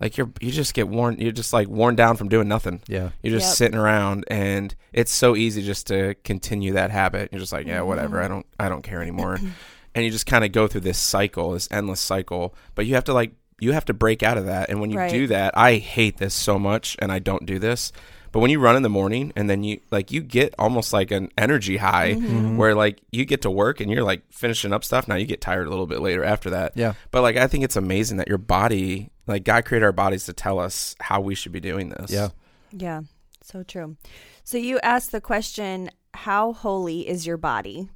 like 0.00 0.16
you're 0.16 0.30
you 0.40 0.50
just 0.50 0.74
get 0.74 0.88
worn 0.88 1.18
you're 1.18 1.30
just 1.32 1.52
like 1.52 1.68
worn 1.68 1.94
down 1.94 2.16
from 2.16 2.28
doing 2.28 2.48
nothing. 2.48 2.80
Yeah. 2.88 3.10
You're 3.22 3.38
just 3.38 3.50
Yep. 3.50 3.56
sitting 3.56 3.78
around 3.78 4.24
and 4.28 4.74
it's 4.92 5.12
so 5.12 5.36
easy 5.36 5.62
just 5.62 5.86
to 5.88 6.14
continue 6.24 6.72
that 6.72 6.90
habit. 6.90 7.28
You're 7.32 7.40
just 7.40 7.52
like, 7.52 7.66
yeah, 7.66 7.82
whatever. 7.82 8.16
Mm-hmm. 8.16 8.24
I 8.24 8.28
don't 8.28 8.46
I 8.60 8.68
don't 8.68 8.82
care 8.82 9.02
anymore. 9.02 9.38
and 9.94 10.04
you 10.04 10.10
just 10.10 10.26
kind 10.26 10.44
of 10.44 10.52
go 10.52 10.66
through 10.66 10.82
this 10.82 10.98
cycle, 10.98 11.52
this 11.52 11.68
endless 11.70 12.00
cycle. 12.00 12.54
But 12.74 12.86
you 12.86 12.94
have 12.94 13.04
to 13.04 13.12
like 13.12 13.32
you 13.60 13.72
have 13.72 13.84
to 13.84 13.94
break 13.94 14.22
out 14.22 14.38
of 14.38 14.46
that. 14.46 14.70
And 14.70 14.80
when 14.80 14.90
you 14.90 14.96
Right. 14.96 15.10
do 15.10 15.26
that, 15.26 15.52
I 15.56 15.74
hate 15.76 16.16
this 16.16 16.32
so 16.32 16.58
much 16.58 16.96
and 16.98 17.12
I 17.12 17.18
don't 17.18 17.44
do 17.44 17.58
this. 17.58 17.92
But 18.32 18.38
when 18.40 18.50
you 18.50 18.60
run 18.60 18.76
in 18.76 18.82
the 18.82 18.88
morning 18.88 19.32
and 19.36 19.50
then 19.50 19.64
you 19.64 19.80
like 19.90 20.12
you 20.12 20.22
get 20.22 20.54
almost 20.58 20.92
like 20.92 21.10
an 21.10 21.30
energy 21.36 21.76
high 21.78 22.14
mm-hmm. 22.14 22.26
Mm-hmm. 22.26 22.56
where 22.56 22.74
like 22.74 23.02
you 23.10 23.24
get 23.26 23.42
to 23.42 23.50
work 23.50 23.80
and 23.80 23.90
you're 23.90 24.04
like 24.04 24.22
finishing 24.30 24.72
up 24.72 24.84
stuff. 24.84 25.08
Now 25.08 25.16
you 25.16 25.26
get 25.26 25.40
tired 25.40 25.66
a 25.66 25.70
little 25.70 25.86
bit 25.86 26.00
later 26.00 26.24
after 26.24 26.48
that. 26.50 26.72
Yeah. 26.76 26.94
But 27.10 27.22
like 27.22 27.36
I 27.36 27.48
think 27.48 27.64
it's 27.64 27.76
amazing 27.76 28.16
that 28.18 28.28
your 28.28 28.38
body 28.38 29.10
like 29.30 29.44
God 29.44 29.64
created 29.64 29.84
our 29.84 29.92
bodies 29.92 30.24
to 30.26 30.32
tell 30.32 30.58
us 30.58 30.94
how 31.00 31.20
we 31.20 31.34
should 31.34 31.52
be 31.52 31.60
doing 31.60 31.88
this. 31.90 32.10
Yeah. 32.10 32.28
Yeah, 32.72 33.00
so 33.42 33.62
true. 33.62 33.96
So 34.44 34.58
you 34.58 34.78
asked 34.82 35.10
the 35.12 35.20
question, 35.20 35.90
how 36.14 36.52
holy 36.52 37.08
is 37.08 37.26
your 37.26 37.36
body? 37.36 37.88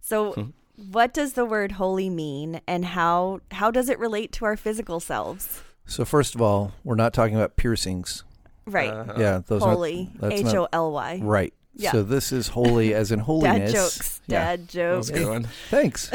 So 0.00 0.32
Hmm. 0.32 0.42
what 0.90 1.12
does 1.14 1.34
the 1.34 1.44
word 1.44 1.72
holy 1.72 2.10
mean 2.10 2.60
and 2.66 2.84
how 2.84 3.40
how 3.52 3.70
does 3.70 3.88
it 3.88 3.98
relate 3.98 4.32
to 4.32 4.44
our 4.44 4.56
physical 4.56 5.00
selves? 5.00 5.62
So 5.86 6.04
first 6.04 6.34
of 6.34 6.42
all, 6.42 6.72
we're 6.84 6.96
not 6.96 7.12
talking 7.12 7.36
about 7.36 7.56
piercings. 7.56 8.24
Right. 8.66 8.90
Uh, 8.90 9.14
yeah, 9.16 9.40
those 9.46 9.62
holy. 9.62 10.10
aren't 10.20 10.44
not- 10.44 10.56
O 10.56 10.68
L 10.72 10.92
Y. 10.92 11.20
right. 11.22 11.54
Yeah. 11.78 11.92
So 11.92 12.02
this 12.02 12.32
is 12.32 12.48
holy 12.48 12.94
as 12.94 13.12
in 13.12 13.18
holiness. 13.20 13.72
Dad 13.72 13.76
holiness. 13.76 13.96
jokes. 13.96 14.20
Yeah. 14.26 14.38
Dad 14.44 14.60
That 14.62 14.68
jokes. 14.68 14.98
was 14.98 15.10
a 15.10 15.12
good 15.12 15.28
one. 15.28 15.48
Thanks. 15.70 16.10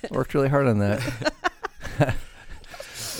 Worked 0.10 0.34
really 0.34 0.48
hard 0.48 0.66
on 0.68 0.78
that. 0.78 1.32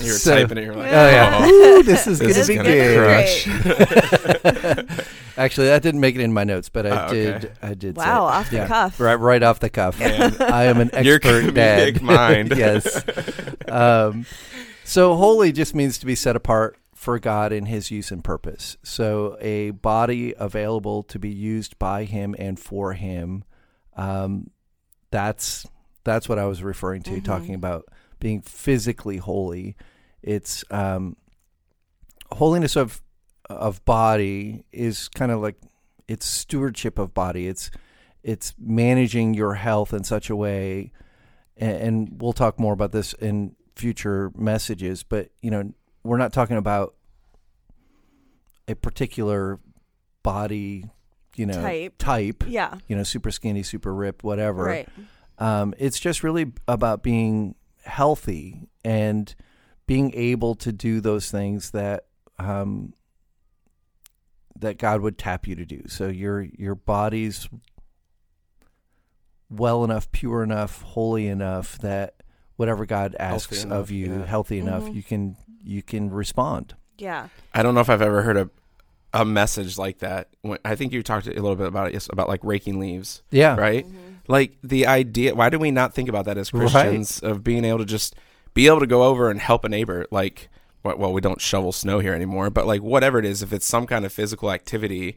You 0.00 0.12
were 0.12 0.18
So- 0.18 0.34
typing 0.36 0.58
it. 0.58 0.64
You're 0.64 0.74
like, 0.76 0.92
Oh 0.92 1.08
yeah. 1.10 1.38
oh. 1.42 1.78
Ooh, 1.78 1.82
this 1.82 2.06
is 2.06 2.18
This 2.18 2.36
gonna 2.36 2.40
is 2.40 2.48
be 2.48 2.56
gonna 2.56 2.68
good. 2.68 3.42
Actually, 5.36 5.68
that 5.68 5.82
didn't 5.82 6.00
make 6.00 6.14
it 6.14 6.20
in 6.20 6.32
my 6.32 6.44
notes, 6.44 6.68
but 6.68 6.86
I 6.86 6.90
Oh, 6.90 7.06
okay. 7.06 7.24
did. 7.24 7.52
I 7.62 7.74
did. 7.74 7.96
Wow, 7.96 8.26
it. 8.26 8.30
off 8.32 8.50
the 8.50 8.56
Yeah. 8.56 8.68
cuff. 8.68 9.00
Right, 9.00 9.14
right 9.14 9.42
off 9.42 9.60
the 9.60 9.70
cuff. 9.70 9.98
Man. 9.98 10.36
I 10.40 10.64
am 10.64 10.80
an 10.80 10.90
Your 11.02 11.16
expert 11.16 11.54
dad. 11.54 11.94
comedic 11.94 12.02
mind. 12.02 12.52
yes. 12.56 13.02
Um, 13.68 14.26
so 14.84 15.16
holy 15.16 15.52
just 15.52 15.74
means 15.74 15.98
to 15.98 16.06
be 16.06 16.14
set 16.14 16.36
apart 16.36 16.76
for 16.94 17.18
God 17.18 17.52
in 17.52 17.66
His 17.66 17.90
use 17.90 18.10
and 18.10 18.22
purpose. 18.22 18.76
So 18.82 19.36
a 19.40 19.70
body 19.70 20.34
available 20.38 21.02
to 21.04 21.18
be 21.18 21.30
used 21.30 21.78
by 21.78 22.04
Him 22.04 22.34
and 22.38 22.58
for 22.60 22.92
Him. 22.92 23.44
Um, 23.96 24.50
that's 25.10 25.66
that's 26.04 26.28
what 26.28 26.38
I 26.38 26.46
was 26.46 26.62
referring 26.62 27.02
to, 27.04 27.12
Mhm. 27.12 27.24
talking 27.24 27.54
about 27.54 27.86
being 28.22 28.40
physically 28.40 29.16
holy. 29.16 29.74
It's 30.22 30.64
um, 30.70 31.16
holiness 32.30 32.76
of 32.76 33.02
of 33.50 33.84
body 33.84 34.64
is 34.70 35.08
kind 35.08 35.32
of 35.32 35.40
like 35.40 35.56
it's 36.06 36.24
stewardship 36.24 37.00
of 37.00 37.12
body. 37.12 37.48
It's 37.48 37.72
it's 38.22 38.54
managing 38.56 39.34
your 39.34 39.54
health 39.54 39.92
in 39.92 40.04
such 40.04 40.30
a 40.30 40.36
way, 40.36 40.92
and, 41.56 41.76
and 41.76 42.22
we'll 42.22 42.32
talk 42.32 42.60
more 42.60 42.72
about 42.72 42.92
this 42.92 43.12
in 43.14 43.56
future 43.74 44.30
messages. 44.36 45.02
But 45.02 45.30
you 45.42 45.50
know, 45.50 45.72
we're 46.04 46.18
not 46.18 46.32
talking 46.32 46.56
about 46.56 46.94
a 48.68 48.76
particular 48.76 49.58
body, 50.22 50.84
you 51.34 51.46
know, 51.46 51.60
Type. 51.60 51.94
type. 51.98 52.44
Yeah. 52.46 52.78
You 52.86 52.94
know, 52.94 53.02
super 53.02 53.32
skinny, 53.32 53.64
super 53.64 53.92
ripped, 53.92 54.22
whatever. 54.22 54.62
Right. 54.62 54.88
Um, 55.38 55.74
it's 55.76 55.98
just 55.98 56.22
really 56.22 56.52
about 56.68 57.02
being 57.02 57.56
healthy 57.84 58.68
and 58.84 59.34
being 59.86 60.12
able 60.14 60.54
to 60.56 60.72
do 60.72 61.00
those 61.00 61.30
things 61.30 61.70
that 61.72 62.06
um, 62.38 62.92
that 64.58 64.78
God 64.78 65.00
would 65.00 65.18
tap 65.18 65.46
you 65.46 65.54
to 65.56 65.64
do. 65.64 65.82
So 65.88 66.08
your 66.08 66.42
your 66.42 66.74
body's 66.74 67.48
well 69.50 69.84
enough, 69.84 70.10
pure 70.12 70.42
enough, 70.42 70.82
holy 70.82 71.26
enough 71.26 71.78
that 71.78 72.22
whatever 72.56 72.86
God 72.86 73.14
asks 73.18 73.64
enough, 73.64 73.78
of 73.78 73.90
you, 73.90 74.18
yeah. 74.20 74.26
healthy 74.26 74.58
enough, 74.58 74.84
Mhm. 74.84 74.94
you 74.94 75.02
can 75.02 75.36
you 75.64 75.82
can 75.82 76.10
respond. 76.10 76.74
Yeah. 76.98 77.28
I 77.54 77.62
don't 77.62 77.74
know 77.74 77.80
if 77.80 77.90
I've 77.90 78.02
ever 78.02 78.22
heard 78.22 78.36
a 78.36 78.50
a 79.14 79.24
message 79.26 79.76
like 79.76 79.98
that. 79.98 80.28
When, 80.40 80.58
I 80.64 80.74
think 80.74 80.92
you 80.92 81.02
talked 81.02 81.26
a 81.26 81.30
little 81.32 81.54
bit 81.56 81.66
about 81.66 81.88
it, 81.88 81.92
yes, 81.92 82.08
about 82.10 82.28
like 82.28 82.40
raking 82.42 82.78
leaves, 82.80 83.22
Yeah. 83.30 83.56
right? 83.56 83.86
Like 84.28 84.56
the 84.62 84.86
idea. 84.86 85.34
Why 85.34 85.48
do 85.50 85.58
we 85.58 85.70
not 85.70 85.94
think 85.94 86.08
about 86.08 86.24
that 86.26 86.38
as 86.38 86.52
Right. 86.52 86.60
Christians 86.70 87.20
of 87.20 87.42
being 87.42 87.64
able 87.64 87.78
to 87.78 87.84
just 87.84 88.14
be 88.54 88.66
able 88.66 88.80
to 88.80 88.86
go 88.86 89.04
over 89.04 89.30
and 89.30 89.40
help 89.40 89.64
a 89.64 89.68
neighbor? 89.68 90.06
Like, 90.10 90.48
well, 90.84 90.96
well, 90.96 91.12
we 91.12 91.20
don't 91.20 91.40
shovel 91.40 91.72
snow 91.72 91.98
here 91.98 92.14
anymore, 92.14 92.50
but 92.50 92.66
like 92.66 92.82
whatever 92.82 93.18
it 93.18 93.24
is, 93.24 93.42
if 93.42 93.52
it's 93.52 93.66
some 93.66 93.86
kind 93.86 94.04
of 94.04 94.12
physical 94.12 94.50
activity, 94.52 95.16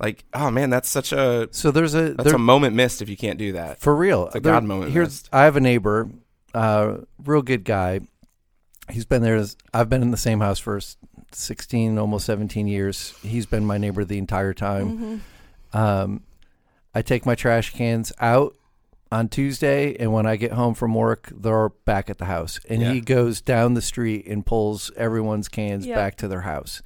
like 0.00 0.24
oh 0.34 0.50
man, 0.50 0.70
that's 0.70 0.88
such 0.88 1.12
a 1.12 1.48
So 1.52 1.70
there's 1.70 1.94
a 1.94 2.14
that's 2.14 2.24
there, 2.24 2.34
a 2.34 2.38
moment 2.38 2.74
missed 2.74 3.00
if 3.02 3.08
you 3.08 3.16
can't 3.16 3.38
do 3.38 3.52
that. 3.52 3.80
For 3.80 3.94
real. 3.94 4.26
It's 4.26 4.36
a 4.36 4.40
There- 4.40 4.52
God 4.54 4.64
moment 4.64 4.92
Here's 4.92 5.08
missed. 5.08 5.28
I 5.32 5.44
have 5.44 5.56
a 5.56 5.60
neighbor, 5.60 6.08
uh, 6.54 6.98
real 7.24 7.42
good 7.42 7.64
guy, 7.64 8.00
He's 8.88 9.04
been 9.04 9.22
there. 9.22 9.36
as- 9.36 9.56
I've 9.72 9.88
been 9.88 10.02
in 10.02 10.10
the 10.10 10.16
same 10.16 10.40
house 10.40 10.58
for 10.58 10.80
16, 11.32 11.96
almost 11.98 12.26
17 12.26 12.66
years. 12.66 13.14
He's 13.22 13.46
been 13.46 13.64
my 13.64 13.78
neighbor 13.78 14.04
the 14.04 14.18
entire 14.18 14.52
time. 14.52 15.22
Um, 15.72 16.22
I 16.94 17.02
take 17.02 17.24
my 17.26 17.34
trash 17.34 17.72
cans 17.72 18.12
out 18.20 18.56
on 19.12 19.28
Tuesday, 19.28 19.96
and 19.98 20.12
when 20.12 20.24
I 20.26 20.36
get 20.36 20.52
home 20.52 20.74
from 20.74 20.94
work, 20.94 21.32
they're 21.34 21.68
back 21.84 22.08
at 22.10 22.18
the 22.18 22.26
house. 22.26 22.60
And 22.68 22.80
Yeah. 22.82 22.92
he 22.92 23.00
goes 23.00 23.40
down 23.40 23.74
the 23.74 23.82
street 23.82 24.26
and 24.26 24.46
pulls 24.46 24.90
everyone's 24.96 25.48
cans 25.48 25.86
Yep. 25.86 25.96
back 25.96 26.16
to 26.18 26.28
their 26.28 26.42
house. 26.42 26.82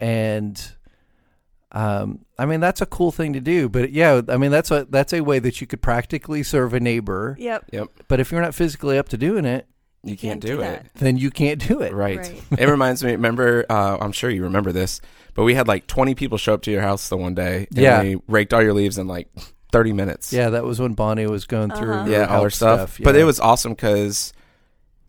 And 0.00 0.60
um, 1.74 2.26
I 2.38 2.44
mean 2.44 2.60
that's 2.60 2.80
a 2.82 2.86
cool 2.86 3.12
thing 3.12 3.32
to 3.32 3.40
do, 3.40 3.68
but 3.68 3.92
yeah, 3.92 4.20
I 4.28 4.36
mean 4.36 4.50
that's 4.50 4.70
a 4.70 4.86
that's 4.90 5.12
a 5.14 5.22
way 5.22 5.38
that 5.38 5.60
you 5.60 5.66
could 5.66 5.80
practically 5.80 6.42
serve 6.42 6.74
a 6.74 6.80
neighbor. 6.80 7.34
Yep. 7.38 7.64
Yep. 7.72 7.88
But 8.08 8.20
if 8.20 8.30
you're 8.30 8.42
not 8.42 8.54
physically 8.54 8.98
up 8.98 9.08
to 9.10 9.16
doing 9.16 9.44
it, 9.46 9.66
You, 10.04 10.16
can't 10.16 10.20
can't, 10.20 10.40
do 10.40 10.48
do, 10.48 10.56
that. 10.58 10.86
it. 10.86 10.90
then 10.94 11.16
you 11.16 11.30
can't 11.30 11.66
do 11.66 11.80
it. 11.80 11.92
Right. 11.92 12.18
Right. 12.18 12.42
it 12.58 12.68
reminds 12.68 13.04
me. 13.04 13.12
Remember? 13.12 13.64
Uh, 13.70 13.98
I'm 14.00 14.12
sure 14.12 14.30
you 14.30 14.42
remember 14.44 14.72
this, 14.72 15.00
but 15.34 15.44
we 15.44 15.54
had 15.54 15.68
like 15.68 15.86
20 15.86 16.14
people 16.14 16.38
show 16.38 16.54
up 16.54 16.62
to 16.62 16.70
your 16.70 16.82
house 16.82 17.08
the 17.08 17.16
one 17.16 17.34
day. 17.34 17.66
And 17.70 17.78
Yeah. 17.78 18.02
We 18.02 18.16
raked 18.28 18.52
all 18.52 18.62
your 18.62 18.74
leaves 18.74 18.98
in 18.98 19.06
like 19.06 19.28
30 19.70 19.92
minutes. 19.92 20.32
Yeah, 20.32 20.50
that 20.50 20.64
was 20.64 20.80
when 20.80 20.94
Bonnie 20.94 21.26
was 21.26 21.44
going 21.46 21.70
through 21.70 21.92
Uh-huh. 21.92 22.04
her 22.04 22.10
yeah, 22.10 22.26
all 22.26 22.42
her 22.42 22.50
stuff. 22.50 22.98
yeah. 23.00 23.04
But 23.04 23.16
it 23.16 23.24
was 23.24 23.38
awesome 23.40 23.72
because 23.72 24.32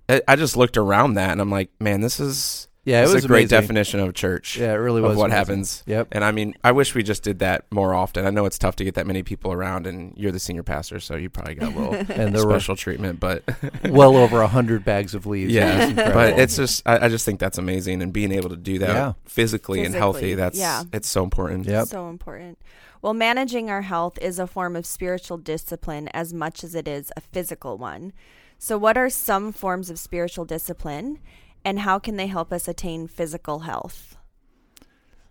I, 0.08 0.22
I 0.28 0.36
just 0.36 0.56
looked 0.56 0.78
around 0.78 1.16
that 1.16 1.32
and 1.32 1.42
I'm 1.42 1.50
like, 1.52 1.70
man, 1.80 2.02
this 2.02 2.20
is 2.20 2.68
yeah, 2.86 3.00
it 3.00 3.06
this 3.06 3.14
was 3.14 3.22
is 3.22 3.26
a 3.26 3.28
great 3.30 3.42
amazing. 3.52 3.60
definition 3.62 4.00
of 4.02 4.14
church. 4.14 4.58
Yeah, 4.58 4.72
it 4.74 4.76
really 4.76 5.02
of 5.02 5.08
was 5.10 5.18
what 5.18 5.26
amazing. 5.26 5.38
happens. 5.38 5.84
Yep. 5.88 6.08
And 6.12 6.24
I 6.24 6.32
mean, 6.32 6.54
I 6.64 6.72
wish 6.74 6.94
we 6.96 7.04
just 7.04 7.24
did 7.24 7.40
that 7.40 7.66
more 7.72 7.94
often. 7.94 8.26
I 8.26 8.30
know 8.30 8.46
it's 8.46 8.58
tough 8.58 8.76
to 8.78 8.84
get 8.84 8.96
that 8.96 9.08
many 9.08 9.24
people 9.24 9.54
around, 9.54 9.88
and 9.88 10.14
you're 10.18 10.32
the 10.34 10.40
senior 10.40 10.64
pastor, 10.64 11.00
so 11.00 11.16
you 11.16 11.30
probably 11.30 11.56
got 11.56 11.74
a 11.74 11.78
little 11.80 11.94
And 12.10 12.36
there 12.36 12.46
were 12.46 12.54
special 12.60 12.76
treatment. 12.76 13.20
But 13.20 13.44
well 13.90 14.18
over 14.18 14.42
a 14.42 14.48
hundred 14.48 14.84
bags 14.84 15.16
of 15.16 15.26
leaves. 15.26 15.54
Yeah, 15.54 15.94
but 15.94 16.38
it's 16.40 16.56
just 16.58 16.84
I, 16.86 17.06
I 17.06 17.10
just 17.10 17.26
think 17.26 17.40
that's 17.40 17.58
amazing, 17.58 18.02
and 18.02 18.12
being 18.12 18.32
able 18.32 18.50
to 18.50 18.58
do 18.58 18.80
that 18.80 18.90
Yeah. 18.90 19.14
physically, 19.26 19.84
and 19.86 19.96
healthy. 19.96 20.36
That's 20.36 20.58
yeah. 20.60 20.84
it's 20.92 21.08
so 21.08 21.24
important. 21.24 21.66
Yeah, 21.66 21.86
So 21.86 22.10
important. 22.10 22.58
Well, 23.02 23.14
managing 23.14 23.70
our 23.70 23.82
health 23.82 24.18
is 24.22 24.40
a 24.40 24.48
form 24.48 24.76
of 24.78 24.86
spiritual 24.86 25.38
discipline 25.38 26.08
as 26.14 26.34
much 26.34 26.64
as 26.64 26.74
it 26.74 26.88
is 26.88 27.12
a 27.18 27.22
physical 27.22 27.78
one. 27.78 28.14
So, 28.58 28.78
what 28.78 28.98
are 28.98 29.10
some 29.10 29.52
forms 29.52 29.90
of 29.90 30.00
spiritual 30.00 30.46
discipline, 30.46 31.20
and 31.66 31.80
how 31.80 32.00
can 32.00 32.18
they 32.18 32.28
help 32.28 32.52
us 32.52 32.68
attain 32.68 33.08
physical 33.08 33.60
health? 33.60 34.18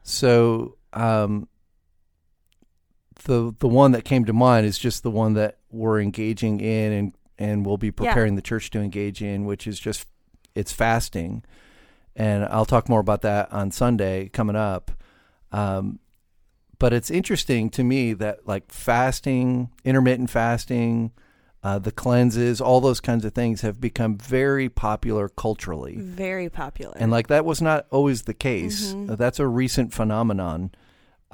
So 0.02 0.76
um, 0.92 1.48
the 3.24 3.54
the 3.58 3.68
one 3.68 3.92
that 3.92 4.04
came 4.04 4.24
to 4.24 4.32
mind 4.32 4.66
is 4.66 4.78
just 4.78 5.02
the 5.02 5.10
one 5.10 5.34
that 5.34 5.58
we're 5.70 6.00
engaging 6.00 6.60
in 6.60 6.92
and 6.92 7.14
and 7.38 7.66
we'll 7.66 7.76
be 7.76 7.90
preparing 7.90 8.34
the 8.36 8.42
church 8.42 8.70
to 8.70 8.80
engage 8.80 9.22
in, 9.22 9.44
which 9.44 9.66
is 9.66 9.78
just 9.78 10.06
it's 10.54 10.72
fasting. 10.72 11.44
And 12.14 12.44
I'll 12.44 12.66
talk 12.66 12.88
more 12.88 13.00
about 13.00 13.22
that 13.22 13.50
on 13.52 13.70
Sunday 13.70 14.28
coming 14.28 14.56
up. 14.56 14.90
Um, 15.50 15.98
but 16.78 16.92
it's 16.92 17.10
interesting 17.10 17.70
to 17.70 17.84
me 17.84 18.12
that 18.14 18.46
like 18.46 18.70
fasting, 18.70 19.70
intermittent 19.84 20.30
fasting, 20.30 21.12
uh, 21.64 21.78
the 21.78 21.92
cleanses, 21.92 22.60
all 22.60 22.80
those 22.80 23.00
kinds 23.00 23.24
of 23.24 23.32
things 23.34 23.60
have 23.60 23.80
become 23.80 24.18
very 24.18 24.68
popular 24.68 25.28
culturally. 25.28 25.96
Very 25.98 26.48
popular. 26.48 26.94
And 26.98 27.10
like 27.12 27.28
that 27.28 27.44
was 27.44 27.62
not 27.62 27.86
always 27.90 28.22
the 28.22 28.34
case. 28.34 28.92
Mhm. 28.94 29.10
Uh, 29.10 29.16
That's 29.16 29.38
a 29.38 29.46
recent 29.46 29.92
phenomenon. 29.92 30.72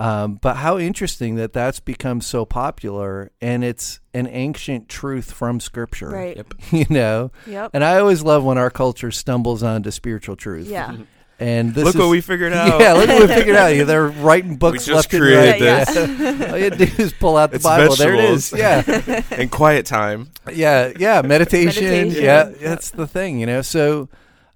Um, 0.00 0.38
but 0.40 0.58
how 0.58 0.78
interesting 0.78 1.34
that 1.36 1.52
that's 1.52 1.80
become 1.80 2.20
so 2.20 2.44
popular, 2.44 3.32
and 3.40 3.64
it's 3.64 3.98
an 4.14 4.28
ancient 4.28 4.88
truth 4.88 5.32
from 5.32 5.58
Scripture. 5.58 6.08
right. 6.10 6.36
Yep. 6.36 6.54
You 6.72 6.86
know, 6.88 7.32
Yep. 7.48 7.70
and 7.74 7.82
I 7.82 7.98
always 7.98 8.22
love 8.22 8.44
when 8.44 8.58
our 8.58 8.70
culture 8.70 9.10
stumbles 9.10 9.64
onto 9.64 9.90
spiritual 9.90 10.36
truth. 10.36 10.68
Yeah. 10.68 10.96
And 11.40 11.72
this 11.72 11.84
Look 11.84 11.94
is, 11.94 12.00
what 12.00 12.08
we 12.08 12.20
figured 12.20 12.52
out. 12.54 12.80
Yeah, 12.80 12.94
look 12.94 13.08
what 13.08 13.20
we 13.20 13.28
figured 13.28 13.54
out. 13.54 13.68
Yeah, 13.68 13.84
They're 13.84 14.08
writing 14.08 14.56
books 14.56 14.88
we 14.88 14.92
just 14.92 15.12
left 15.12 15.14
and 15.14 15.22
created 15.22 15.64
right. 15.64 15.86
this. 15.86 16.18
Yeah. 16.40 16.46
All 16.52 16.58
you 16.58 16.70
do 16.70 17.02
is 17.02 17.12
pull 17.12 17.36
out 17.36 17.50
the 17.50 17.56
It's 17.56 17.64
Bible. 17.64 17.94
There 17.94 18.14
it 18.14 18.24
is. 18.24 18.52
Yeah. 18.52 19.22
and 19.30 19.48
quiet 19.50 19.86
time. 19.86 20.30
yeah, 20.52 20.92
yeah, 20.98 21.22
meditation. 21.22 21.84
Meditation. 21.84 22.22
Yeah, 22.24 22.48
Yep. 22.48 22.58
that's 22.58 22.90
the 22.90 23.06
thing, 23.06 23.38
you 23.38 23.46
know. 23.46 23.62
So, 23.62 24.08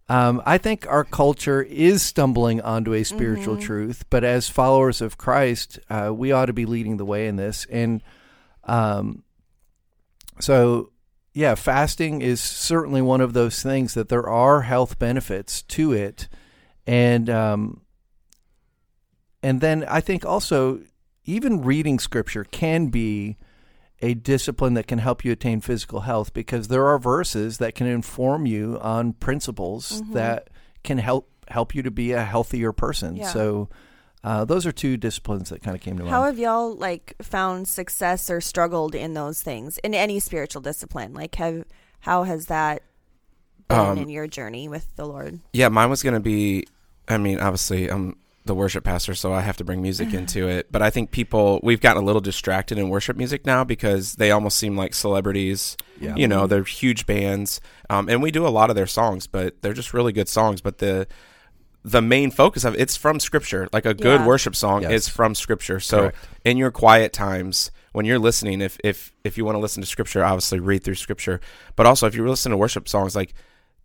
um, 0.08 0.42
I 0.44 0.58
think 0.58 0.84
our 0.88 1.04
culture 1.04 1.62
is 1.62 2.02
stumbling 2.02 2.60
onto 2.60 2.92
a 2.94 3.04
spiritual 3.04 3.56
Mhm. 3.58 3.62
truth, 3.62 4.04
but 4.10 4.24
as 4.24 4.48
followers 4.48 5.00
of 5.00 5.16
Christ, 5.16 5.78
uh, 5.88 6.10
we 6.12 6.32
ought 6.32 6.46
to 6.46 6.52
be 6.52 6.66
leading 6.66 6.96
the 6.96 7.04
way 7.04 7.28
in 7.28 7.36
this. 7.36 7.64
And 7.70 8.02
um, 8.64 9.22
so, 10.40 10.90
yeah, 11.32 11.54
fasting 11.54 12.20
is 12.22 12.40
certainly 12.40 13.00
one 13.02 13.20
of 13.20 13.32
those 13.32 13.62
things 13.62 13.94
that 13.94 14.08
there 14.08 14.28
are 14.28 14.62
health 14.62 14.98
benefits 14.98 15.62
to 15.62 15.92
it, 15.92 16.28
and 16.86 17.28
um, 17.30 17.82
and 19.42 19.60
then 19.60 19.84
I 19.88 20.00
think 20.00 20.24
also 20.24 20.80
even 21.24 21.62
reading 21.62 21.98
scripture 21.98 22.44
can 22.44 22.86
be 22.88 23.36
a 24.00 24.14
discipline 24.14 24.74
that 24.74 24.86
can 24.88 24.98
help 24.98 25.24
you 25.24 25.30
attain 25.32 25.60
physical 25.60 26.00
health 26.00 26.32
because 26.34 26.68
there 26.68 26.86
are 26.86 26.98
verses 26.98 27.58
that 27.58 27.74
can 27.76 27.86
inform 27.86 28.46
you 28.46 28.78
on 28.80 29.12
principles 29.12 30.02
Mhm. 30.02 30.12
that 30.14 30.50
can 30.82 30.98
help 30.98 31.28
help 31.48 31.74
you 31.74 31.82
to 31.82 31.90
be 31.90 32.12
a 32.12 32.24
healthier 32.24 32.72
person. 32.72 33.16
Yeah. 33.16 33.28
So 33.28 33.68
uh, 34.24 34.44
those 34.44 34.64
are 34.66 34.72
two 34.72 34.96
disciplines 34.96 35.50
that 35.50 35.62
kind 35.62 35.76
of 35.76 35.82
came 35.82 35.96
to 35.98 36.04
How 36.04 36.10
mind. 36.10 36.14
How 36.14 36.24
have 36.24 36.38
y'all 36.38 36.74
like 36.76 37.14
found 37.20 37.66
success 37.68 38.30
or 38.30 38.40
struggled 38.40 38.94
in 38.94 39.14
those 39.14 39.42
things 39.42 39.78
in 39.78 39.94
any 39.94 40.18
spiritual 40.20 40.62
discipline? 40.62 41.12
Like, 41.12 41.34
have 41.36 41.64
how 42.00 42.22
has 42.24 42.46
that 42.46 42.82
been 43.72 43.90
Um, 43.90 43.98
in 43.98 44.08
your 44.10 44.26
journey 44.26 44.68
with 44.68 44.86
the 44.96 45.06
Lord? 45.06 45.40
Yeah, 45.52 45.68
mine 45.68 45.90
was 45.90 46.02
going 46.02 46.14
to 46.14 46.20
be. 46.20 46.66
I 47.08 47.18
mean, 47.18 47.38
obviously, 47.40 47.88
I'm 47.90 48.16
the 48.44 48.54
worship 48.54 48.82
pastor, 48.84 49.14
so 49.14 49.32
I 49.32 49.40
have 49.40 49.56
to 49.58 49.64
bring 49.64 49.82
music 49.82 50.12
into 50.14 50.48
it. 50.48 50.66
But 50.72 50.82
I 50.82 50.90
think 50.90 51.10
people 51.12 51.60
we've 51.62 51.80
gotten 51.80 52.02
a 52.02 52.04
little 52.06 52.20
distracted 52.20 52.76
in 52.78 52.88
worship 52.88 53.16
music 53.16 53.46
now 53.46 53.62
because 53.64 54.14
they 54.16 54.30
almost 54.30 54.56
seem 54.56 54.76
like 54.76 54.94
celebrities. 54.94 55.76
Yeah. 56.00 56.16
You 56.16 56.26
know, 56.26 56.46
they're 56.46 56.64
huge 56.64 57.06
bands, 57.06 57.60
um, 57.90 58.08
and 58.08 58.20
we 58.22 58.30
do 58.30 58.46
a 58.46 58.50
lot 58.50 58.68
of 58.70 58.76
their 58.76 58.86
songs, 58.88 59.26
but 59.26 59.62
they're 59.62 59.72
just 59.72 59.94
really 59.94 60.12
good 60.12 60.28
songs. 60.28 60.60
But 60.60 60.78
the 60.78 61.06
the 61.84 62.00
main 62.02 62.30
focus 62.30 62.64
of 62.64 62.76
it's 62.76 62.96
from 62.96 63.18
scripture. 63.20 63.68
Like 63.72 63.86
a 63.86 63.94
good 63.94 64.20
Yeah. 64.20 64.26
worship 64.26 64.54
song 64.54 64.82
Yes. 64.82 64.92
is 64.92 65.08
from 65.08 65.34
scripture. 65.34 65.80
So 65.80 65.98
Correct. 65.98 66.16
in 66.44 66.56
your 66.56 66.70
quiet 66.70 67.12
times 67.12 67.72
when 67.92 68.06
you're 68.06 68.20
listening, 68.20 68.60
if 68.60 68.78
if 68.84 69.12
if 69.24 69.36
you 69.36 69.44
want 69.44 69.56
to 69.56 69.60
listen 69.60 69.82
to 69.82 69.86
scripture, 69.86 70.24
obviously 70.24 70.60
read 70.60 70.84
through 70.84 70.94
scripture. 70.94 71.40
But 71.76 71.86
also 71.86 72.06
if 72.06 72.14
you 72.14 72.26
listen 72.28 72.50
to 72.50 72.56
worship 72.56 72.88
songs, 72.88 73.16
like 73.16 73.34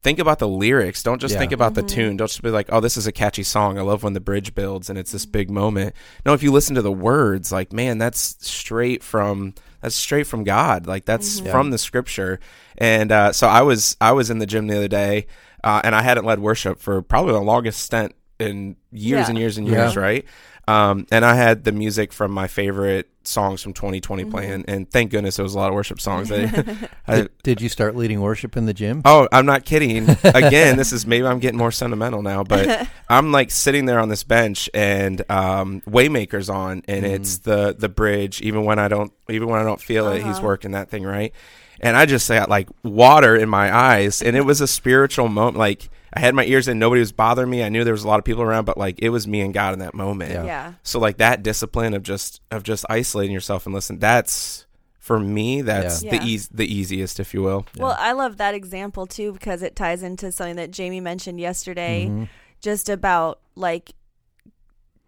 think 0.04 0.20
about 0.20 0.40
the 0.40 0.48
lyrics. 0.48 1.02
Don't 1.04 1.20
just 1.20 1.34
Yeah. 1.34 1.40
think 1.40 1.52
about 1.52 1.72
Mhm. 1.74 1.76
the 1.76 1.84
tune. 1.84 2.18
Don't 2.18 2.28
just 2.28 2.42
be 2.42 2.50
like, 2.50 2.70
oh, 2.72 2.80
this 2.80 2.98
is 2.98 3.08
a 3.08 3.12
catchy 3.12 3.44
song. 3.44 3.78
I 3.78 3.82
love 3.82 4.04
when 4.04 4.14
the 4.14 4.20
bridge 4.20 4.54
builds 4.56 4.90
and 4.90 4.98
it's 4.98 5.12
this 5.12 5.26
big 5.26 5.50
moment. 5.50 5.96
No, 6.26 6.34
if 6.34 6.44
you 6.44 6.52
listen 6.52 6.76
to 6.76 6.82
the 6.82 6.92
words, 6.92 7.52
like 7.52 7.74
man, 7.74 7.98
that's 7.98 8.38
straight 8.42 9.04
from 9.04 9.54
that's 9.82 9.96
straight 9.96 10.26
from 10.28 10.44
God. 10.44 10.88
Like 10.88 11.06
that's 11.06 11.42
Mhm. 11.42 11.52
from 11.52 11.70
the 11.72 11.78
scripture. 11.78 12.40
And 12.78 13.12
uh, 13.12 13.32
so 13.34 13.48
I 13.48 13.62
was 13.62 13.98
I 14.00 14.12
was 14.12 14.30
in 14.30 14.40
the 14.40 14.46
gym 14.46 14.68
the 14.68 14.78
other 14.78 14.88
day, 14.88 15.26
uh, 15.64 15.82
and 15.84 15.94
I 15.96 16.02
hadn't 16.04 16.26
led 16.26 16.40
worship 16.40 16.80
for 16.80 17.02
probably 17.02 17.34
the 17.34 17.40
longest 17.42 17.82
stint 17.82 18.14
in 18.40 18.76
years 18.92 19.22
Yeah. 19.22 19.30
and 19.30 19.38
years 19.40 19.58
and 19.58 19.68
Yeah. 19.68 19.84
years, 19.86 19.96
right? 19.98 20.26
Um, 20.68 21.08
and 21.12 21.24
I 21.24 21.36
had 21.36 21.64
the 21.64 21.72
music 21.72 22.12
from 22.12 22.32
my 22.32 22.48
favorite 22.48 23.10
songs 23.24 23.62
from 23.62 23.74
2020 23.74 24.24
Mhm. 24.26 24.32
playing, 24.32 24.66
and 24.68 24.90
thank 24.90 25.12
goodness 25.12 25.38
it 25.40 25.44
was 25.44 25.54
a 25.54 25.58
lot 25.58 25.68
of 25.70 25.74
worship 25.76 26.00
songs. 26.02 26.32
I, 26.32 26.44
I, 27.08 27.16
did, 27.16 27.30
did 27.44 27.62
you 27.62 27.70
start 27.70 27.96
leading 27.96 28.20
worship 28.22 28.56
in 28.58 28.66
the 28.66 28.74
gym? 28.74 29.02
oh, 29.06 29.28
I'm 29.32 29.46
not 29.46 29.64
kidding. 29.66 30.10
Again, 30.24 30.78
this 30.78 30.92
is 30.94 31.06
maybe 31.06 31.26
I'm 31.26 31.40
getting 31.40 31.58
more 31.58 31.72
sentimental 31.72 32.22
now, 32.22 32.44
but 32.44 32.88
I'm 33.10 33.32
like 33.32 33.52
sitting 33.52 33.86
there 33.86 34.00
on 34.00 34.10
this 34.10 34.24
bench 34.24 34.70
and 34.74 35.22
um, 35.30 35.82
Waymaker's 35.88 36.50
on, 36.50 36.84
and 36.88 37.06
Mm. 37.06 37.10
it's 37.12 37.40
the 37.40 37.76
the 37.78 37.90
bridge. 37.90 38.42
Even 38.42 38.64
when 38.66 38.80
I 38.80 38.88
don't, 38.88 39.12
even 39.30 39.48
when 39.50 39.60
I 39.60 39.64
don't 39.64 39.82
feel 39.82 40.08
it, 40.10 40.24
he's 40.24 40.38
Uh-huh. 40.38 40.48
working 40.48 40.72
that 40.72 40.90
thing 40.90 41.04
right. 41.04 41.34
And 41.82 41.96
I 41.96 42.06
just 42.06 42.28
got 42.28 42.50
like 42.50 42.70
water 42.84 43.36
in 43.36 43.50
my 43.50 43.76
eyes, 43.76 44.22
and 44.22 44.36
it 44.36 44.42
was 44.46 44.62
a 44.62 44.68
spiritual 44.68 45.28
moment. 45.28 45.58
Like 45.58 45.90
I 46.14 46.20
had 46.20 46.34
my 46.34 46.46
ears 46.46 46.68
in, 46.68 46.80
nobody 46.80 47.00
was 47.00 47.12
bothering 47.12 47.50
me. 47.50 47.64
I 47.64 47.70
knew 47.70 47.84
there 47.84 47.94
was 47.94 48.04
a 48.04 48.08
lot 48.08 48.18
of 48.20 48.26
people 48.26 48.42
around, 48.44 48.66
but 48.66 48.78
like 48.78 49.00
it 49.00 49.10
was 49.10 49.28
me 49.28 49.42
and 49.42 49.54
God 49.54 49.74
in 49.74 49.80
that 49.80 49.94
moment. 49.94 50.32
Yeah. 50.32 50.44
yeah. 50.46 50.74
So 50.84 51.00
like 51.00 51.18
that 51.18 51.44
discipline 51.44 51.94
of 51.94 52.04
just 52.04 52.42
of 52.52 52.64
just 52.64 52.86
isolating 52.90 53.34
yourself 53.34 53.66
and 53.66 53.76
listen. 53.76 54.00
That's 54.00 54.66
for 55.00 55.20
me. 55.20 55.62
That's 55.62 56.04
Yeah. 56.04 56.18
the 56.18 56.26
eas 56.26 56.48
the 56.50 56.66
easiest, 56.66 57.20
if 57.20 57.34
you 57.34 57.42
will. 57.44 57.66
Well, 57.78 57.96
I 58.00 58.14
love 58.14 58.38
that 58.38 58.54
example 58.56 59.06
too 59.06 59.32
because 59.34 59.62
it 59.62 59.76
ties 59.76 60.02
into 60.04 60.32
something 60.32 60.56
that 60.58 60.72
Jamie 60.72 61.00
mentioned 61.02 61.40
yesterday, 61.40 62.08
Mhm. 62.10 62.30
just 62.62 62.90
about 62.90 63.40
like 63.56 63.92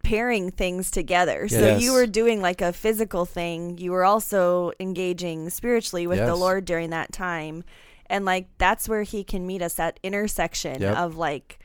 pairing 0.03 0.51
things 0.51 0.89
together. 0.91 1.47
So 1.47 1.59
Yes. 1.59 1.81
you 1.81 1.93
were 1.93 2.07
doing 2.07 2.41
like 2.41 2.61
a 2.61 2.73
physical 2.73 3.25
thing, 3.25 3.77
you 3.77 3.91
were 3.91 4.05
also 4.05 4.71
engaging 4.79 5.49
spiritually 5.49 6.07
with 6.07 6.19
the 6.19 6.35
Lord 6.35 6.65
during 6.65 6.89
that 6.91 7.11
time. 7.11 7.63
And 8.07 8.25
like 8.25 8.47
that's 8.57 8.89
where 8.89 9.03
he 9.03 9.23
can 9.23 9.45
meet 9.45 9.61
us 9.61 9.75
that 9.75 9.99
intersection 10.01 10.81
Yep. 10.81 10.97
of 10.97 11.17
like 11.17 11.59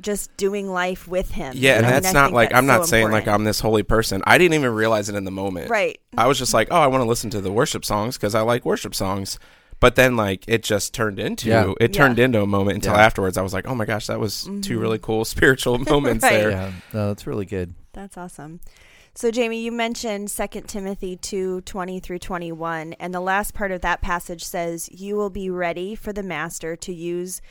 just 0.00 0.34
doing 0.38 0.70
life 0.72 1.06
with 1.06 1.32
him. 1.32 1.52
Yeah, 1.54 1.76
and 1.76 1.84
I 1.84 1.90
mean, 1.92 2.02
that's 2.02 2.14
not 2.14 2.32
like 2.32 2.48
that's 2.48 2.58
I'm 2.58 2.66
not 2.66 2.86
so 2.86 2.86
saying 2.86 3.10
like. 3.10 3.28
I'm 3.28 3.44
this 3.44 3.60
holy 3.60 3.82
person. 3.82 4.22
I 4.26 4.38
didn't 4.38 4.54
even 4.54 4.72
realize 4.72 5.10
it 5.10 5.14
in 5.16 5.24
the 5.24 5.30
moment. 5.30 5.68
Right. 5.68 6.00
I 6.16 6.26
was 6.26 6.38
just 6.38 6.54
like, 6.54 6.68
oh, 6.70 6.76
I 6.80 6.86
want 6.86 7.02
to 7.02 7.08
listen 7.08 7.28
to 7.30 7.42
the 7.42 7.52
worship 7.52 7.84
songs 7.84 8.16
because 8.16 8.34
I 8.34 8.40
like 8.40 8.64
worship 8.64 8.94
songs. 8.94 9.38
But 9.82 9.96
then 9.96 10.16
like 10.16 10.44
it 10.46 10.62
just 10.62 10.94
turned 10.94 11.18
into 11.18 11.48
Yeah. 11.48 11.74
it 11.80 11.92
turned 11.92 12.16
Yeah. 12.18 12.26
into 12.26 12.40
a 12.40 12.46
moment 12.46 12.76
until 12.76 12.94
Yeah. 12.94 13.04
afterwards 13.04 13.36
I 13.36 13.42
was 13.42 13.52
like, 13.52 13.66
oh 13.66 13.74
my 13.74 13.84
gosh, 13.84 14.06
that 14.06 14.20
was 14.20 14.44
two 14.44 14.50
mm-hmm. 14.50 14.78
really 14.78 14.98
cool 15.00 15.24
spiritual 15.34 15.76
moments 15.90 16.22
Right. 16.22 16.30
there. 16.30 16.50
Yeah, 16.52 16.72
no, 16.94 17.08
that's 17.08 17.26
really 17.26 17.46
good. 17.46 17.74
That's 17.92 18.16
awesome. 18.16 18.60
So 19.16 19.32
Jamie, 19.32 19.60
you 19.60 19.72
mentioned 19.72 20.28
2 20.28 20.46
Timothy 20.68 21.16
2, 21.16 21.62
20 21.62 21.98
through 22.00 22.20
21, 22.20 22.92
and 22.94 23.12
the 23.12 23.20
last 23.20 23.54
part 23.54 23.72
of 23.72 23.80
that 23.82 24.00
passage 24.00 24.44
says, 24.44 24.88
You 24.92 25.16
will 25.16 25.28
be 25.30 25.50
ready 25.50 25.94
for 25.96 26.12
the 26.12 26.22
master 26.22 26.76
to 26.76 26.94
use 26.94 27.42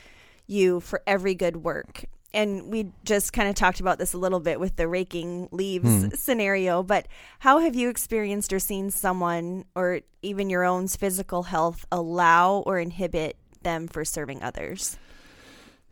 you 0.47 0.79
for 0.79 1.03
every 1.05 1.35
good 1.35 1.57
work. 1.57 2.05
And 2.33 2.71
we 2.71 2.91
just 3.03 3.33
kind 3.33 3.49
of 3.49 3.55
talked 3.55 3.79
about 3.81 3.97
this 3.97 4.13
a 4.13 4.17
little 4.17 4.39
bit 4.39 4.59
with 4.59 4.77
the 4.77 4.87
raking 4.87 5.49
leaves 5.51 6.17
scenario, 6.19 6.81
but 6.81 7.07
how 7.39 7.59
have 7.59 7.75
you 7.75 7.89
experienced 7.89 8.53
or 8.53 8.59
seen 8.59 8.89
someone 8.89 9.65
or 9.75 9.99
even 10.21 10.49
your 10.49 10.63
own 10.63 10.87
physical 10.87 11.43
health 11.43 11.85
allow 11.91 12.57
or 12.65 12.79
inhibit 12.79 13.35
them 13.63 13.87
for 13.87 14.05
serving 14.05 14.41
others? 14.41 14.97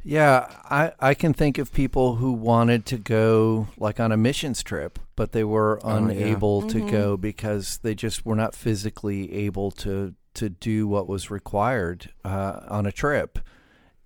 Yeah, 0.01 0.47
I, 0.69 0.93
I 0.99 1.13
can 1.13 1.33
think 1.33 1.57
of 1.57 1.73
people 1.73 2.15
who 2.15 2.31
wanted 2.31 2.85
to 2.87 2.97
go 2.97 3.67
like 3.77 3.99
on 3.99 4.13
a 4.13 4.17
missions 4.17 4.63
trip, 4.63 4.97
but 5.17 5.33
they 5.33 5.43
were 5.43 5.81
Oh, 5.83 5.89
yeah. 5.89 5.97
unable 5.97 6.61
to 6.63 6.77
Mhm. 6.79 6.89
go 6.89 7.17
because 7.17 7.79
they 7.83 7.95
just 7.95 8.25
were 8.25 8.35
not 8.37 8.55
physically 8.55 9.31
able 9.33 9.71
to 9.71 10.13
to 10.35 10.47
do 10.47 10.87
what 10.87 11.07
was 11.09 11.29
required 11.29 12.11
uh, 12.23 12.61
on 12.69 12.85
a 12.85 12.91
trip, 12.93 13.39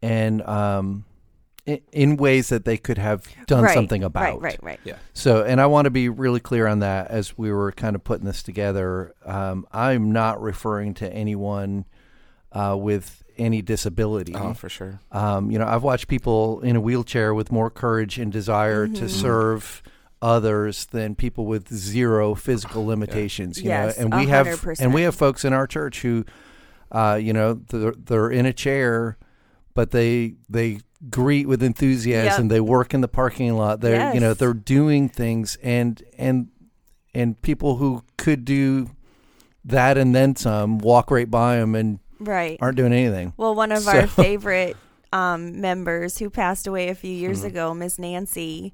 and 0.01 0.41
um, 0.43 1.05
in, 1.65 1.79
in 1.91 2.17
ways 2.17 2.49
that 2.49 2.65
they 2.65 2.77
could 2.77 2.97
have 2.97 3.25
done 3.47 3.63
right, 3.63 3.73
something 3.73 4.03
about. 4.03 4.41
Right, 4.41 4.41
right, 4.41 4.59
right. 4.63 4.79
Yeah. 4.83 4.97
So, 5.13 5.43
and 5.43 5.61
I 5.61 5.65
want 5.67 5.85
to 5.85 5.91
be 5.91 6.09
really 6.09 6.39
clear 6.39 6.67
on 6.67 6.79
that 6.79 7.07
as 7.09 7.37
we 7.37 7.51
were 7.51 7.71
kind 7.71 7.95
of 7.95 8.03
putting 8.03 8.25
this 8.25 8.43
together. 8.43 9.13
Um, 9.25 9.65
I'm 9.71 10.11
not 10.11 10.41
referring 10.41 10.93
to 10.95 11.11
anyone 11.11 11.85
uh, 12.51 12.75
with 12.77 13.23
any 13.37 13.61
disability. 13.61 14.35
Oh, 14.35 14.53
for 14.53 14.69
sure. 14.69 14.99
Um, 15.11 15.49
you 15.49 15.57
know, 15.57 15.65
I've 15.65 15.83
watched 15.83 16.07
people 16.07 16.59
in 16.61 16.75
a 16.75 16.81
wheelchair 16.81 17.33
with 17.33 17.51
more 17.51 17.69
courage 17.71 18.19
and 18.19 18.31
desire 18.31 18.87
to 18.87 19.03
Mhm. 19.05 19.09
serve 19.09 19.81
others 20.21 20.85
than 20.85 21.15
people 21.15 21.45
with 21.45 21.73
zero 21.73 22.35
physical 22.35 22.85
limitations. 22.85 23.61
You 23.61 23.69
Yes, 23.69 23.97
know, 23.97 24.03
and 24.05 24.13
we 24.13 24.27
have 24.27 24.45
100%. 24.47 24.79
and 24.85 24.93
we 24.93 25.01
have 25.01 25.15
folks 25.15 25.43
in 25.43 25.51
our 25.51 25.65
church 25.67 26.01
who, 26.01 26.25
uh, 26.91 27.19
you 27.21 27.33
know, 27.33 27.55
they're, 27.55 27.93
they're 27.97 28.29
in 28.29 28.45
a 28.45 28.53
chair, 28.53 29.17
but 29.73 29.91
they 29.91 30.35
they 30.47 30.79
greet 31.09 31.47
with 31.47 31.61
enthusiasm. 31.63 32.45
Yep. 32.45 32.49
They 32.49 32.61
work 32.61 32.93
in 32.93 33.01
the 33.01 33.07
parking 33.07 33.53
lot. 33.55 33.81
They're 33.81 34.13
you 34.13 34.19
know 34.19 34.33
they're 34.33 34.53
doing 34.53 35.09
things 35.09 35.57
and 35.63 36.01
and 36.17 36.49
and 37.13 37.41
people 37.41 37.75
who 37.77 38.03
could 38.17 38.45
do 38.45 38.89
that 39.65 39.97
and 39.97 40.13
then 40.15 40.35
some 40.35 40.77
walk 40.79 41.11
right 41.11 41.29
by 41.29 41.57
them 41.57 41.75
and 41.75 41.99
Right. 42.19 42.57
aren't 42.61 42.77
doing 42.77 42.93
anything. 42.93 43.33
Well, 43.37 43.53
one 43.55 43.71
of 43.71 43.87
our 43.87 44.07
favorite 44.23 44.77
um, 45.11 45.61
members 45.61 46.17
who 46.17 46.29
passed 46.29 46.65
away 46.67 46.89
a 46.89 46.95
few 46.95 47.11
years 47.13 47.43
Mhm. 47.43 47.47
ago, 47.47 47.73
Miss 47.73 47.99
Nancy, 47.99 48.73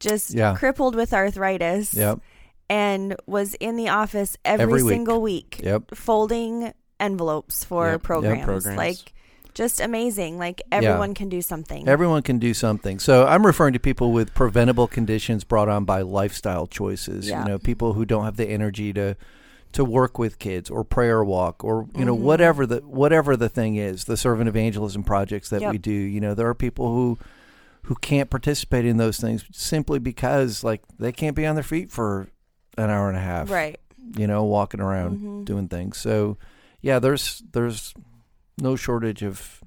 just 0.00 0.34
Yeah. 0.34 0.54
crippled 0.56 0.94
with 0.94 1.14
arthritis 1.14 1.94
Yep. 1.94 2.20
and 2.68 3.16
was 3.26 3.54
in 3.54 3.76
the 3.76 3.88
office 3.88 4.36
every, 4.44 4.62
Every 4.64 4.82
week. 4.82 4.92
single 4.92 5.22
week 5.22 5.60
Yep. 5.64 5.94
folding 5.94 6.72
envelopes 7.00 7.64
for 7.64 7.86
Yep. 7.86 7.92
Yep, 7.94 8.02
programs. 8.02 8.44
programs. 8.44 8.76
Like, 8.76 9.12
just 9.54 9.80
amazing. 9.80 10.38
Like, 10.38 10.62
everyone 10.70 11.14
can 11.14 11.28
do 11.28 11.42
something. 11.42 11.88
Everyone 11.88 12.22
can 12.22 12.38
do 12.38 12.54
something. 12.54 12.98
So 12.98 13.26
I'm 13.26 13.44
referring 13.44 13.72
to 13.72 13.78
people 13.80 14.12
with 14.12 14.34
preventable 14.34 14.86
conditions 14.86 15.44
brought 15.44 15.68
on 15.68 15.84
by 15.84 16.02
lifestyle 16.02 16.66
choices. 16.66 17.28
Yeah. 17.28 17.42
You 17.42 17.48
know, 17.48 17.58
people 17.58 17.94
who 17.94 18.04
don't 18.04 18.24
have 18.24 18.36
the 18.36 18.48
energy 18.48 18.92
to 18.94 19.16
to 19.70 19.84
work 19.84 20.18
with 20.18 20.38
kids 20.38 20.70
or 20.70 20.82
prayer 20.82 21.22
walk 21.22 21.62
or 21.62 21.86
you 21.94 22.02
know 22.02 22.16
Mhm. 22.16 22.20
whatever 22.20 22.64
the 22.64 22.78
whatever 22.78 23.36
the 23.36 23.50
thing 23.50 23.76
is. 23.76 24.04
The 24.04 24.16
servant 24.16 24.48
evangelism 24.48 25.02
projects 25.02 25.50
that 25.50 25.60
Yep. 25.60 25.72
we 25.72 25.76
do. 25.78 25.92
You 25.92 26.20
know, 26.20 26.32
there 26.34 26.48
are 26.48 26.54
people 26.54 26.88
who 26.94 27.18
who 27.82 27.94
can't 27.96 28.30
participate 28.30 28.84
in 28.86 28.96
those 28.96 29.18
things 29.18 29.44
simply 29.52 29.98
because 29.98 30.64
like 30.64 30.80
they 30.98 31.12
can't 31.12 31.36
be 31.36 31.46
on 31.46 31.54
their 31.54 31.62
feet 31.64 31.90
for 31.90 32.28
an 32.78 32.88
hour 32.90 33.08
and 33.08 33.16
a 33.18 33.20
half. 33.20 33.50
right. 33.50 33.78
You 34.16 34.26
know, 34.26 34.42
walking 34.44 34.80
around 34.80 35.18
Mhm. 35.18 35.44
doing 35.44 35.68
things. 35.68 35.98
So 35.98 36.38
yeah, 36.80 36.98
there's 36.98 37.42
there's 37.52 37.92
no 38.60 38.76
shortage 38.76 39.22
of 39.22 39.62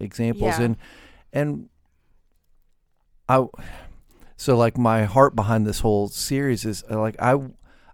examples 0.00 0.58
Yeah. 0.58 0.62
and 0.64 0.76
and 1.32 1.68
I 3.28 3.46
so 4.36 4.56
like 4.56 4.76
my 4.78 5.04
heart 5.04 5.34
behind 5.34 5.66
this 5.66 5.80
whole 5.80 6.08
series 6.08 6.64
is 6.64 6.84
uh, 6.90 7.00
like 7.00 7.16
I 7.20 7.38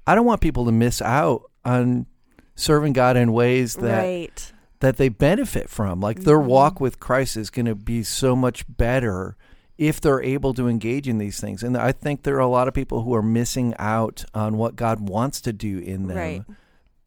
I 0.07 0.15
don't 0.15 0.27
want 0.27 0.41
people 0.41 0.65
to 0.67 0.73
miss 0.73 1.01
out 1.01 1.43
on 1.65 2.07
serving 2.55 2.93
God 2.93 3.17
in 3.17 3.33
ways 3.33 3.77
that 3.77 3.99
right. 4.03 4.53
that 4.81 4.97
they 4.97 5.09
benefit 5.09 5.69
from. 5.71 6.01
Like 6.01 6.21
their 6.21 6.39
Mhm. 6.39 6.47
walk 6.47 6.81
with 6.81 6.99
Christ 7.01 7.37
is 7.37 7.51
going 7.51 7.67
to 7.67 7.75
be 7.75 8.03
so 8.03 8.35
much 8.37 8.65
better 8.69 9.37
if 9.79 10.01
they're 10.01 10.23
able 10.23 10.53
to 10.55 10.69
engage 10.69 11.09
in 11.09 11.19
these 11.19 11.41
things. 11.41 11.63
And 11.63 11.77
I 11.77 11.93
think 11.93 12.23
there 12.25 12.37
are 12.37 12.41
a 12.41 12.47
lot 12.49 12.69
of 12.69 12.75
people 12.75 13.03
who 13.03 13.15
are 13.15 13.23
missing 13.23 13.75
out 13.79 14.25
on 14.35 14.57
what 14.59 14.77
God 14.77 15.09
wants 15.09 15.41
to 15.43 15.53
do 15.53 15.79
in 15.79 16.09
them 16.09 16.17
Right. 16.17 16.45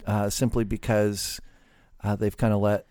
uh, 0.07 0.29
simply 0.29 0.63
because 0.63 1.39
uh, 2.03 2.15
they've 2.15 2.35
kind 2.35 2.53
of 2.53 2.61
let 2.61 2.85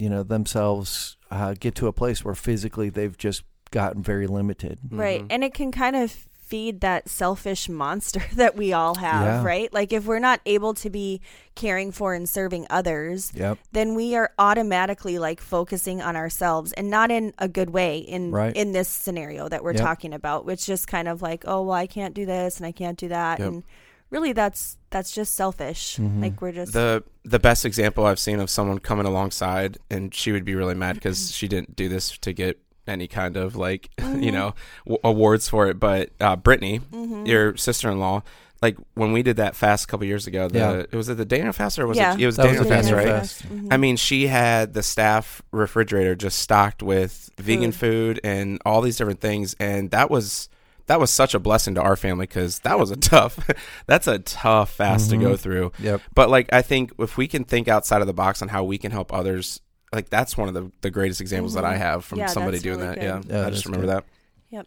you 0.00 0.08
know 0.08 0.22
themselves 0.22 1.16
uh, 1.30 1.54
get 1.58 1.74
to 1.76 1.86
a 1.86 1.92
place 1.92 2.24
where 2.24 2.34
physically 2.34 2.88
they've 2.90 3.16
just 3.16 3.42
gotten 3.70 4.02
very 4.02 4.26
limited. 4.26 4.78
Right. 4.90 5.22
Mhm. 5.22 5.26
And 5.30 5.44
it 5.44 5.54
can 5.54 5.70
kind 5.70 5.94
of 5.94 6.10
feed 6.10 6.80
that 6.80 7.08
selfish 7.08 7.68
monster 7.68 8.20
that 8.34 8.56
we 8.56 8.72
all 8.72 8.96
have, 8.96 9.22
Yeah. 9.24 9.44
right? 9.44 9.72
Like 9.72 9.92
if 9.92 10.06
we're 10.06 10.18
not 10.18 10.40
able 10.44 10.74
to 10.74 10.90
be 10.90 11.20
caring 11.54 11.92
for 11.92 12.12
and 12.14 12.28
serving 12.28 12.66
others, 12.68 13.30
Yep. 13.36 13.58
then 13.70 13.94
we 13.94 14.16
are 14.16 14.32
automatically 14.36 15.20
like 15.20 15.40
focusing 15.40 16.02
on 16.02 16.16
ourselves 16.16 16.72
and 16.72 16.90
not 16.90 17.12
in 17.12 17.32
a 17.38 17.46
good 17.46 17.70
way 17.70 17.98
in 17.98 18.32
Right. 18.32 18.56
in 18.56 18.72
this 18.72 18.88
scenario 18.88 19.48
that 19.48 19.62
we're 19.62 19.74
Yep. 19.74 19.82
talking 19.82 20.12
about, 20.12 20.44
which 20.44 20.66
just 20.66 20.88
kind 20.88 21.06
of 21.06 21.22
like, 21.22 21.44
oh, 21.46 21.62
well, 21.62 21.76
I 21.76 21.86
can't 21.86 22.14
do 22.14 22.26
this 22.26 22.56
and 22.56 22.66
I 22.66 22.72
can't 22.72 22.98
do 22.98 23.06
that 23.08 23.38
Yep. 23.38 23.48
and 23.48 23.62
really 24.10 24.32
that's 24.32 24.76
that's 24.90 25.12
just 25.12 25.34
selfish. 25.34 25.96
Mhm. 25.96 26.20
Like 26.22 26.40
we're 26.42 26.52
just 26.52 26.72
the 26.72 27.02
the 27.24 27.38
best 27.38 27.64
example 27.64 28.06
I've 28.06 28.18
seen 28.18 28.40
of 28.40 28.50
someone 28.50 28.78
coming 28.78 29.06
alongside, 29.06 29.78
and 29.90 30.14
she 30.14 30.32
would 30.32 30.44
be 30.44 30.54
really 30.54 30.74
mad 30.74 30.94
because 30.96 31.32
she 31.32 31.48
didn't 31.48 31.76
do 31.76 31.88
this 31.88 32.16
to 32.18 32.32
get 32.32 32.58
any 32.86 33.06
kind 33.06 33.36
of 33.36 33.56
like 33.56 33.90
you 34.18 34.32
know 34.32 34.54
w- 34.84 34.98
awards 35.04 35.48
for 35.48 35.68
it. 35.68 35.78
But 35.78 36.10
uh, 36.20 36.36
Brittany, 36.36 36.80
Mhm. 36.92 37.26
your 37.26 37.56
sister 37.56 37.90
in 37.90 38.00
law, 38.00 38.22
like 38.62 38.76
when 38.94 39.12
we 39.12 39.22
did 39.22 39.36
that 39.36 39.54
fast 39.54 39.84
a 39.84 39.86
couple 39.86 40.06
years 40.06 40.26
ago, 40.26 40.48
the 40.48 40.58
Yeah. 40.58 40.72
it 40.90 40.94
was 40.94 41.08
it 41.08 41.16
the 41.16 41.24
Daniel 41.24 41.52
fast 41.52 41.78
or 41.78 41.86
was 41.86 41.96
Yeah. 41.96 42.14
it 42.14 42.20
it 42.22 42.26
was 42.26 42.36
That 42.36 42.46
was 42.46 42.56
Daniel 42.56 42.64
the 42.64 42.74
fast 42.74 42.88
Daniel 42.88 43.12
right? 43.12 43.20
Fast. 43.20 43.48
Mhm. 43.48 43.68
I 43.72 43.76
mean, 43.76 43.96
she 43.96 44.26
had 44.26 44.74
the 44.74 44.82
staff 44.82 45.40
refrigerator 45.52 46.16
just 46.16 46.38
stocked 46.40 46.82
with 46.82 47.30
vegan 47.38 47.72
food 47.72 48.18
and 48.24 48.60
all 48.66 48.80
these 48.80 48.96
different 48.96 49.20
things, 49.20 49.54
and 49.60 49.90
that 49.92 50.10
was 50.10 50.48
that 50.90 50.98
was 50.98 51.10
such 51.10 51.34
a 51.34 51.38
blessing 51.38 51.76
to 51.76 51.80
our 51.80 51.94
family 51.94 52.24
because 52.26 52.58
that 52.60 52.76
was 52.76 52.90
a 52.90 52.96
tough 52.96 53.38
that's 53.86 54.08
a 54.08 54.18
tough 54.18 54.70
fast 54.72 55.06
Mhm. 55.06 55.10
to 55.10 55.16
go 55.18 55.36
through. 55.36 55.70
Yep. 55.78 56.00
But 56.14 56.30
like, 56.30 56.52
I 56.52 56.62
think 56.62 56.92
if 56.98 57.16
we 57.16 57.28
can 57.28 57.44
think 57.44 57.68
outside 57.68 58.00
of 58.00 58.08
the 58.08 58.12
box 58.12 58.42
on 58.42 58.48
how 58.48 58.64
we 58.64 58.76
can 58.76 58.90
help 58.90 59.12
others, 59.14 59.60
like 59.92 60.10
that's 60.10 60.36
one 60.36 60.48
of 60.48 60.54
the, 60.54 60.70
the 60.80 60.90
greatest 60.90 61.20
examples 61.20 61.54
that 61.54 61.64
I 61.64 61.74
Mhm. 61.74 61.78
have 61.78 62.04
from 62.04 62.18
Yeah, 62.18 62.26
somebody 62.26 62.58
doing 62.58 62.80
really 62.80 62.88
that. 62.96 63.00
good. 63.22 63.30
Yeah, 63.30 63.38
Yeah, 63.40 63.46
I 63.46 63.50
just 63.50 63.66
remember 63.66 63.86
good. 63.86 63.96
that. 63.98 64.04
Yep. 64.50 64.66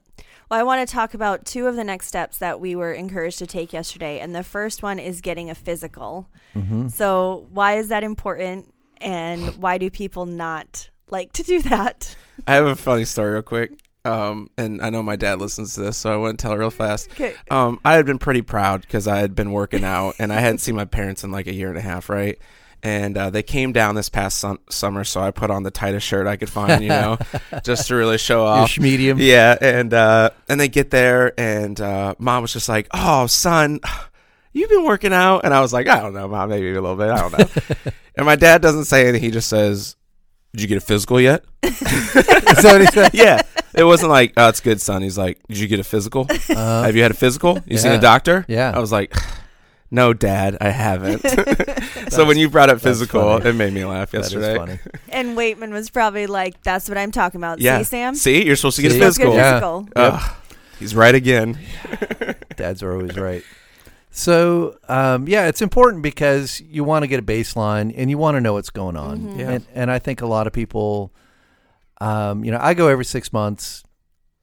Well, 0.49 0.59
I 0.59 0.63
want 0.63 0.87
to 0.87 0.93
talk 0.93 1.13
about 1.13 1.45
two 1.45 1.67
of 1.67 1.75
the 1.75 1.83
next 1.83 2.07
steps 2.07 2.37
that 2.37 2.59
we 2.61 2.73
were 2.73 2.93
encouraged 2.93 3.39
to 3.39 3.47
take 3.47 3.73
yesterday. 3.73 4.19
And 4.19 4.33
the 4.33 4.43
first 4.43 4.81
one 4.81 4.99
is 4.99 5.19
getting 5.19 5.49
a 5.49 5.55
physical. 5.55 6.29
hmm 6.53 6.87
So, 6.87 7.47
why 7.51 7.75
is 7.77 7.89
that 7.89 8.03
important? 8.03 8.73
And 9.01 9.41
why 9.61 9.77
do 9.77 9.89
people 9.89 10.25
not 10.25 10.89
like 11.09 11.33
to 11.33 11.43
do 11.43 11.61
that? 11.63 12.15
I 12.47 12.53
have 12.55 12.65
a 12.65 12.75
funny 12.77 13.03
story, 13.05 13.33
real 13.33 13.41
quick. 13.41 13.71
Um, 14.05 14.49
and 14.57 14.81
I 14.81 14.89
know 14.89 15.01
my 15.01 15.15
dad 15.15 15.39
listens 15.39 15.75
to 15.75 15.81
this, 15.81 15.95
so 15.97 16.11
I 16.11 16.17
want 16.17 16.37
to 16.37 16.41
tell 16.41 16.51
it 16.51 16.57
real 16.57 16.69
fast. 16.69 17.09
Okay. 17.11 17.33
Um, 17.49 17.79
I 17.85 17.93
had 17.95 18.05
been 18.05 18.19
pretty 18.19 18.41
proud 18.41 18.81
because 18.81 19.07
I 19.07 19.17
had 19.19 19.33
been 19.33 19.51
working 19.51 19.83
out, 19.85 20.15
and 20.19 20.33
I 20.33 20.39
hadn't 20.41 20.57
seen 20.59 20.75
my 20.75 20.85
parents 20.85 21.23
in 21.23 21.31
like 21.31 21.47
a 21.47 21.53
year 21.53 21.69
and 21.69 21.77
a 21.77 21.81
half, 21.81 22.09
right? 22.09 22.37
And 22.85 23.17
uh, 23.17 23.29
they 23.29 23.43
came 23.43 23.71
down 23.71 23.95
this 23.95 24.09
past 24.09 24.39
sun- 24.39 24.57
summer, 24.69 25.05
so 25.05 25.21
I 25.21 25.31
put 25.31 25.49
on 25.49 25.63
the 25.63 25.71
tightest 25.71 26.05
shirt 26.05 26.27
I 26.27 26.35
could 26.35 26.49
find, 26.49 26.83
you 26.83 26.89
know, 26.89 27.17
just 27.63 27.87
to 27.87 27.95
really 27.95 28.17
show 28.17 28.39
Your 28.43 28.63
off. 28.63 28.77
medium. 28.77 29.19
Yeah, 29.19 29.57
and 29.61 29.93
uh, 29.93 30.31
and 30.49 30.59
they 30.59 30.67
get 30.67 30.89
there, 30.91 31.33
and 31.39 31.79
uh, 31.79 32.15
mom 32.19 32.41
was 32.41 32.51
just 32.51 32.67
like, 32.67 32.89
"Oh, 32.93 33.25
son, 33.27 33.79
you've 34.51 34.69
been 34.69 34.83
working 34.83 35.13
out," 35.13 35.45
and 35.45 35.53
I 35.53 35.61
was 35.61 35.71
like, 35.71 35.87
"I 35.87 36.01
don't 36.01 36.13
know, 36.13 36.27
mom, 36.27 36.49
maybe 36.49 36.71
a 36.71 36.73
little 36.81 36.97
bit, 36.97 37.09
I 37.09 37.17
don't 37.29 37.37
know." 37.39 37.91
and 38.17 38.25
my 38.25 38.35
dad 38.35 38.61
doesn't 38.61 38.83
say 38.83 39.03
anything; 39.07 39.21
he 39.21 39.31
just 39.31 39.47
says, 39.47 39.95
"Did 40.51 40.63
you 40.63 40.67
get 40.67 40.77
a 40.79 40.81
physical 40.81 41.21
yet?" 41.21 41.45
Is 41.63 41.79
that 41.79 42.63
what 42.65 42.81
he 42.81 42.87
said? 42.87 43.13
yeah, 43.13 43.41
it 43.75 43.83
wasn't 43.83 44.11
like, 44.11 44.33
"Oh, 44.37 44.49
it's 44.49 44.59
good, 44.61 44.79
son." 44.81 45.01
He's 45.01 45.17
like, 45.17 45.39
"Did 45.47 45.57
you 45.59 45.67
get 45.67 45.79
a 45.79 45.83
physical? 45.83 46.27
Uh, 46.49 46.83
Have 46.83 46.95
you 46.95 47.01
had 47.01 47.11
a 47.11 47.15
physical? 47.15 47.59
You 47.65 47.77
seen 47.77 47.91
Yeah. 47.91 47.97
a 47.97 48.01
doctor?" 48.01 48.45
Yeah. 48.47 48.71
I 48.75 48.79
was 48.79 48.91
like. 48.91 49.13
No, 49.91 50.11
Dad, 50.11 50.57
I 50.59 50.69
haven't. 50.69 51.19
so 52.11 52.25
when 52.25 52.35
you 52.35 52.49
brought 52.49 52.71
up 52.71 52.81
physical, 52.81 53.21
funny. 53.21 53.49
it 53.51 53.53
made 53.53 53.73
me 53.73 53.85
laugh 53.85 54.09
that 54.09 54.21
is 54.25 54.33
yesterday. 54.33 54.57
funny. 54.57 54.79
And 55.09 55.37
Waitman 55.37 55.69
was 55.71 55.91
probably 55.91 56.25
like, 56.25 56.63
"That's 56.63 56.89
what 56.89 56.97
I'm 56.97 57.11
talking 57.11 57.39
about." 57.39 57.59
Yeah. 57.59 57.77
See, 57.77 57.83
Sam? 57.83 58.15
See, 58.15 58.43
you're 58.43 58.55
supposed 58.55 58.77
to 58.77 58.81
get 58.81 58.93
See? 58.93 58.97
a 58.99 59.03
Let's 59.03 59.19
get 59.19 59.25
physical. 59.25 59.35
Yeah. 59.35 59.51
physical. 59.59 59.87
Ugh, 59.95 60.35
he's 60.79 60.95
right 60.95 61.13
again. 61.13 61.59
Dads 62.55 62.81
are 62.81 62.93
always 62.93 63.15
right. 63.15 63.43
So 64.09 64.77
um, 64.89 65.27
yeah, 65.27 65.47
it's 65.47 65.61
important 65.61 66.01
because 66.01 66.59
you 66.61 66.83
want 66.83 67.03
to 67.03 67.07
get 67.07 67.19
a 67.19 67.23
baseline 67.23 67.93
and 67.95 68.09
you 68.09 68.17
want 68.17 68.35
to 68.35 68.41
know 68.41 68.53
what's 68.53 68.71
going 68.71 68.97
on. 68.97 69.19
Mhm. 69.19 69.37
Yeah. 69.39 69.49
And, 69.51 69.65
and 69.75 69.91
I 69.91 69.99
think 69.99 70.21
a 70.21 70.27
lot 70.27 70.47
of 70.47 70.53
people, 70.53 71.11
um, 72.03 72.43
you 72.43 72.51
know, 72.51 72.59
I 72.61 72.73
go 72.73 72.87
every 72.87 73.05
six 73.05 73.31
months 73.31 73.83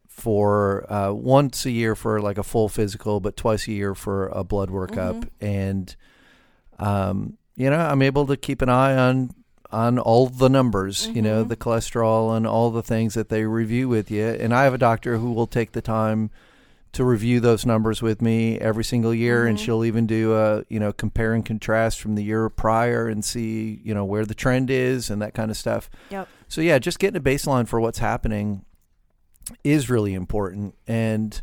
for 0.09 0.91
uh, 0.93 1.13
once 1.13 1.65
a 1.67 1.71
year 1.71 1.95
for 1.95 2.21
like 2.21 2.39
a 2.39 2.43
full 2.43 2.69
physical, 2.69 3.21
but 3.21 3.37
twice 3.37 3.67
a 3.69 3.73
year 3.73 3.95
for 3.95 4.29
a 4.29 4.45
blood 4.45 4.71
workup, 4.71 5.25
Mhm. 5.25 5.29
and 5.41 5.97
um, 6.79 7.37
you 7.57 7.69
know, 7.69 7.77
I'm 7.79 8.03
able 8.03 8.27
to 8.27 8.37
keep 8.37 8.63
an 8.63 8.69
eye 8.69 8.97
on 8.97 9.31
on 9.73 10.01
all 10.01 10.27
the 10.27 10.49
numbers, 10.49 11.09
you 11.15 11.23
know, 11.23 11.45
Mhm. 11.45 11.49
the 11.49 11.57
cholesterol 11.57 12.37
and 12.37 12.45
all 12.45 12.71
the 12.73 12.83
things 12.83 13.15
that 13.15 13.29
they 13.29 13.45
review 13.45 13.89
with 13.89 14.11
you. 14.11 14.25
And 14.27 14.53
I 14.53 14.65
have 14.65 14.75
a 14.75 14.79
doctor 14.79 15.19
who 15.19 15.31
will 15.33 15.47
take 15.47 15.71
the 15.73 15.81
time 15.83 16.31
to 16.93 17.05
review 17.05 17.39
those 17.39 17.65
numbers 17.65 18.03
with 18.03 18.21
me 18.21 18.59
every 18.59 18.83
single 18.83 19.15
year 19.15 19.47
and 19.47 19.57
Mhm. 19.57 19.61
she'll 19.61 19.85
even 19.85 20.07
do 20.09 20.35
a 20.35 20.65
you 20.69 20.81
know 20.81 20.93
compare 20.93 21.35
and 21.35 21.45
contrast 21.47 22.01
from 22.01 22.17
the 22.17 22.25
year 22.25 22.49
prior 22.49 23.07
and 23.07 23.25
see 23.25 23.81
you 23.85 23.95
know 23.95 24.05
where 24.05 24.27
the 24.27 24.35
trend 24.35 24.71
is 24.71 25.09
and 25.09 25.23
that 25.23 25.35
kind 25.35 25.53
of 25.53 25.57
stuff 25.57 25.89
Yep. 26.11 26.27
So 26.51 26.61
yeah 26.61 26.79
just 26.79 26.99
getting 26.99 27.17
a 27.17 27.21
baseline 27.23 27.67
for 27.67 27.81
what's 27.81 27.99
happening 28.01 28.65
is 29.65 29.89
really 29.89 30.13
important. 30.15 30.75
And 30.87 31.41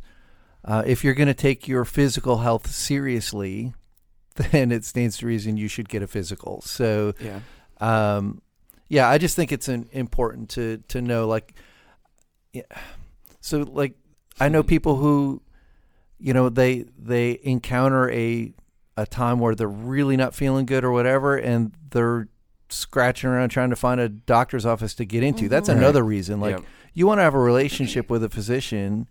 uh, 0.64 0.84
if 0.86 1.04
you're 1.04 1.16
going 1.16 1.28
to 1.28 1.34
take 1.34 1.68
your 1.68 1.84
physical 1.84 2.38
health 2.38 2.70
seriously 2.72 3.74
then 4.52 4.72
it 4.72 4.86
stands 4.86 5.18
to 5.18 5.26
reason 5.26 5.58
you 5.58 5.68
should 5.68 5.90
get 5.90 6.04
a 6.04 6.08
physical. 6.08 6.62
So 6.62 7.14
Yeah. 7.20 7.40
um, 7.82 8.42
yeah, 8.88 9.10
I 9.10 9.18
just 9.18 9.36
think 9.36 9.52
it's 9.52 9.68
an, 9.68 9.90
important 9.92 10.50
to 10.52 10.78
to 10.90 11.02
know 11.02 11.28
like, 11.28 11.54
yeah, 12.54 12.62
so 13.42 13.60
like 13.64 13.96
I 14.40 14.48
know 14.50 14.64
people 14.64 14.96
who, 14.98 15.42
you 16.20 16.34
know, 16.34 16.50
they 16.50 16.86
they 16.98 17.40
encounter 17.44 18.10
a 18.12 18.54
a 18.96 19.06
time 19.06 19.40
where 19.40 19.56
they're 19.56 19.68
really 19.68 20.16
not 20.18 20.34
feeling 20.36 20.66
good 20.66 20.84
or 20.86 20.92
whatever, 20.92 21.36
and 21.36 21.74
they're 21.92 22.30
scratching 22.70 23.30
around 23.30 23.50
trying 23.50 23.70
to 23.70 23.76
find 23.76 24.00
a 24.02 24.10
doctor's 24.10 24.66
office 24.66 24.94
to 24.96 25.06
get 25.06 25.24
into. 25.24 25.48
That's 25.50 25.70
Mhm. 25.70 25.74
Right. 25.74 25.78
another 25.80 26.04
reason. 26.04 26.40
Like 26.40 26.58
Yep. 26.58 26.66
you 26.94 27.08
want 27.08 27.20
to 27.20 27.24
have 27.24 27.34
a 27.34 27.40
relationship 27.40 28.10
with 28.10 28.24
a 28.24 28.30
physician 28.30 29.08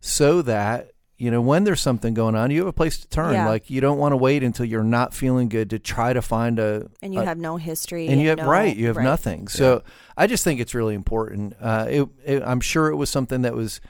so 0.00 0.42
that 0.42 0.90
you 1.16 1.30
know 1.30 1.40
when 1.40 1.62
there's 1.64 1.80
something 1.80 2.12
going 2.12 2.34
on 2.34 2.50
you 2.50 2.58
have 2.58 2.66
a 2.66 2.72
place 2.72 2.98
to 2.98 3.08
turn 3.08 3.32
Yeah. 3.34 3.46
like 3.48 3.70
you 3.70 3.80
don't 3.80 3.98
want 3.98 4.12
to 4.12 4.16
wait 4.16 4.42
until 4.42 4.66
you're 4.66 4.82
not 4.82 5.14
feeling 5.14 5.48
good 5.48 5.70
to 5.70 5.78
try 5.78 6.12
to 6.12 6.20
find 6.20 6.58
a 6.58 6.88
And 7.02 7.14
you 7.14 7.20
a- 7.20 7.24
have 7.24 7.38
no 7.38 7.56
history. 7.56 8.08
and 8.08 8.20
you 8.20 8.28
have 8.30 8.38
no- 8.38 8.48
right 8.48 8.76
you 8.76 8.88
have 8.88 8.96
right. 8.96 9.04
nothing 9.04 9.46
so 9.46 9.82
i 10.16 10.26
just 10.26 10.42
think 10.42 10.58
it's 10.60 10.74
really 10.74 10.94
important 10.96 11.54
uh, 11.60 11.86
it, 11.88 12.08
it, 12.26 12.42
i'm 12.44 12.60
sure 12.60 12.88
it 12.88 12.96
was 12.96 13.10
something 13.10 13.42
that 13.42 13.54
was 13.54 13.80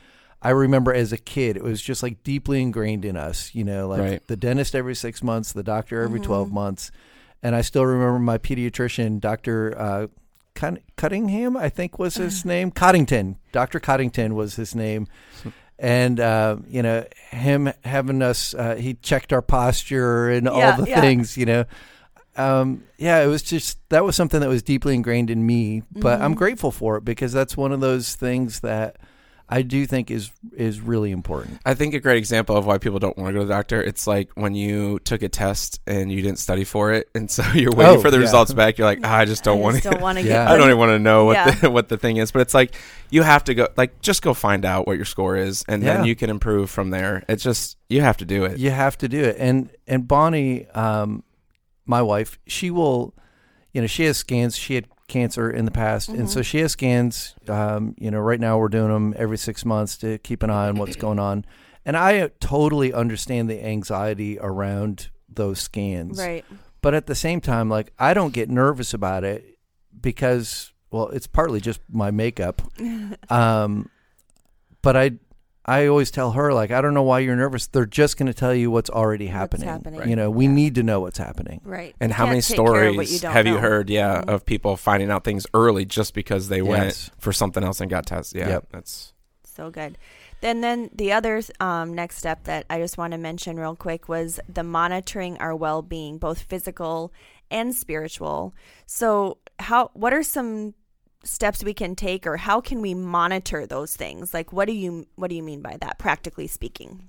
i 0.42 0.50
remember 0.50 0.92
as 0.92 1.12
a 1.12 1.16
kid 1.18 1.56
it 1.56 1.64
was 1.64 1.80
just 1.80 2.02
like 2.02 2.22
deeply 2.24 2.60
ingrained 2.60 3.06
in 3.06 3.16
us 3.16 3.50
you 3.54 3.64
know 3.64 3.88
like 3.88 4.00
Right. 4.00 4.26
the 4.28 4.36
dentist 4.36 4.74
every 4.74 4.94
six 4.94 5.22
months 5.22 5.50
the 5.52 5.62
doctor 5.64 6.02
every 6.02 6.20
Mhm. 6.20 6.24
12 6.24 6.52
months 6.52 6.90
and 7.44 7.54
i 7.54 7.60
still 7.60 7.86
remember 7.86 8.18
my 8.18 8.38
pediatrician 8.38 9.20
dr 9.20 9.74
uh, 9.78 10.06
cuttingham 10.96 11.56
i 11.56 11.68
think 11.68 11.98
was 11.98 12.16
his 12.16 12.44
name 12.54 12.70
coddington 12.70 13.36
dr 13.52 13.78
coddington 13.80 14.34
was 14.34 14.56
his 14.56 14.74
name 14.74 15.06
and 15.78 16.20
uh, 16.20 16.56
you 16.68 16.82
know 16.82 17.04
him 17.30 17.72
having 17.84 18.22
us 18.22 18.54
uh, 18.54 18.76
he 18.76 18.94
checked 18.94 19.32
our 19.32 19.42
posture 19.42 20.30
and 20.30 20.46
Yeah, 20.46 20.52
all 20.52 20.72
the 20.82 20.88
yeah. 20.88 21.00
things 21.00 21.36
you 21.36 21.46
know 21.46 21.64
um, 22.36 22.82
yeah 22.98 23.22
it 23.22 23.26
was 23.26 23.42
just 23.42 23.78
that 23.90 24.04
was 24.04 24.16
something 24.16 24.40
that 24.40 24.48
was 24.48 24.62
deeply 24.62 24.94
ingrained 24.94 25.30
in 25.30 25.44
me 25.46 25.82
but 25.92 26.20
i'm 26.20 26.34
Mhm. 26.34 26.38
grateful 26.38 26.70
for 26.72 26.96
it 26.96 27.04
because 27.04 27.32
that's 27.32 27.56
one 27.56 27.72
of 27.72 27.80
those 27.80 28.14
things 28.16 28.60
that 28.60 28.96
i 29.48 29.60
do 29.62 29.84
think 29.86 30.10
is 30.10 30.30
is 30.56 30.80
really 30.80 31.10
important 31.10 31.60
I 31.66 31.74
think 31.74 31.94
a 31.94 32.00
great 32.00 32.18
example 32.18 32.56
of 32.56 32.64
why 32.66 32.78
people 32.78 32.98
don't 32.98 33.16
want 33.18 33.28
to 33.28 33.32
go 33.34 33.40
to 33.40 33.46
the 33.46 33.52
doctor. 33.54 33.82
It's 33.82 34.06
like 34.06 34.30
when 34.34 34.54
you 34.54 34.98
took 35.00 35.22
a 35.22 35.28
test 35.28 35.80
and 35.86 36.10
you 36.12 36.20
didn't 36.22 36.38
study 36.38 36.64
for 36.64 36.92
it, 36.92 37.08
and 37.14 37.30
so 37.30 37.42
you're 37.54 37.72
waiting 37.72 37.96
Oh, 37.96 38.00
for 38.00 38.10
the 38.10 38.16
yeah. 38.18 38.22
results 38.22 38.52
back. 38.52 38.76
You're 38.78 38.86
like, 38.86 39.00
ah, 39.04 39.16
I 39.18 39.24
just 39.24 39.42
don't 39.44 39.60
want 39.60 39.76
to. 39.82 39.90
don't 39.90 40.00
want 40.00 40.18
to 40.20 40.24
Yeah. 40.24 40.50
I 40.50 40.56
don't 40.56 40.66
even 40.68 40.78
want 40.78 40.90
to 40.90 40.98
know 40.98 41.24
what 41.26 41.34
Yeah. 41.34 41.50
the, 41.52 41.70
what 41.76 41.88
the 41.88 41.96
thing 41.96 42.18
is. 42.18 42.30
But 42.32 42.40
it's 42.42 42.54
like 42.54 42.74
you 43.10 43.22
have 43.22 43.44
to 43.44 43.54
go, 43.54 43.68
like, 43.76 44.00
just 44.00 44.22
go 44.22 44.34
find 44.34 44.64
out 44.64 44.86
what 44.86 44.96
your 44.96 45.04
score 45.06 45.36
is, 45.36 45.64
and 45.68 45.82
then 45.82 46.04
you 46.04 46.14
can 46.14 46.28
improve 46.30 46.68
from 46.70 46.90
there. 46.90 47.24
It's 47.28 47.42
just 47.42 47.76
you 47.88 48.00
have 48.02 48.16
to 48.18 48.24
do 48.26 48.44
it. 48.44 48.58
you 48.58 48.70
have 48.70 48.96
to 48.98 49.08
do 49.08 49.22
it 49.22 49.36
and 49.38 49.70
and 49.86 50.06
bonnie 50.08 50.66
um, 50.68 51.22
my 51.86 52.02
wife 52.02 52.38
she 52.46 52.70
will 52.70 53.14
you 53.72 53.80
know 53.80 53.86
she 53.86 54.04
has 54.04 54.16
scans 54.18 54.56
she 54.56 54.74
had 54.76 54.86
cancer 55.06 55.50
in 55.50 55.64
the 55.66 55.70
past 55.70 56.08
and 56.08 56.30
so 56.30 56.40
Mhm. 56.40 56.44
she 56.46 56.58
has 56.58 56.72
scans 56.72 57.34
um, 57.48 57.94
you 57.98 58.10
know 58.10 58.20
right 58.20 58.40
now 58.40 58.56
we're 58.58 58.68
doing 58.68 58.88
them 58.88 59.14
every 59.18 59.36
six 59.36 59.64
months 59.64 59.98
to 59.98 60.16
keep 60.18 60.42
an 60.42 60.48
eye 60.50 60.68
on 60.68 60.76
what's 60.76 60.96
going 60.96 61.18
on 61.18 61.44
and 61.84 61.94
i 61.96 62.28
totally 62.40 62.90
understand 62.92 63.50
the 63.50 63.62
anxiety 63.64 64.38
around 64.40 65.10
those 65.28 65.60
scans 65.60 66.18
Right. 66.18 66.44
but 66.80 66.94
at 66.94 67.06
the 67.06 67.14
same 67.14 67.40
time 67.42 67.68
like 67.68 67.92
i 67.98 68.14
don't 68.14 68.32
get 68.32 68.48
nervous 68.48 68.94
about 68.94 69.24
it 69.24 69.58
because 70.00 70.72
well 70.90 71.08
it's 71.08 71.26
partly 71.26 71.60
just 71.60 71.80
my 71.90 72.10
makeup 72.10 72.62
um, 73.30 73.90
but 74.80 74.96
i 74.96 75.10
i 75.66 75.86
always 75.86 76.10
tell 76.10 76.32
her 76.32 76.52
like 76.52 76.70
i 76.70 76.80
don't 76.80 76.94
know 76.94 77.02
why 77.02 77.18
you're 77.20 77.36
nervous 77.36 77.66
they're 77.68 77.86
just 77.86 78.16
going 78.16 78.26
to 78.26 78.34
tell 78.34 78.54
you 78.54 78.70
what's 78.70 78.90
already 78.90 79.26
happening, 79.26 79.68
happening. 79.68 80.08
you 80.08 80.16
know 80.16 80.30
we 80.30 80.44
Yeah. 80.46 80.52
need 80.52 80.74
to 80.76 80.82
know 80.82 81.00
what's 81.00 81.18
happening 81.18 81.60
Right. 81.64 81.94
And 82.00 82.10
You 82.10 82.14
how 82.14 82.26
many 82.26 82.40
take 82.40 82.56
care 82.56 82.66
of 82.88 82.96
what 82.96 83.06
stories 83.06 83.20
don't 83.20 83.32
have 83.32 83.46
you 83.46 83.56
heard? 83.58 83.88
Yeah, 83.90 84.22
Mhm. 84.22 84.28
of 84.34 84.44
people 84.46 84.76
finding 84.76 85.10
out 85.10 85.24
things 85.24 85.46
early 85.54 85.84
just 85.84 86.14
because 86.14 86.48
they 86.48 86.60
went 86.62 87.10
for 87.18 87.32
something 87.32 87.62
else 87.64 87.80
and 87.80 87.90
got 87.90 88.06
tested. 88.06 88.40
Yeah, 88.40 88.48
Yep. 88.48 88.66
that's 88.72 89.12
So 89.44 89.70
good. 89.70 89.96
Then, 90.40 90.60
then 90.60 90.90
the 90.94 91.12
other 91.12 91.40
um, 91.60 91.94
next 91.94 92.18
step 92.18 92.44
that 92.44 92.66
I 92.68 92.78
just 92.78 92.98
want 92.98 93.12
to 93.12 93.18
mention 93.18 93.56
real 93.58 93.76
quick 93.76 94.08
was 94.08 94.40
the 94.52 94.64
monitoring 94.64 95.38
our 95.38 95.54
well-being, 95.54 96.18
both 96.18 96.40
physical 96.42 97.12
and 97.50 97.72
spiritual. 97.74 98.52
So, 98.86 99.38
how? 99.60 99.90
What 99.94 100.12
are 100.12 100.24
some 100.24 100.74
steps 101.24 101.64
we 101.64 101.74
can 101.74 101.94
take, 101.96 102.26
or 102.26 102.36
how 102.36 102.60
can 102.60 102.80
we 102.80 102.94
monitor 102.94 103.66
those 103.66 103.96
things? 103.96 104.32
Like, 104.34 104.52
what 104.52 104.66
do 104.66 104.72
you 104.74 105.06
what 105.16 105.28
do 105.30 105.34
you 105.36 105.42
mean 105.42 105.60
by 105.62 105.76
that, 105.80 105.98
practically 105.98 106.46
speaking? 106.46 107.08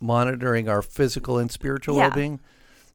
monitoring 0.00 0.68
our 0.68 0.82
physical 0.82 1.38
and 1.38 1.48
spiritual 1.50 1.94
Yeah. 1.96 2.08
well-being 2.08 2.40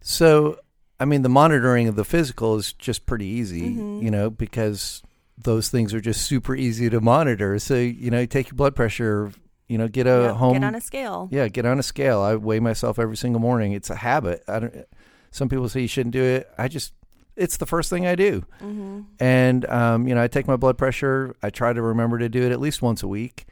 so 0.01 0.59
i 0.99 1.05
mean 1.05 1.21
the 1.21 1.29
monitoring 1.29 1.87
of 1.87 1.95
the 1.95 2.03
physical 2.03 2.57
is 2.57 2.73
just 2.73 3.05
pretty 3.05 3.25
easy 3.25 3.75
Mhm. 3.75 4.03
you 4.03 4.11
know 4.11 4.29
because 4.29 5.01
those 5.37 5.69
things 5.69 5.93
are 5.93 6.01
just 6.01 6.23
super 6.23 6.53
easy 6.53 6.89
to 6.89 6.99
monitor 6.99 7.57
so 7.59 7.75
you 7.75 8.11
know 8.11 8.19
you 8.19 8.27
take 8.27 8.47
your 8.49 8.55
blood 8.57 8.75
pressure 8.75 9.31
you 9.69 9.77
know 9.77 9.87
get 9.87 10.05
a 10.05 10.09
Yeah, 10.09 10.33
home 10.33 10.53
get 10.53 10.63
on 10.65 10.75
a 10.75 10.81
scale. 10.81 11.29
Yeah, 11.31 11.47
get 11.47 11.65
on 11.65 11.77
a 11.79 11.83
scale. 11.83 12.19
I 12.21 12.35
weigh 12.35 12.59
myself 12.59 12.99
every 12.99 13.15
single 13.17 13.39
morning. 13.41 13.73
It's 13.73 13.89
a 13.89 13.95
habit. 13.95 14.41
I 14.47 14.59
don't. 14.59 14.85
Some 15.31 15.49
people 15.49 15.67
say 15.67 15.81
you 15.81 15.89
shouldn't 15.89 16.13
do 16.13 16.23
it. 16.23 16.49
I 16.57 16.69
just. 16.69 16.93
It's 17.37 17.57
the 17.57 17.65
first 17.65 17.89
thing 17.89 18.05
I 18.07 18.15
do, 18.15 18.43
hmm 18.59 19.01
and 19.19 19.65
um, 19.69 20.07
you 20.07 20.13
know, 20.15 20.21
I 20.23 20.27
take 20.27 20.47
my 20.47 20.55
blood 20.57 20.77
pressure. 20.77 21.35
I 21.41 21.49
try 21.49 21.71
to 21.73 21.81
remember 21.81 22.17
to 22.19 22.29
do 22.29 22.43
it 22.43 22.51
at 22.51 22.59
least 22.59 22.81
once 22.81 23.01
a 23.03 23.07
week, 23.07 23.45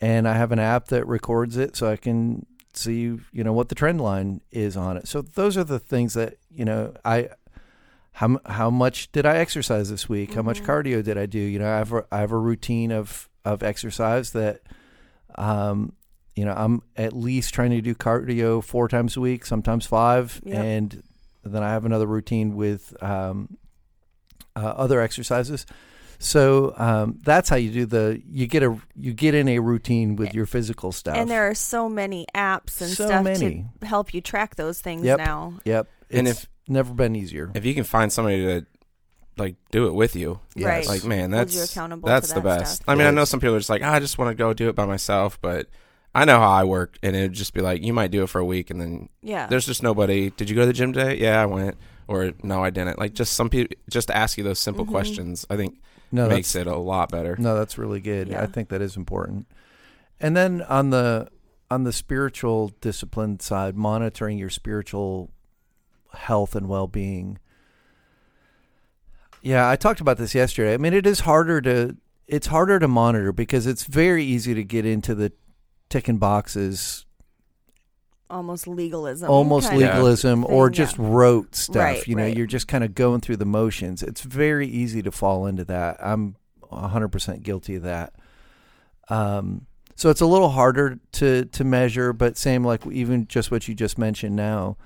and 0.00 0.28
I 0.28 0.34
have 0.34 0.52
an 0.52 0.58
app 0.58 0.86
that 0.88 1.06
records 1.06 1.56
it 1.56 1.74
so 1.76 1.90
I 1.90 1.96
can 1.96 2.46
see 2.74 3.18
you 3.32 3.44
know 3.44 3.52
what 3.52 3.68
the 3.68 3.74
trend 3.74 4.00
line 4.00 4.40
is 4.50 4.76
on 4.76 4.96
it. 4.96 5.08
So 5.08 5.20
those 5.22 5.56
are 5.58 5.64
the 5.64 5.78
things 5.78 6.14
that 6.14 6.36
you 6.50 6.64
know 6.64 6.94
I. 7.04 7.30
How 8.16 8.38
how 8.44 8.68
much 8.68 9.10
did 9.12 9.24
I 9.24 9.36
exercise 9.38 9.88
this 9.88 10.06
week? 10.06 10.34
How 10.34 10.42
much 10.42 10.62
Mhm. 10.62 10.66
cardio 10.66 11.02
did 11.02 11.16
I 11.16 11.24
do? 11.24 11.38
You 11.38 11.58
know, 11.58 11.66
I 11.72 11.78
have 11.78 11.92
a, 11.94 12.04
I 12.12 12.18
have 12.20 12.30
a 12.32 12.36
routine 12.38 12.92
of 12.92 13.28
of 13.46 13.62
exercise 13.62 14.32
that, 14.32 14.60
um, 15.36 15.94
you 16.36 16.44
know, 16.44 16.52
I'm 16.52 16.82
at 16.96 17.14
least 17.14 17.54
trying 17.54 17.70
to 17.70 17.80
do 17.80 17.94
cardio 17.94 18.62
four 18.62 18.86
times 18.88 19.16
a 19.16 19.20
week, 19.20 19.46
sometimes 19.46 19.86
five, 19.86 20.40
Yep. 20.44 20.56
and 20.64 21.02
then 21.44 21.62
I 21.62 21.70
have 21.70 21.84
another 21.84 22.06
routine 22.06 22.54
with 22.56 22.94
um, 23.02 23.56
uh, 24.56 24.60
other 24.60 25.00
exercises. 25.00 25.66
So 26.18 26.72
um, 26.76 27.18
that's 27.24 27.48
how 27.48 27.56
you 27.56 27.70
do 27.72 27.86
the 27.86 28.22
you 28.30 28.46
get 28.46 28.62
a 28.62 28.78
you 28.94 29.12
get 29.12 29.34
in 29.34 29.48
a 29.48 29.58
routine 29.58 30.14
with 30.14 30.34
your 30.34 30.46
physical 30.46 30.92
stuff. 30.92 31.16
And 31.16 31.28
there 31.28 31.48
are 31.48 31.54
so 31.54 31.88
many 31.88 32.26
apps 32.34 32.80
and 32.80 32.90
So 32.90 33.06
stuff 33.06 33.24
many. 33.24 33.66
to 33.80 33.86
help 33.86 34.14
you 34.14 34.20
track 34.20 34.54
those 34.54 34.80
things 34.80 35.02
Yep. 35.04 35.18
now. 35.18 35.54
yep, 35.64 35.88
And 36.10 36.28
it's 36.28 36.44
if- 36.44 36.48
never 36.68 36.94
been 36.94 37.16
easier. 37.16 37.50
if 37.54 37.64
you 37.64 37.74
can 37.74 37.82
find 37.82 38.12
somebody 38.12 38.38
to 38.44 38.66
like 39.36 39.56
do 39.72 39.88
it 39.88 39.94
with 39.94 40.14
you. 40.14 40.38
Yes. 40.54 40.66
Right. 40.66 40.86
Like 40.86 41.04
man, 41.04 41.32
Holds 41.32 41.54
you 41.54 41.60
that's 41.60 41.72
accountable 41.72 42.06
that's 42.08 42.28
to 42.28 42.34
the 42.34 42.40
best. 42.42 42.76
stuff. 42.76 42.84
I 42.88 42.94
mean, 42.94 43.08
I 43.08 43.10
know 43.10 43.24
some 43.24 43.40
people 43.40 43.56
are 43.56 43.58
just 43.58 43.70
like, 43.70 43.82
"Ah, 43.82 43.94
I 43.94 43.98
just 43.98 44.16
want 44.16 44.30
to 44.30 44.34
go 44.36 44.52
do 44.52 44.68
it 44.68 44.76
by 44.76 44.86
myself, 44.86 45.40
but 45.40 45.66
I 46.14 46.24
know 46.26 46.38
how 46.38 46.50
I 46.50 46.64
work, 46.64 46.98
and 47.02 47.16
it'd 47.16 47.32
just 47.32 47.54
be 47.54 47.62
like, 47.62 47.82
you 47.82 47.92
might 47.94 48.10
do 48.10 48.22
it 48.22 48.26
for 48.28 48.38
a 48.38 48.44
week, 48.44 48.70
and 48.70 48.80
then 48.80 49.08
Yeah. 49.22 49.46
there's 49.46 49.64
just 49.66 49.82
nobody. 49.82 50.30
Did 50.30 50.50
you 50.50 50.54
go 50.56 50.62
to 50.62 50.66
the 50.66 50.72
gym 50.74 50.92
today? 50.92 51.16
Yeah, 51.18 51.40
I 51.40 51.46
went. 51.46 51.76
Or 52.08 52.32
no, 52.42 52.62
I 52.62 52.70
didn't. 52.70 52.98
Like 52.98 53.14
just 53.14 53.32
some 53.32 53.48
people 53.48 53.74
just 53.88 54.08
to 54.08 54.16
ask 54.16 54.36
you 54.36 54.44
those 54.44 54.58
simple 54.58 54.84
Mhm. 54.84 54.90
questions. 54.90 55.46
I 55.48 55.56
think 55.56 55.80
No, 56.10 56.28
makes 56.28 56.54
it 56.54 56.66
a 56.66 56.76
lot 56.76 57.10
better. 57.10 57.36
no, 57.38 57.54
that's 57.56 57.78
really 57.78 58.00
good. 58.00 58.28
Yeah. 58.28 58.42
I 58.42 58.46
think 58.46 58.68
that 58.68 58.82
is 58.82 58.96
important. 58.96 59.46
And 60.20 60.36
then 60.36 60.62
on 60.62 60.90
the 60.90 61.28
on 61.70 61.84
the 61.84 61.92
spiritual 61.92 62.72
discipline 62.82 63.40
side, 63.40 63.74
monitoring 63.76 64.36
your 64.36 64.50
spiritual 64.50 65.30
health 66.12 66.54
and 66.54 66.68
well 66.68 66.86
being. 66.86 67.38
Yeah, 69.40 69.68
I 69.68 69.76
talked 69.76 70.00
about 70.00 70.18
this 70.18 70.34
yesterday. 70.34 70.74
I 70.74 70.76
mean, 70.76 70.92
it 70.92 71.06
is 71.06 71.20
harder 71.20 71.60
to 71.62 71.96
it's 72.28 72.46
harder 72.48 72.78
to 72.78 72.88
monitor 72.88 73.32
because 73.32 73.66
it's 73.66 73.84
very 73.84 74.24
easy 74.24 74.54
to 74.54 74.64
get 74.64 74.84
into 74.86 75.14
the 75.14 75.32
ticking 75.92 76.16
boxes 76.16 77.04
almost 78.30 78.66
legalism. 78.66 79.30
almost 79.30 79.72
legalism 79.72 80.44
or 80.46 80.68
thing, 80.68 80.74
just 80.74 80.96
yeah. 80.96 81.04
rote 81.06 81.54
stuff. 81.54 81.76
Right, 81.76 82.08
you 82.08 82.16
know, 82.16 82.24
right. 82.24 82.36
you're 82.36 82.46
just 82.46 82.66
kind 82.66 82.82
of 82.82 82.94
going 82.94 83.20
through 83.20 83.36
the 83.36 83.44
motions. 83.44 84.02
It's 84.02 84.22
very 84.22 84.66
easy 84.66 85.02
to 85.02 85.12
fall 85.12 85.46
into 85.46 85.64
that. 85.66 85.98
I'm 86.00 86.36
100% 86.62 87.42
guilty 87.42 87.74
of 87.76 87.82
that. 87.82 88.14
Um, 89.08 89.66
so 89.94 90.08
it's 90.08 90.22
a 90.22 90.26
little 90.26 90.48
harder 90.48 90.98
to 91.12 91.44
to 91.44 91.64
measure, 91.64 92.14
but 92.14 92.38
same 92.38 92.64
like 92.64 92.86
even 92.86 93.28
just 93.28 93.50
what 93.50 93.68
you 93.68 93.74
just 93.74 93.98
mentioned 93.98 94.34
now, 94.34 94.78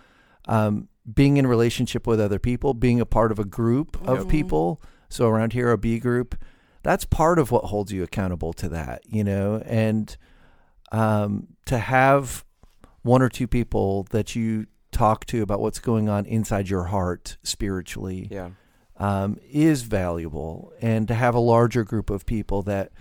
um, 0.46 0.88
being 1.14 1.36
in 1.36 1.46
relationship 1.46 2.08
with 2.08 2.20
other 2.20 2.40
people, 2.40 2.74
being 2.74 3.00
a 3.00 3.06
part 3.06 3.30
of 3.30 3.38
a 3.38 3.44
group 3.44 3.96
of 4.06 4.28
people. 4.28 4.82
So 5.08 5.28
around 5.28 5.52
here, 5.52 5.70
a 5.70 5.78
B 5.78 6.00
group, 6.00 6.34
that's 6.82 7.04
part 7.04 7.38
of 7.38 7.52
what 7.52 7.66
holds 7.66 7.92
you 7.92 8.02
accountable 8.02 8.52
to 8.54 8.68
that, 8.70 9.02
you 9.06 9.22
know, 9.22 9.62
and 9.64 10.16
um, 10.92 11.48
to 11.66 11.78
have 11.78 12.44
one 13.02 13.22
or 13.22 13.28
two 13.28 13.46
people 13.46 14.04
that 14.10 14.34
you 14.36 14.66
talk 14.92 15.24
to 15.26 15.42
about 15.42 15.60
what's 15.60 15.78
going 15.78 16.08
on 16.08 16.24
inside 16.26 16.68
your 16.68 16.84
heart 16.84 17.36
spiritually 17.42 18.28
Yeah. 18.30 18.50
um, 18.96 19.38
is 19.50 19.82
valuable, 19.82 20.72
and 20.80 21.06
to 21.08 21.14
have 21.14 21.34
a 21.34 21.38
larger 21.40 21.84
group 21.84 22.08
of 22.10 22.24
people 22.26 22.62
that 22.62 22.92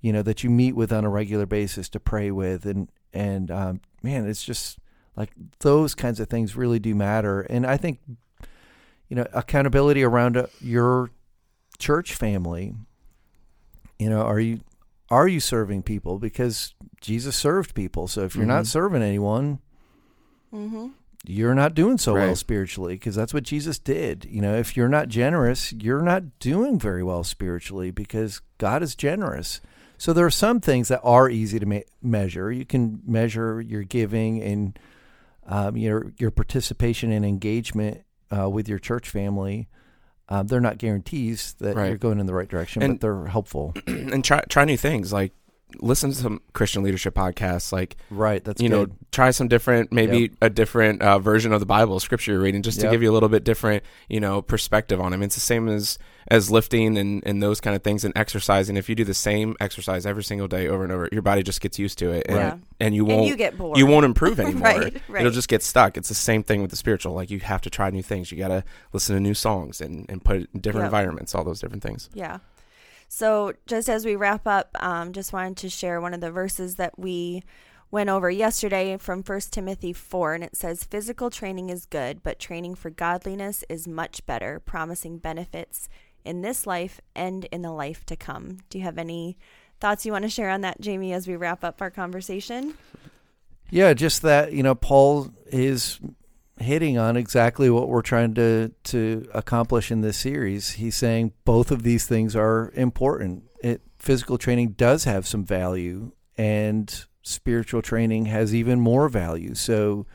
you 0.00 0.12
know 0.12 0.22
that 0.22 0.42
you 0.44 0.50
meet 0.50 0.74
with 0.76 0.92
on 0.92 1.04
a 1.04 1.10
regular 1.10 1.46
basis 1.46 1.88
to 1.90 2.00
pray 2.00 2.30
with, 2.30 2.64
and 2.66 2.88
and 3.12 3.50
um, 3.50 3.80
man, 4.02 4.28
it's 4.28 4.44
just 4.44 4.78
like 5.16 5.30
those 5.60 5.94
kinds 5.94 6.20
of 6.20 6.28
things 6.28 6.56
really 6.56 6.78
do 6.78 6.94
matter, 6.94 7.40
and 7.42 7.66
I 7.66 7.76
think 7.76 7.98
you 9.08 9.16
know 9.16 9.26
accountability 9.34 10.02
around 10.04 10.36
uh, 10.36 10.46
your 10.60 11.10
church 11.78 12.14
family. 12.14 12.74
You 13.98 14.08
know, 14.08 14.22
are 14.22 14.40
you 14.40 14.60
are 15.10 15.26
you 15.28 15.40
serving 15.40 15.82
people 15.82 16.18
because 16.18 16.74
Jesus 17.00 17.34
served 17.36 17.74
people? 17.74 18.06
So 18.08 18.22
if 18.22 18.36
you're 18.36 18.46
not 18.46 18.64
Mhm. 18.64 18.68
serving 18.68 19.02
anyone, 19.02 19.58
Mm-hmm. 20.54 20.88
you're 21.26 21.54
not 21.54 21.74
doing 21.74 21.98
so 21.98 22.14
well 22.14 22.34
spiritually 22.36 22.94
because 22.94 23.14
that's 23.14 23.34
what 23.34 23.44
Jesus 23.44 23.78
did. 23.78 24.26
You 24.28 24.40
know, 24.42 24.54
if 24.56 24.76
you're 24.76 24.88
not 24.88 25.08
generous, 25.08 25.72
you're 25.72 26.02
not 26.02 26.38
doing 26.38 26.78
very 26.78 27.02
well 27.02 27.24
spiritually 27.24 27.90
because 27.90 28.40
God 28.58 28.82
is 28.82 28.94
generous. 28.94 29.60
So 29.98 30.12
there 30.12 30.24
are 30.26 30.30
some 30.30 30.60
things 30.60 30.88
that 30.88 31.00
are 31.04 31.28
easy 31.28 31.58
to 31.58 31.66
ma- 31.66 31.80
measure. 32.02 32.50
You 32.50 32.64
can 32.64 33.00
measure 33.06 33.60
your 33.60 33.82
giving 33.82 34.42
and 34.42 34.78
um, 35.46 35.76
your 35.76 36.12
your 36.18 36.30
participation 36.30 37.10
and 37.12 37.24
engagement 37.24 38.02
uh, 38.30 38.48
with 38.48 38.68
your 38.68 38.78
church 38.78 39.10
family. 39.10 39.68
Um, 40.30 40.46
they're 40.46 40.60
not 40.60 40.78
guarantees 40.78 41.54
that 41.58 41.74
Right. 41.74 41.88
you're 41.88 41.98
going 41.98 42.20
in 42.20 42.26
the 42.26 42.34
right 42.34 42.48
direction, 42.48 42.82
And- 42.82 42.94
but 42.94 43.00
they're 43.00 43.24
helpful. 43.26 43.74
and 43.86 44.24
try 44.24 44.42
try 44.48 44.64
new 44.64 44.76
things. 44.76 45.12
Like 45.12 45.32
listen 45.80 46.10
to 46.10 46.16
some 46.16 46.40
Christian 46.52 46.82
leadership 46.82 47.14
podcasts. 47.14 47.72
Like 47.72 47.96
right. 48.10 48.42
That's 48.44 48.60
you 48.60 48.68
know, 48.68 48.86
try 49.12 49.30
some 49.30 49.48
different, 49.48 49.92
maybe 49.92 50.18
Yep. 50.18 50.30
a 50.42 50.50
different 50.50 51.02
uh, 51.02 51.18
version 51.18 51.52
of 51.52 51.60
the 51.60 51.66
Bible, 51.66 51.98
scripture 52.00 52.32
you're 52.32 52.40
reading, 52.40 52.62
just 52.62 52.80
to 52.80 52.90
give 52.90 53.02
you 53.02 53.10
a 53.10 53.14
little 53.14 53.28
bit 53.28 53.44
different, 53.44 53.82
you 54.08 54.20
know, 54.20 54.42
perspective 54.42 55.00
on 55.00 55.12
it. 55.12 55.16
I 55.16 55.18
mean, 55.18 55.24
it's 55.26 55.34
the 55.34 55.40
same 55.40 55.68
as 55.68 55.98
as 56.28 56.50
lifting 56.50 56.96
and 56.98 57.22
and 57.26 57.42
those 57.42 57.60
kind 57.60 57.74
of 57.74 57.82
things 57.82 58.04
and 58.04 58.12
exercising. 58.16 58.76
If 58.76 58.88
you 58.88 58.94
do 58.94 59.04
the 59.04 59.14
same 59.14 59.56
exercise 59.60 60.06
every 60.06 60.22
single 60.22 60.46
day 60.48 60.68
over 60.68 60.84
and 60.84 60.92
over, 60.92 61.08
your 61.10 61.22
body 61.22 61.42
just 61.42 61.60
gets 61.60 61.78
used 61.78 61.98
to 61.98 62.10
it, 62.10 62.26
and 62.28 62.36
Right. 62.38 62.54
and 62.80 62.94
you 62.94 63.04
won't 63.04 63.26
you 63.26 63.36
get 63.36 63.56
bored. 63.58 63.78
you 63.78 63.86
won't 63.86 64.04
improve 64.04 64.38
anymore. 64.44 64.62
Right, 64.62 65.02
right. 65.08 65.20
It'll 65.20 65.32
just 65.32 65.48
get 65.48 65.62
stuck. 65.62 65.96
It's 65.96 66.08
the 66.08 66.14
same 66.14 66.42
thing 66.42 66.60
with 66.62 66.70
the 66.70 66.76
spiritual. 66.76 67.14
Like 67.14 67.30
you 67.30 67.40
have 67.40 67.60
to 67.62 67.70
try 67.70 67.90
new 67.90 68.02
things. 68.02 68.30
You 68.30 68.38
got 68.38 68.48
to 68.48 68.64
listen 68.92 69.14
to 69.16 69.20
new 69.20 69.34
songs 69.34 69.80
and 69.80 70.06
and 70.08 70.22
put 70.24 70.36
it 70.36 70.48
in 70.54 70.60
different 70.60 70.84
Yep. 70.84 70.88
environments. 70.92 71.34
All 71.34 71.42
those 71.44 71.60
different 71.60 71.82
things. 71.82 72.08
Yeah. 72.14 72.38
So, 73.12 73.54
just 73.66 73.88
as 73.88 74.06
we 74.06 74.14
wrap 74.14 74.46
up, 74.46 74.70
um, 74.80 75.12
just 75.12 75.32
wanted 75.32 75.56
to 75.58 75.68
share 75.68 76.00
one 76.00 76.14
of 76.14 76.20
the 76.20 76.30
verses 76.30 76.76
that 76.76 76.96
we 76.96 77.42
went 77.90 78.08
over 78.08 78.30
yesterday 78.30 78.96
from 78.98 79.24
1 79.24 79.40
Timothy 79.50 79.92
4, 79.92 80.34
and 80.34 80.44
it 80.44 80.54
says, 80.54 80.84
Physical 80.84 81.28
training 81.28 81.70
is 81.70 81.86
good, 81.86 82.22
but 82.22 82.38
training 82.38 82.76
for 82.76 82.88
godliness 82.88 83.64
is 83.68 83.88
much 83.88 84.24
better, 84.26 84.60
promising 84.60 85.18
benefits 85.18 85.88
in 86.24 86.42
this 86.42 86.68
life 86.68 87.00
and 87.16 87.46
in 87.46 87.62
the 87.62 87.72
life 87.72 88.06
to 88.06 88.14
come. 88.14 88.58
Do 88.70 88.78
you 88.78 88.84
have 88.84 88.96
any 88.96 89.36
thoughts 89.80 90.06
you 90.06 90.12
want 90.12 90.22
to 90.22 90.30
share 90.30 90.48
on 90.48 90.60
that, 90.60 90.80
Jamie, 90.80 91.12
as 91.12 91.26
we 91.26 91.34
wrap 91.34 91.64
up 91.64 91.82
our 91.82 91.90
conversation? 91.90 92.74
Yeah, 93.70 93.92
just 93.92 94.22
that 94.22 94.52
you 94.52 94.62
know, 94.62 94.76
Paul 94.76 95.32
is 95.46 95.98
hitting 96.60 96.98
on 96.98 97.16
exactly 97.16 97.70
what 97.70 97.88
we're 97.88 98.02
trying 98.02 98.34
to 98.34 98.70
to 98.84 99.26
accomplish 99.32 99.90
in 99.90 100.02
this 100.02 100.18
series. 100.18 100.70
He's 100.72 100.96
saying 100.96 101.32
both 101.44 101.70
of 101.70 101.82
these 101.82 102.06
things 102.06 102.36
are 102.36 102.70
important. 102.74 103.44
It 103.62 103.82
physical 103.98 104.38
training 104.38 104.70
does 104.72 105.04
have 105.04 105.26
some 105.26 105.44
value, 105.44 106.12
and 106.36 107.04
spiritual 107.22 107.82
training 107.82 108.26
has 108.26 108.54
even 108.54 108.80
more 108.80 109.08
value. 109.08 109.54
So, 109.54 110.06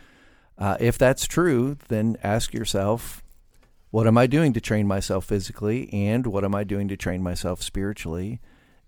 uh, 0.58 0.78
if 0.80 0.98
that's 0.98 1.28
true, 1.28 1.78
then 1.88 2.18
ask 2.24 2.54
yourself, 2.54 3.24
what 3.92 4.08
am 4.08 4.18
I 4.18 4.28
doing 4.28 4.54
to 4.54 4.62
train 4.62 4.88
myself 4.88 5.26
physically, 5.26 5.92
and 5.92 6.28
what 6.28 6.44
am 6.44 6.56
I 6.56 6.64
doing 6.64 6.88
to 6.90 6.98
train 6.98 7.24
myself 7.24 7.62
spiritually? 7.62 8.40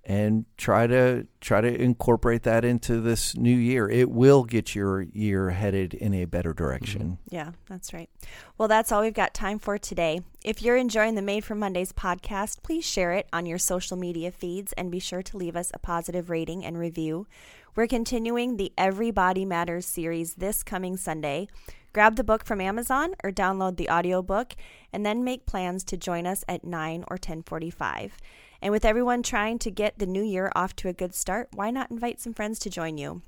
And 0.10 0.46
try 0.56 0.88
to 0.88 1.28
try 1.42 1.60
to 1.60 1.82
incorporate 1.82 2.44
that 2.44 2.64
into 2.64 3.02
this 3.02 3.36
new 3.36 3.56
year. 3.56 3.90
It 3.90 4.10
will 4.10 4.46
get 4.46 4.74
your 4.74 5.02
year 5.02 5.50
headed 5.50 5.94
in 5.94 6.14
a 6.14 6.24
better 6.24 6.52
mm-hmm. 6.52 6.64
direction. 6.64 7.18
Yeah, 7.30 7.52
that's 7.68 7.94
right. 7.94 8.10
Well, 8.58 8.70
that's 8.70 8.94
all 8.94 9.02
we've 9.02 9.14
got 9.14 9.34
time 9.34 9.60
for 9.60 9.78
today. 9.78 10.22
If 10.46 10.62
you're 10.62 10.78
enjoying 10.78 11.16
the 11.16 11.22
Made 11.22 11.44
for 11.44 11.56
Mondays 11.56 11.92
podcast, 11.92 12.64
please 12.64 12.86
share 12.86 13.12
it 13.12 13.28
on 13.34 13.46
your 13.46 13.58
social 13.58 13.98
media 13.98 14.32
feeds 14.32 14.72
and 14.74 14.90
be 14.90 15.00
sure 15.00 15.22
to 15.22 15.38
leave 15.38 15.58
us 15.58 15.72
a 15.74 15.80
positive 15.80 16.30
rating 16.30 16.64
and 16.64 16.80
review. 16.80 17.28
We're 17.76 17.88
continuing 17.88 18.56
the 18.56 18.72
Everybody 18.78 19.44
Matters 19.44 19.86
series 19.86 20.36
this 20.36 20.64
coming 20.64 20.96
Sunday. 20.96 21.50
Grab 21.92 22.16
the 22.16 22.24
book 22.24 22.46
from 22.46 22.62
Amazon 22.62 23.14
or 23.26 23.32
download 23.32 23.76
the 23.76 23.90
audiobook 23.90 24.56
and 24.94 25.06
then 25.06 25.26
make 25.26 25.46
plans 25.46 25.84
to 25.84 25.98
join 25.98 26.26
us 26.26 26.46
at 26.48 26.64
9 26.64 27.04
or 27.10 27.16
1045. 27.16 28.18
And 28.62 28.72
with 28.72 28.86
everyone 28.86 29.24
trying 29.24 29.60
to 29.60 29.72
get 29.72 30.00
the 30.00 30.06
new 30.06 30.24
year 30.24 30.52
off 30.56 30.76
to 30.78 30.90
a 30.90 30.94
good 30.94 31.14
start, 31.14 31.50
why 31.54 31.72
not 31.72 31.92
invite 31.92 32.20
some 32.20 32.34
friends 32.34 32.60
to 32.60 32.70
join 32.70 32.98
you? 32.98 33.22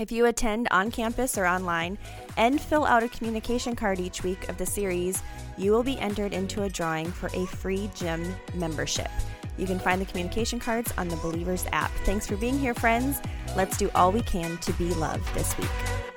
If 0.00 0.10
you 0.10 0.24
attend 0.24 0.68
on 0.70 0.90
campus 0.90 1.36
or 1.36 1.46
online 1.46 1.98
and 2.38 2.60
fill 2.60 2.86
out 2.86 3.02
a 3.02 3.08
communication 3.08 3.76
card 3.76 4.00
each 4.00 4.22
week 4.22 4.48
of 4.48 4.56
the 4.56 4.64
series, 4.64 5.22
you 5.58 5.70
will 5.70 5.82
be 5.82 5.98
entered 5.98 6.32
into 6.32 6.62
a 6.62 6.68
drawing 6.70 7.10
for 7.10 7.28
a 7.34 7.46
free 7.46 7.90
gym 7.94 8.34
membership. 8.54 9.10
You 9.58 9.66
can 9.66 9.78
find 9.78 10.00
the 10.00 10.06
communication 10.06 10.58
cards 10.58 10.94
on 10.96 11.08
the 11.08 11.16
Believers 11.16 11.66
app. 11.72 11.90
Thanks 12.04 12.26
for 12.26 12.36
being 12.36 12.58
here, 12.58 12.72
friends. 12.72 13.20
Let's 13.54 13.76
do 13.76 13.90
all 13.94 14.12
we 14.12 14.22
can 14.22 14.56
to 14.58 14.72
be 14.74 14.94
love 14.94 15.20
this 15.34 15.56
week. 15.58 16.11